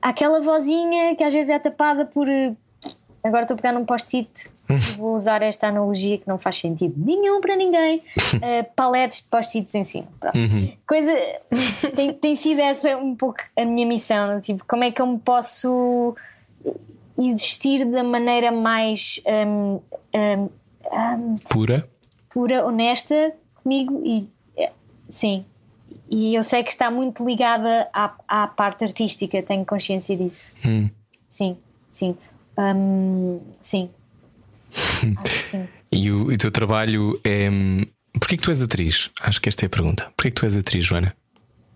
[0.00, 2.26] aquela vozinha que às vezes é tapada por.
[3.22, 4.30] Agora estou a pegar num post-it
[4.68, 8.02] e vou usar esta analogia que não faz sentido nenhum para ninguém.
[8.34, 10.06] Uh, paletes de post-its em cima.
[10.20, 10.38] Pronto.
[10.86, 11.12] Coisa.
[11.94, 14.40] Tem, tem sido essa um pouco a minha missão.
[14.40, 16.14] Tipo, como é que eu me posso
[17.18, 19.80] existir da maneira mais um,
[20.14, 20.48] um,
[20.92, 21.88] um, Pura?
[22.30, 23.32] pura, honesta
[23.62, 24.70] comigo e é,
[25.08, 25.44] sim.
[26.08, 30.52] E eu sei que está muito ligada à, à parte artística, tenho consciência disso.
[30.64, 30.88] Hum.
[31.28, 31.56] Sim,
[31.90, 32.16] sim.
[32.58, 33.90] Hum, sim.
[35.44, 35.68] Sim.
[35.92, 37.48] E o, e o teu trabalho é.
[37.48, 37.84] hum,
[38.18, 39.10] Porquê que tu és atriz?
[39.20, 40.12] Acho que esta é a pergunta.
[40.16, 41.14] Porquê que tu és atriz, Joana?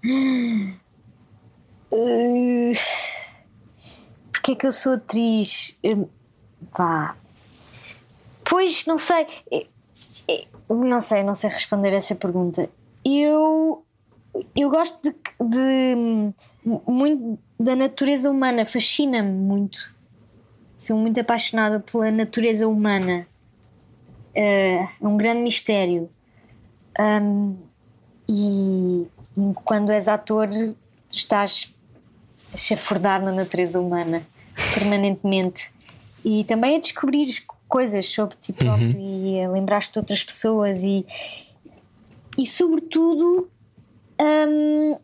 [1.93, 2.73] Uh,
[4.51, 5.77] Porquê é que eu sou atriz?
[5.85, 6.06] Hum,
[6.77, 7.14] Vá.
[8.48, 9.27] Pois, não sei.
[9.51, 9.66] Eh,
[10.28, 12.68] eh, Não sei, não sei responder essa pergunta.
[13.05, 13.85] Eu.
[14.55, 16.32] Eu gosto de, de- hum,
[16.86, 19.94] muito da natureza humana, fascina-me muito.
[20.77, 23.27] Sou muito apaixonada pela natureza humana.
[24.35, 26.09] É um grande mistério.
[26.98, 27.56] Hum,
[28.28, 29.06] e
[29.64, 30.48] quando és ator,
[31.12, 31.74] estás
[32.55, 34.24] a chafurdar na natureza humana
[34.74, 35.70] permanentemente.
[36.24, 37.27] E também a descobrir
[37.69, 41.07] coisas sobre ti próprio e a lembrar-te de outras pessoas e,
[42.37, 43.49] e sobretudo
[44.20, 44.99] hum,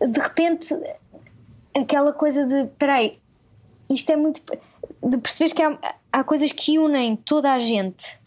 [0.00, 0.74] de repente
[1.74, 3.18] aquela coisa de peraí,
[3.88, 4.40] isto é muito
[5.02, 5.78] de perceberes que há,
[6.10, 8.18] há coisas que unem toda a gente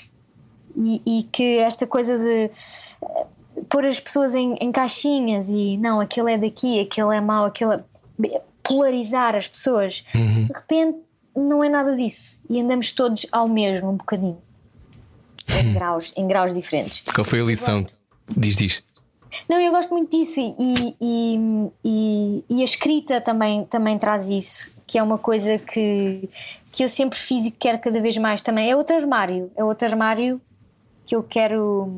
[0.77, 2.51] e, e que esta coisa de
[3.01, 3.25] eh,
[3.69, 7.73] pôr as pessoas em, em caixinhas e não, aquele é daqui, aquele é mau, aquele
[8.23, 8.41] é...
[8.67, 10.97] polarizar as pessoas, de repente
[11.35, 14.37] não é nada disso e andamos todos ao mesmo um bocadinho
[15.59, 17.03] em graus, em graus diferentes.
[17.13, 17.85] Qual foi a lição?
[18.35, 18.83] Diz, diz.
[19.49, 24.29] Não, eu gosto muito disso e, e, e, e- e a escrita também, também traz
[24.29, 26.29] isso, que é uma coisa que,
[26.71, 28.71] que eu sempre fiz e que quero cada vez mais também.
[28.71, 30.39] É outro armário, é outro armário
[31.05, 31.93] que eu quero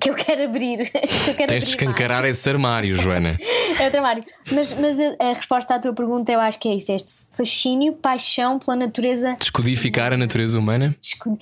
[0.00, 0.88] que eu quero abrir.
[0.90, 0.96] que
[1.30, 1.68] eu quero Tens de mais.
[1.68, 3.38] escancarar esse armário, Joana.
[3.80, 4.22] É outro armário.
[4.52, 7.12] Mas, mas a, a resposta à tua pergunta eu acho que é isso: é este
[7.30, 9.36] fascínio, paixão pela natureza.
[9.38, 10.94] Descodificar a natureza humana.
[11.02, 11.36] esco-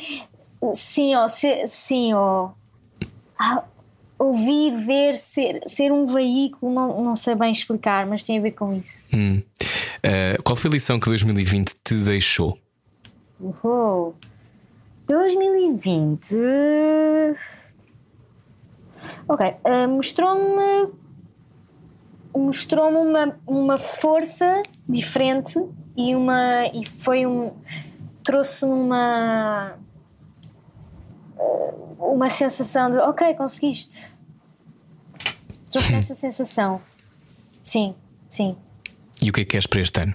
[0.74, 1.26] Sim, ó,
[1.68, 2.50] sim, ó.
[3.38, 3.64] Ah,
[4.18, 8.52] ouvir, ver, ser, ser um veículo, não, não sei bem explicar, mas tem a ver
[8.52, 9.04] com isso.
[9.12, 9.42] Hum.
[9.98, 12.56] Uh, qual foi a lição que 2020 te deixou?
[13.40, 14.14] Uhul.
[15.08, 16.36] 2020.
[19.28, 20.92] Ok, ah, mostrou-me.
[22.34, 25.58] Mostrou-me uma, uma força diferente
[25.96, 26.66] e uma.
[26.72, 27.54] E foi um.
[28.24, 29.76] Trouxe-me uma.
[31.38, 34.12] ah, Uma sensação de ok, conseguiste.
[35.70, 36.80] Trouxe-me essa sensação.
[37.62, 37.94] Sim,
[38.28, 38.56] sim.
[39.22, 40.14] E o que é que queres para este ano?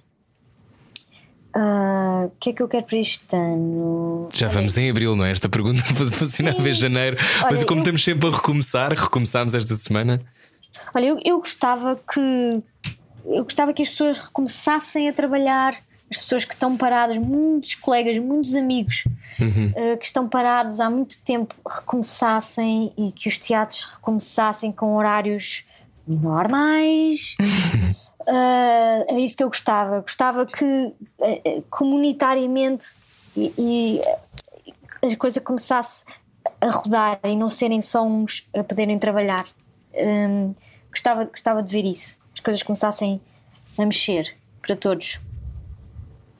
[1.59, 4.29] Ah, O que é que eu quero para este ano?
[4.33, 5.31] Já vamos em abril, não é?
[5.31, 7.17] Esta pergunta funcionava em janeiro.
[7.43, 10.21] Mas Olha, como eu- estamos sempre a recomeçar, recomeçámos esta semana.
[10.93, 12.61] Olha, eu, eu gostava que
[13.25, 15.73] eu gostava que as pessoas recomeçassem a trabalhar,
[16.11, 19.03] as pessoas que estão paradas, muitos colegas, muitos amigos
[19.75, 25.63] eh, que estão parados há muito tempo recomeçassem e que os teatros recomeçassem com horários
[26.07, 27.35] normais.
[28.27, 30.01] Eh, era isso que eu gostava.
[30.01, 32.85] Gostava que eh, comunitariamente
[33.35, 36.03] e, e, eh, a coisa começasse
[36.59, 39.47] a rodar e não serem só uns a poderem trabalhar.
[39.93, 40.53] Hum,
[40.91, 42.17] gostava, gostava de ver isso.
[42.33, 43.21] As coisas começassem
[43.77, 45.19] a mexer para todos.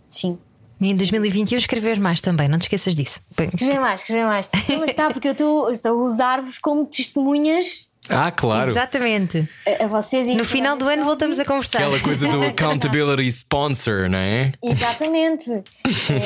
[0.10, 0.38] Sim.
[0.82, 3.22] E em 2021 escrever mais também, não te esqueças disso.
[3.32, 4.48] Escrever mais, escrever mais.
[4.70, 8.72] Não, mas está, porque eu estou estou a usar-vos como testemunhas Ah, claro.
[8.72, 9.48] Exatamente.
[9.66, 10.28] a, a vocês.
[10.28, 11.80] No final do ano voltamos a conversar.
[11.80, 14.52] Aquela coisa do accountability sponsor, não é?
[14.62, 15.64] Exatamente.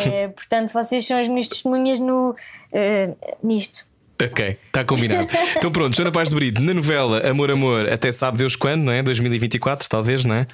[0.06, 2.36] É, portanto, vocês são as minhas testemunhas no,
[2.72, 3.12] eh,
[3.44, 3.91] nisto.
[4.24, 5.28] Ok, está combinado.
[5.58, 8.92] então pronto, Joana Paz de Brito, na novela Amor, Amor, até sabe Deus quando, não
[8.92, 9.02] é?
[9.02, 10.48] 2024, talvez, não é?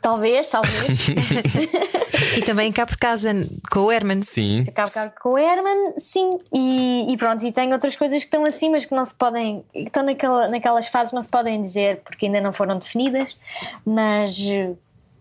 [0.00, 1.08] Talvez, talvez.
[2.36, 3.32] E também cá por casa
[3.70, 4.22] com o Herman.
[4.22, 4.64] Sim.
[4.68, 6.38] Acabo cá com o Herman, sim.
[6.52, 9.64] E, e pronto, e tem outras coisas que estão assim, mas que não se podem.
[9.72, 13.36] que estão naquela, naquelas fases, não se podem dizer porque ainda não foram definidas.
[13.84, 14.36] Mas,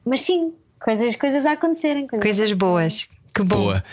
[0.05, 2.07] mas sim, coisas, coisas a acontecerem.
[2.07, 3.07] Coisas, Coisas boas.
[3.38, 3.55] Que bom.
[3.55, 3.84] Boa,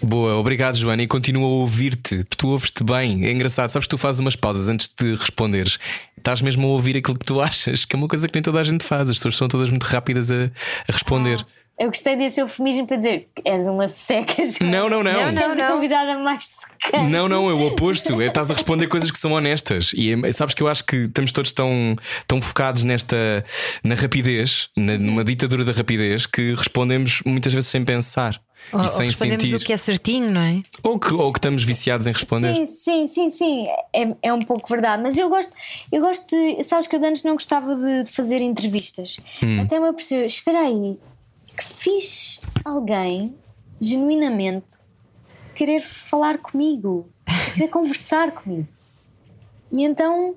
[0.00, 1.02] boa, obrigado, Joana.
[1.02, 3.26] E continuo a ouvir-te, porque tu ouves-te bem.
[3.26, 5.76] É engraçado, sabes que tu fazes umas pausas antes de responderes.
[6.16, 8.60] Estás mesmo a ouvir aquilo que tu achas, que é uma coisa que nem toda
[8.60, 9.10] a gente faz.
[9.10, 10.44] As pessoas são todas muito rápidas a,
[10.88, 11.44] a responder.
[11.80, 14.40] Eu gostei desse eufemismo para dizer que és uma seca.
[14.62, 15.12] Não, não, não.
[15.12, 15.50] Não, não.
[15.50, 17.10] És a convidada mais secante.
[17.10, 18.20] Não, não, é o oposto.
[18.22, 19.90] É, estás a responder coisas que são honestas.
[19.94, 21.96] E é- sabes que eu acho que estamos todos tão,
[22.28, 23.44] tão focados nesta
[23.82, 28.40] na rapidez, na, numa ditadura da rapidez, que respondemos muitas vezes sem pensar
[28.72, 29.56] e ou sem respondemos sentir.
[29.56, 30.62] o que é certinho, não é?
[30.82, 32.54] Ou, que, ou que estamos viciados em responder.
[32.54, 33.66] Sim, sim, sim, sim.
[33.92, 35.02] É, é um pouco verdade.
[35.02, 35.52] Mas eu gosto,
[35.90, 36.64] eu gosto de.
[36.64, 39.18] Sabes que eu antes não gostava de, de fazer entrevistas.
[39.62, 40.98] Até me aperceber, espera aí,
[41.56, 43.34] que fiz alguém
[43.80, 44.66] genuinamente
[45.54, 47.08] querer falar comigo,
[47.54, 48.68] querer conversar comigo.
[49.70, 50.36] E então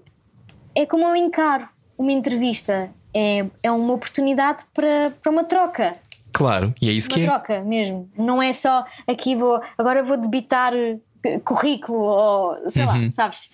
[0.74, 2.92] é como eu encaro uma entrevista.
[3.18, 5.94] É, é uma oportunidade para, para uma troca.
[6.36, 7.26] Claro, e é isso uma que é.
[7.28, 8.10] troca mesmo.
[8.18, 13.06] Não é só aqui vou, agora vou debitar eh, currículo ou sei Uhum.
[13.06, 13.50] lá, sabes?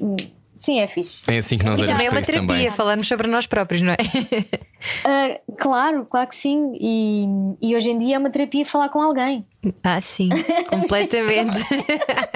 [0.00, 0.16] Hum,
[0.56, 1.24] Sim, é fixe.
[1.28, 2.70] É assim que nós E olhamos também é uma terapia, também.
[2.70, 3.96] falarmos sobre nós próprios, não é?
[5.04, 6.76] Ah, claro, claro que sim.
[6.80, 7.26] E,
[7.60, 9.44] e hoje em dia é uma terapia falar com alguém.
[9.84, 10.28] Ah, sim,
[10.68, 11.58] completamente.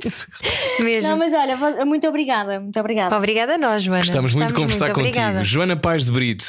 [0.80, 1.10] Mesmo.
[1.10, 3.16] Não, mas olha, muito obrigada, muito obrigada.
[3.16, 4.02] Obrigada a nós, Joana.
[4.02, 5.18] Gostamos muito de conversar muito, contigo.
[5.18, 5.44] Obrigada.
[5.44, 6.44] Joana Paz de Brito,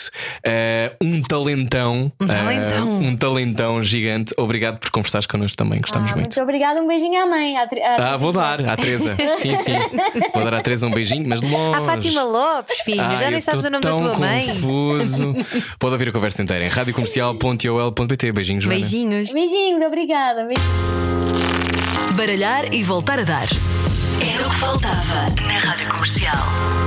[0.45, 2.11] eh, um talentão.
[2.19, 2.99] Um eh, talentão.
[2.99, 4.33] um talentão gigante.
[4.37, 5.81] Obrigado por conversares connosco também.
[5.81, 6.27] Gostamos Ah, muito.
[6.27, 7.57] muito obrigada, um beijinho à mãe.
[7.57, 9.15] À, à Ah, vou dar à Teresa.
[9.35, 9.73] Sim, sim.
[10.33, 11.75] Vou dar à Teresa um beijinho, mas de longe.
[11.75, 14.45] A Fátima Lopes, filho, Ai, já nem sabes o nome da tua mãe.
[15.79, 18.31] Pode ouvir a conversa inteira em radiocomercial.ol.pt.
[18.31, 18.79] Beijinhos, Joana.
[18.79, 19.33] Beijinhos.
[19.33, 20.45] Beijinhos, obrigada.
[20.45, 22.15] Beijinhos.
[22.15, 23.47] Baralhar e voltar a dar.
[24.21, 26.80] Era o que faltava na Rádio Comercial.